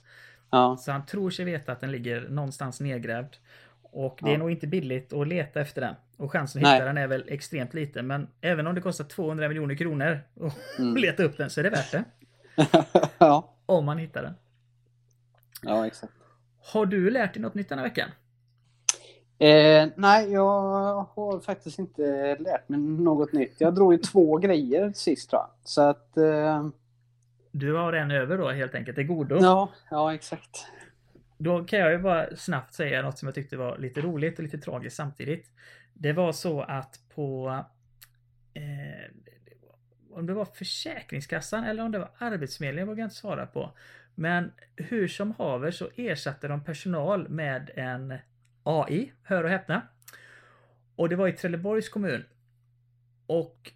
Ja, 0.52 0.78
Så 0.80 0.92
han 0.92 1.06
tror 1.06 1.30
sig 1.30 1.46
veta 1.46 1.72
att 1.72 1.82
den 1.82 1.92
ligger 1.92 2.30
någonstans 2.30 2.80
nedgrävd. 2.82 3.36
Och 3.82 4.20
det 4.22 4.30
är 4.30 4.32
Ja. 4.34 4.38
nog 4.38 4.52
inte 4.52 4.68
billigt 4.68 5.14
att 5.14 5.28
leta 5.28 5.62
efter 5.62 5.82
den. 5.82 5.96
Och 6.18 6.32
chansen 6.32 6.60
att 6.60 6.64
Nej. 6.64 6.74
hitta 6.76 6.86
den 6.86 6.98
är 6.98 7.08
väl 7.08 7.24
extremt 7.28 7.74
liten. 7.74 8.08
Men 8.08 8.28
även 8.42 8.68
om 8.68 8.76
det 8.76 8.82
kostar 8.82 9.04
200 9.06 9.48
miljoner 9.48 9.76
kronor 9.76 10.20
att 10.42 10.80
Mm. 10.80 10.96
leta 10.98 11.24
upp 11.24 11.38
den 11.38 11.50
så 11.50 11.60
är 11.60 11.64
det 11.64 11.70
värt 11.70 11.92
det. 11.92 12.04
ja. 13.18 13.54
Om 13.66 13.86
man 13.86 13.98
hittar 13.98 14.22
den. 14.24 14.34
Ja 15.66 15.88
exakt. 15.88 16.14
Har 16.74 16.86
du 16.86 17.10
lärt 17.10 17.34
dig 17.34 17.42
något 17.42 17.54
nytt 17.56 17.70
den 17.70 17.78
här 17.78 17.86
veckan? 17.86 18.10
Eh, 19.38 19.88
nej, 19.96 20.32
jag 20.32 20.44
har 21.16 21.40
faktiskt 21.40 21.80
inte 21.80 22.36
lärt 22.40 22.70
mig 22.70 22.80
något 22.80 23.34
nytt. 23.34 23.56
Jag 23.58 23.76
drog 23.76 23.94
ju 23.94 24.00
två 24.00 24.38
grejer 24.38 24.92
sist 24.96 25.30
tror 25.30 25.42
jag. 25.42 25.50
Så 25.64 25.82
att... 25.82 26.18
Eh, 26.18 26.68
Du 27.52 27.74
har 27.74 27.94
en 27.94 28.12
över 28.12 28.38
då 28.38 28.50
helt 28.52 28.76
enkelt. 28.76 28.96
Det 28.96 29.02
är 29.02 29.04
godo. 29.04 29.38
ja, 29.42 29.70
ja, 29.92 30.14
exakt. 30.14 30.66
Då 31.38 31.64
kan 31.66 31.80
jag 31.80 31.92
ju 31.92 31.98
bara 31.98 32.36
snabbt 32.36 32.74
säga 32.74 33.02
något 33.02 33.18
som 33.18 33.28
jag 33.28 33.36
tyckte 33.36 33.58
var 33.58 33.78
lite 33.78 34.02
roligt 34.02 34.38
och 34.40 34.44
lite 34.44 34.58
tragiskt 34.58 34.96
samtidigt. 34.96 35.46
Det 35.94 36.14
var 36.14 36.32
så 36.32 36.62
att 36.62 37.00
på 37.16 37.60
eh, 38.54 39.12
om 40.16 40.26
det 40.26 40.34
var 40.34 40.46
Försäkringskassan 40.46 41.64
eller 41.64 41.84
om 41.84 41.92
det 41.92 42.00
var 42.00 42.10
Arbetsförmedlingen 42.18 42.88
vågar 42.88 43.00
jag 43.00 43.06
inte 43.06 43.16
svara 43.16 43.46
på. 43.46 43.72
Men 44.16 44.52
hur 44.76 45.08
som 45.08 45.32
haver 45.32 45.72
så 45.72 45.90
ersatte 45.96 46.48
de 46.48 46.64
personal 46.64 47.30
med 47.30 47.72
en 47.76 48.14
AI, 48.64 49.12
hör 49.24 49.44
och 49.44 49.50
häpna. 49.50 49.82
Och 50.96 51.10
det 51.10 51.16
var 51.16 51.28
i 51.28 51.32
Trelleborgs 51.32 51.90
kommun. 51.90 52.26
Och 53.28 53.72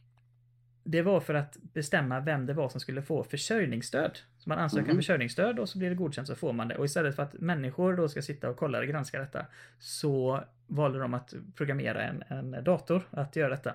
det 0.84 1.02
var 1.02 1.20
för 1.20 1.34
att 1.34 1.58
bestämma 1.74 2.20
vem 2.20 2.46
det 2.46 2.54
var 2.54 2.70
som 2.70 2.80
skulle 2.80 3.02
få 3.02 3.24
försörjningsstöd. 3.24 4.20
Så 4.38 4.50
man 4.50 4.60
ansöker 4.60 4.84
om 4.84 4.90
Mhm. 4.90 4.98
försörjningsstöd 4.98 5.60
och 5.60 5.70
så 5.70 5.78
blir 5.78 5.90
det 5.90 5.96
godkänt 5.96 6.28
så 6.28 6.36
får 6.36 6.54
man 6.54 6.68
det. 6.68 6.76
Och 6.78 6.86
istället 6.86 7.16
för 7.16 7.24
att 7.24 7.34
människor 7.34 7.94
då 7.94 8.10
ska 8.10 8.22
sitta 8.22 8.50
och 8.50 8.58
kolla 8.58 8.80
och 8.80 8.86
granska 8.86 9.20
detta 9.20 9.46
så 9.80 10.44
valde 10.68 11.00
de 11.00 11.14
att 11.14 11.34
programmera 11.56 12.02
en, 12.04 12.24
en 12.28 12.64
dator 12.64 13.08
att 13.12 13.36
göra 13.36 13.50
detta. 13.50 13.74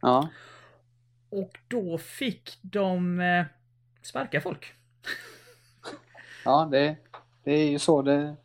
Ja, 0.00 0.28
Och 1.28 1.58
då 1.68 1.98
fick 1.98 2.58
de 2.62 3.20
eh, 3.20 3.44
sparka 4.02 4.40
folk. 4.40 4.74
ja 6.44 6.68
det, 6.70 6.96
det 7.44 7.52
är 7.52 7.70
ju 7.70 7.78
så 7.78 8.02
det, 8.02 8.36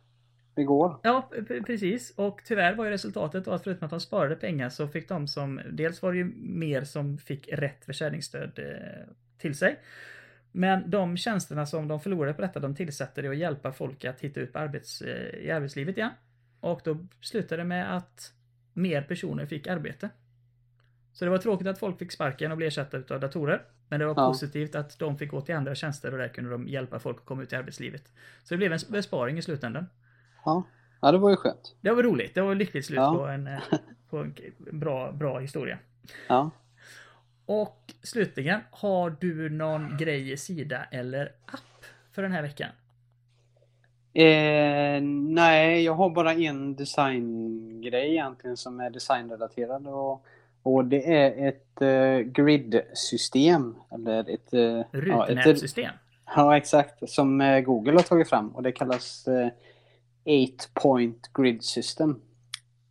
det 0.54 0.64
går. 0.64 0.96
Ja, 1.02 1.30
precis. 1.66 2.10
Och 2.16 2.40
tyvärr 2.44 2.74
var 2.74 2.84
ju 2.84 2.90
resultatet 2.90 3.44
då 3.44 3.50
att 3.50 3.64
förutom 3.64 3.84
att 3.86 3.90
de 3.90 4.00
sparade 4.00 4.36
pengar 4.36 4.68
så 4.68 4.88
fick 4.88 5.08
de 5.08 5.28
som, 5.28 5.60
dels 5.70 6.02
var 6.02 6.12
det 6.12 6.18
ju 6.18 6.32
mer 6.36 6.84
som 6.84 7.18
fick 7.18 7.48
rätt 7.52 7.84
försäljningsstöd 7.84 8.58
eh, 8.58 9.14
till 9.38 9.54
sig. 9.54 9.78
Men 10.52 10.90
de 10.90 11.16
tjänsterna 11.16 11.66
som 11.66 11.88
de 11.88 12.00
förlorade 12.00 12.34
på 12.34 12.42
detta, 12.42 12.60
de 12.60 12.74
tillsatte 12.74 13.22
det 13.22 13.28
att 13.28 13.36
hjälpa 13.36 13.72
folk 13.72 14.04
att 14.04 14.20
hitta 14.20 14.40
ut 14.40 14.56
arbets, 14.56 15.02
eh, 15.02 15.44
i 15.44 15.50
arbetslivet 15.50 15.96
igen. 15.96 16.10
Och 16.60 16.80
då 16.84 16.96
slutade 17.20 17.62
det 17.62 17.66
med 17.66 17.96
att 17.96 18.32
mer 18.72 19.02
personer 19.02 19.46
fick 19.46 19.66
arbete. 19.66 20.10
Så 21.12 21.24
det 21.24 21.30
var 21.30 21.38
tråkigt 21.38 21.66
att 21.66 21.78
folk 21.78 21.98
fick 21.98 22.12
sparken 22.12 22.50
och 22.50 22.56
blev 22.56 22.66
ersatta 22.66 23.14
av 23.14 23.20
datorer. 23.20 23.62
Men 23.88 24.00
det 24.00 24.06
var 24.06 24.14
Ja. 24.16 24.28
positivt 24.28 24.74
att 24.74 24.98
de 24.98 25.18
fick 25.18 25.30
gå 25.30 25.40
till 25.40 25.54
andra 25.54 25.74
tjänster 25.74 26.12
och 26.12 26.18
där 26.18 26.28
kunde 26.28 26.50
de 26.50 26.68
hjälpa 26.68 26.98
folk 26.98 27.16
att 27.18 27.24
komma 27.24 27.42
ut 27.42 27.52
i 27.52 27.56
arbetslivet. 27.56 28.12
Så 28.44 28.54
det 28.54 28.58
blev 28.58 28.72
en 28.72 28.78
besparing 28.88 29.38
i 29.38 29.42
slutändan. 29.42 29.86
Ja, 30.44 30.62
ja 31.00 31.12
det 31.12 31.18
var 31.18 31.30
ju 31.30 31.36
skönt. 31.36 31.74
Det 31.80 31.90
var 31.90 32.02
roligt. 32.02 32.34
Det 32.34 32.40
var 32.42 32.54
lyckligt 32.54 32.86
slut 32.86 32.96
Ja. 32.96 33.14
på 33.14 33.26
en, 33.26 33.46
eh, 33.46 33.60
på 34.10 34.18
en 34.18 34.34
bra, 34.72 35.12
bra 35.12 35.38
historia. 35.38 35.78
Ja. 36.28 36.50
Och 37.46 37.92
slutligen, 38.02 38.60
har 38.70 39.16
du 39.20 39.48
någon 39.50 39.96
grej, 39.96 40.36
sida 40.36 40.84
eller 40.90 41.32
app 41.46 41.84
för 42.12 42.22
den 42.22 42.32
här 42.32 42.42
veckan? 42.42 42.68
Eh, 44.14 45.02
nej, 45.34 45.84
jag 45.84 45.94
har 45.94 46.10
bara 46.10 46.32
en 46.34 46.76
designgrej 46.76 48.10
egentligen 48.10 48.56
som 48.56 48.80
är 48.80 48.90
designrelaterad. 48.90 49.86
Och, 49.86 50.24
och 50.62 50.84
det 50.84 51.14
är 51.14 51.48
ett 51.48 51.82
eh, 51.82 52.18
grid-system. 52.18 53.74
Eller 53.94 54.30
ett... 54.34 54.54
Eh, 54.54 54.60
ja, 54.60 54.80
ett, 54.80 54.88
Rutenätsystem? 54.92 55.92
ja, 56.36 56.56
exakt. 56.56 57.10
Som 57.10 57.40
eh, 57.40 57.60
Google 57.60 57.92
har 57.92 58.02
tagit 58.02 58.28
fram. 58.28 58.48
Och 58.48 58.62
det 58.62 58.72
kallas 58.72 59.28
eh, 59.28 59.48
8-point 60.24 61.30
grid 61.34 61.64
system. 61.64 62.20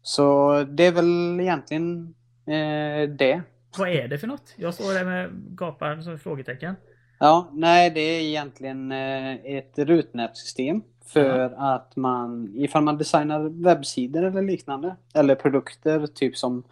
Så 0.01 0.53
det 0.63 0.85
är 0.85 0.91
väl 0.91 1.39
egentligen 1.39 2.13
eh, 2.45 3.09
det. 3.09 3.41
Vad 3.77 3.89
är 3.89 4.07
det 4.07 4.17
för 4.17 4.27
något? 4.27 4.53
Jag 4.55 4.73
står 4.73 4.93
där 4.93 5.05
med 5.05 5.29
gapar 5.57 6.01
som 6.01 6.19
frågetecken. 6.19 6.75
Ja, 7.19 7.49
nej 7.53 7.89
det 7.89 8.01
är 8.01 8.21
egentligen 8.21 8.91
eh, 8.91 9.33
ett 9.45 9.79
rutnätsystem 9.79 10.81
för 11.05 11.53
att 11.57 11.95
man, 11.95 12.51
ifall 12.55 12.83
man 12.83 12.97
designar 12.97 13.63
webbsidor 13.63 14.23
eller 14.23 14.41
liknande, 14.41 14.95
eller 15.13 15.35
produkter 15.35 16.07
typ 16.07 16.37
som 16.37 16.63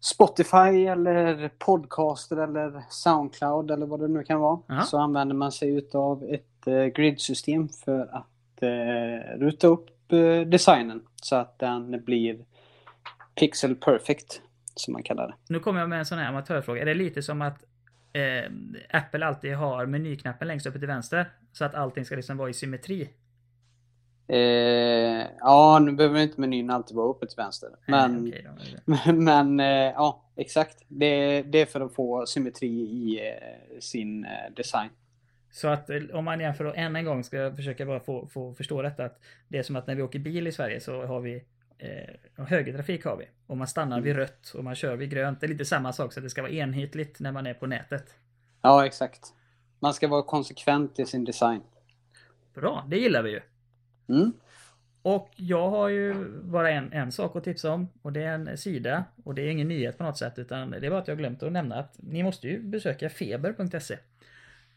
Spotify 0.00 0.86
eller 0.86 1.50
Podcaster 1.58 2.36
eller 2.36 2.82
Soundcloud 2.90 3.70
eller 3.70 3.86
vad 3.86 4.00
det 4.00 4.08
nu 4.08 4.22
kan 4.22 4.40
vara, 4.40 4.60
Ja. 4.68 4.80
så 4.82 4.98
använder 4.98 5.34
man 5.34 5.52
sig 5.52 5.74
utav 5.76 6.24
ett 6.24 6.66
eh, 6.66 6.84
gridsystem 6.84 7.68
för 7.68 8.00
att 8.12 8.62
eh, 8.62 9.38
ruta 9.38 9.66
upp 9.66 10.12
eh, 10.12 10.40
designen 10.40 11.02
så 11.22 11.36
att 11.36 11.58
den 11.58 12.04
blir 12.04 12.38
pixel 13.34 13.74
perfect, 13.76 14.40
som 14.74 14.92
man 14.92 15.02
kallar 15.02 15.26
det. 15.28 15.34
Nu 15.48 15.60
kommer 15.60 15.80
jag 15.80 15.88
med 15.88 15.98
en 15.98 16.06
sån 16.06 16.18
här 16.18 16.28
amatörfråga. 16.28 16.82
Är 16.82 16.86
det 16.86 16.94
lite 16.94 17.22
som 17.22 17.42
att 17.42 17.64
eh, 18.12 18.50
Apple 18.90 19.26
alltid 19.26 19.54
har 19.56 19.86
menyknappen 19.86 20.48
längst 20.48 20.66
uppe 20.66 20.78
till 20.78 20.88
vänster? 20.88 21.30
Så 21.52 21.64
att 21.64 21.74
allting 21.74 22.04
ska 22.04 22.16
liksom 22.16 22.36
vara 22.36 22.50
i 22.50 22.54
symmetri? 22.54 23.10
Eh, 24.32 25.26
ja, 25.40 25.78
nu 25.78 25.92
behöver 25.92 26.20
inte 26.20 26.40
menyn 26.40 26.70
alltid 26.70 26.96
vara 26.96 27.08
uppe 27.08 27.26
till 27.26 27.36
vänster. 27.36 27.70
Men, 27.86 28.24
Nej, 28.24 28.46
då. 28.84 29.12
men 29.12 29.60
eh, 29.60 29.66
ja, 29.66 30.24
exakt. 30.36 30.84
Det, 30.88 31.42
det 31.42 31.60
är 31.60 31.66
för 31.66 31.80
att 31.80 31.94
få 31.94 32.26
symmetri 32.26 32.68
i 32.68 33.28
eh, 33.28 33.78
sin 33.80 34.24
eh, 34.24 34.30
design. 34.56 34.90
Så 35.50 35.68
att 35.68 35.90
eh, 35.90 36.02
om 36.12 36.24
man 36.24 36.40
jämför 36.40 36.64
då 36.64 36.72
än 36.74 36.96
en 36.96 37.04
gång 37.04 37.24
ska 37.24 37.36
jag 37.36 37.56
försöka 37.56 37.86
bara 37.86 38.00
få, 38.00 38.26
få 38.26 38.54
förstå 38.54 38.82
detta. 38.82 39.04
Att 39.04 39.20
det 39.48 39.58
är 39.58 39.62
som 39.62 39.76
att 39.76 39.86
när 39.86 39.94
vi 39.94 40.02
åker 40.02 40.18
bil 40.18 40.46
i 40.46 40.52
Sverige 40.52 40.80
så 40.80 41.06
har 41.06 41.20
vi 41.20 41.44
eh, 41.78 42.44
högertrafik 42.44 43.04
har 43.04 43.16
vi. 43.16 43.28
Och 43.46 43.56
man 43.56 43.66
stannar 43.66 44.00
vid 44.00 44.16
rött 44.16 44.52
och 44.54 44.64
man 44.64 44.74
kör 44.74 44.96
vid 44.96 45.10
grönt. 45.10 45.40
Det 45.40 45.46
är 45.46 45.48
lite 45.48 45.64
samma 45.64 45.92
sak 45.92 46.12
så 46.12 46.20
att 46.20 46.24
det 46.24 46.30
ska 46.30 46.42
vara 46.42 46.52
enhetligt 46.52 47.20
när 47.20 47.32
man 47.32 47.46
är 47.46 47.54
på 47.54 47.66
nätet. 47.66 48.14
Ja, 48.62 48.86
exakt. 48.86 49.32
Man 49.78 49.94
ska 49.94 50.08
vara 50.08 50.22
konsekvent 50.22 50.98
i 50.98 51.06
sin 51.06 51.24
design. 51.24 51.62
Bra, 52.54 52.84
det 52.88 52.96
gillar 52.96 53.22
vi 53.22 53.30
ju. 53.30 53.40
Mm. 54.10 54.32
Och 55.02 55.30
jag 55.36 55.70
har 55.70 55.88
ju 55.88 56.28
bara 56.42 56.70
en, 56.70 56.92
en 56.92 57.12
sak 57.12 57.36
att 57.36 57.44
tipsa 57.44 57.72
om 57.72 57.88
och 58.02 58.12
det 58.12 58.22
är 58.22 58.34
en 58.34 58.58
sida 58.58 59.04
och 59.24 59.34
det 59.34 59.42
är 59.42 59.50
ingen 59.50 59.68
nyhet 59.68 59.98
på 59.98 60.04
något 60.04 60.18
sätt 60.18 60.38
utan 60.38 60.70
det 60.70 60.86
är 60.86 60.90
bara 60.90 61.00
att 61.00 61.08
jag 61.08 61.18
glömt 61.18 61.42
att 61.42 61.52
nämna 61.52 61.74
att 61.74 61.94
ni 61.98 62.22
måste 62.22 62.48
ju 62.48 62.62
besöka 62.62 63.10
feber.se 63.10 63.98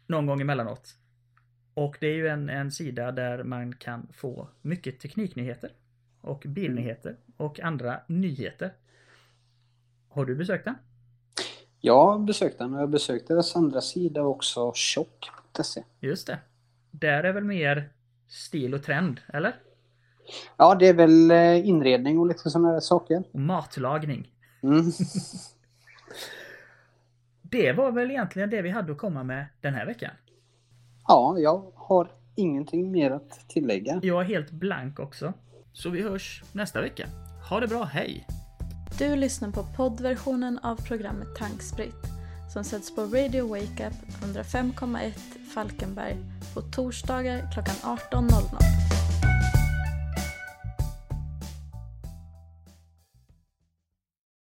någon 0.07 0.25
gång 0.25 0.41
emellanåt. 0.41 0.95
Och 1.73 1.97
det 1.99 2.07
är 2.07 2.15
ju 2.15 2.27
en, 2.27 2.49
en 2.49 2.71
sida 2.71 3.11
där 3.11 3.43
man 3.43 3.75
kan 3.75 4.07
få 4.13 4.47
mycket 4.61 4.99
tekniknyheter 4.99 5.71
och 6.21 6.43
bilnyheter 6.47 7.15
och 7.37 7.59
andra 7.59 7.99
nyheter. 8.07 8.73
Har 10.09 10.25
du 10.25 10.35
besökt 10.35 10.65
den? 10.65 10.75
Jag 11.81 12.05
har 12.05 12.19
besökt 12.19 12.57
den 12.57 12.73
och 12.73 12.81
jag 12.81 12.89
besökte 12.89 13.33
deras 13.33 13.55
andra 13.55 13.81
sida 13.81 14.21
också, 14.21 14.71
tjock.se. 14.75 15.83
Just 15.99 16.27
det. 16.27 16.39
Där 16.91 17.23
är 17.23 17.33
väl 17.33 17.43
mer 17.43 17.89
stil 18.33 18.73
och 18.73 18.83
trend, 18.83 19.19
eller? 19.33 19.55
Ja, 20.57 20.75
det 20.75 20.87
är 20.87 20.93
väl 20.93 21.31
eh, 21.31 21.67
inredning 21.67 22.19
och 22.19 22.27
lite 22.27 22.49
sådana 22.49 22.71
där 22.71 22.79
saker. 22.79 23.23
Och 23.31 23.39
matlagning. 23.39 24.31
Mm. 24.63 24.91
Det 27.41 27.71
var 27.73 27.91
väl 27.91 28.11
egentligen 28.11 28.49
det 28.49 28.61
vi 28.61 28.69
hade 28.69 28.91
att 28.91 28.97
komma 28.97 29.23
med 29.23 29.45
den 29.61 29.73
här 29.73 29.85
veckan. 29.85 30.11
Ja, 31.07 31.35
jag 31.39 31.71
har 31.75 32.11
ingenting 32.35 32.91
mer 32.91 33.11
att 33.11 33.49
tillägga. 33.49 33.99
Jag 34.03 34.21
är 34.21 34.25
helt 34.25 34.51
blank 34.51 34.99
också. 34.99 35.33
Så 35.73 35.89
vi 35.89 36.01
hörs 36.01 36.43
nästa 36.51 36.81
vecka. 36.81 37.07
Ha 37.49 37.59
det 37.59 37.67
bra, 37.67 37.83
hej! 37.83 38.27
Du 38.99 39.15
lyssnar 39.15 39.51
på 39.51 39.63
poddversionen 39.77 40.59
av 40.59 40.75
programmet 40.75 41.35
Tankspritt 41.35 42.05
som 42.53 42.63
sätts 42.63 42.95
på 42.95 43.01
Radio 43.01 43.47
Wake 43.47 43.87
Up 43.87 43.93
105,1 44.23 45.42
Falkenberg 45.53 46.17
på 46.53 46.61
torsdagar 46.61 47.51
klockan 47.53 47.75
18.00. 47.75 48.92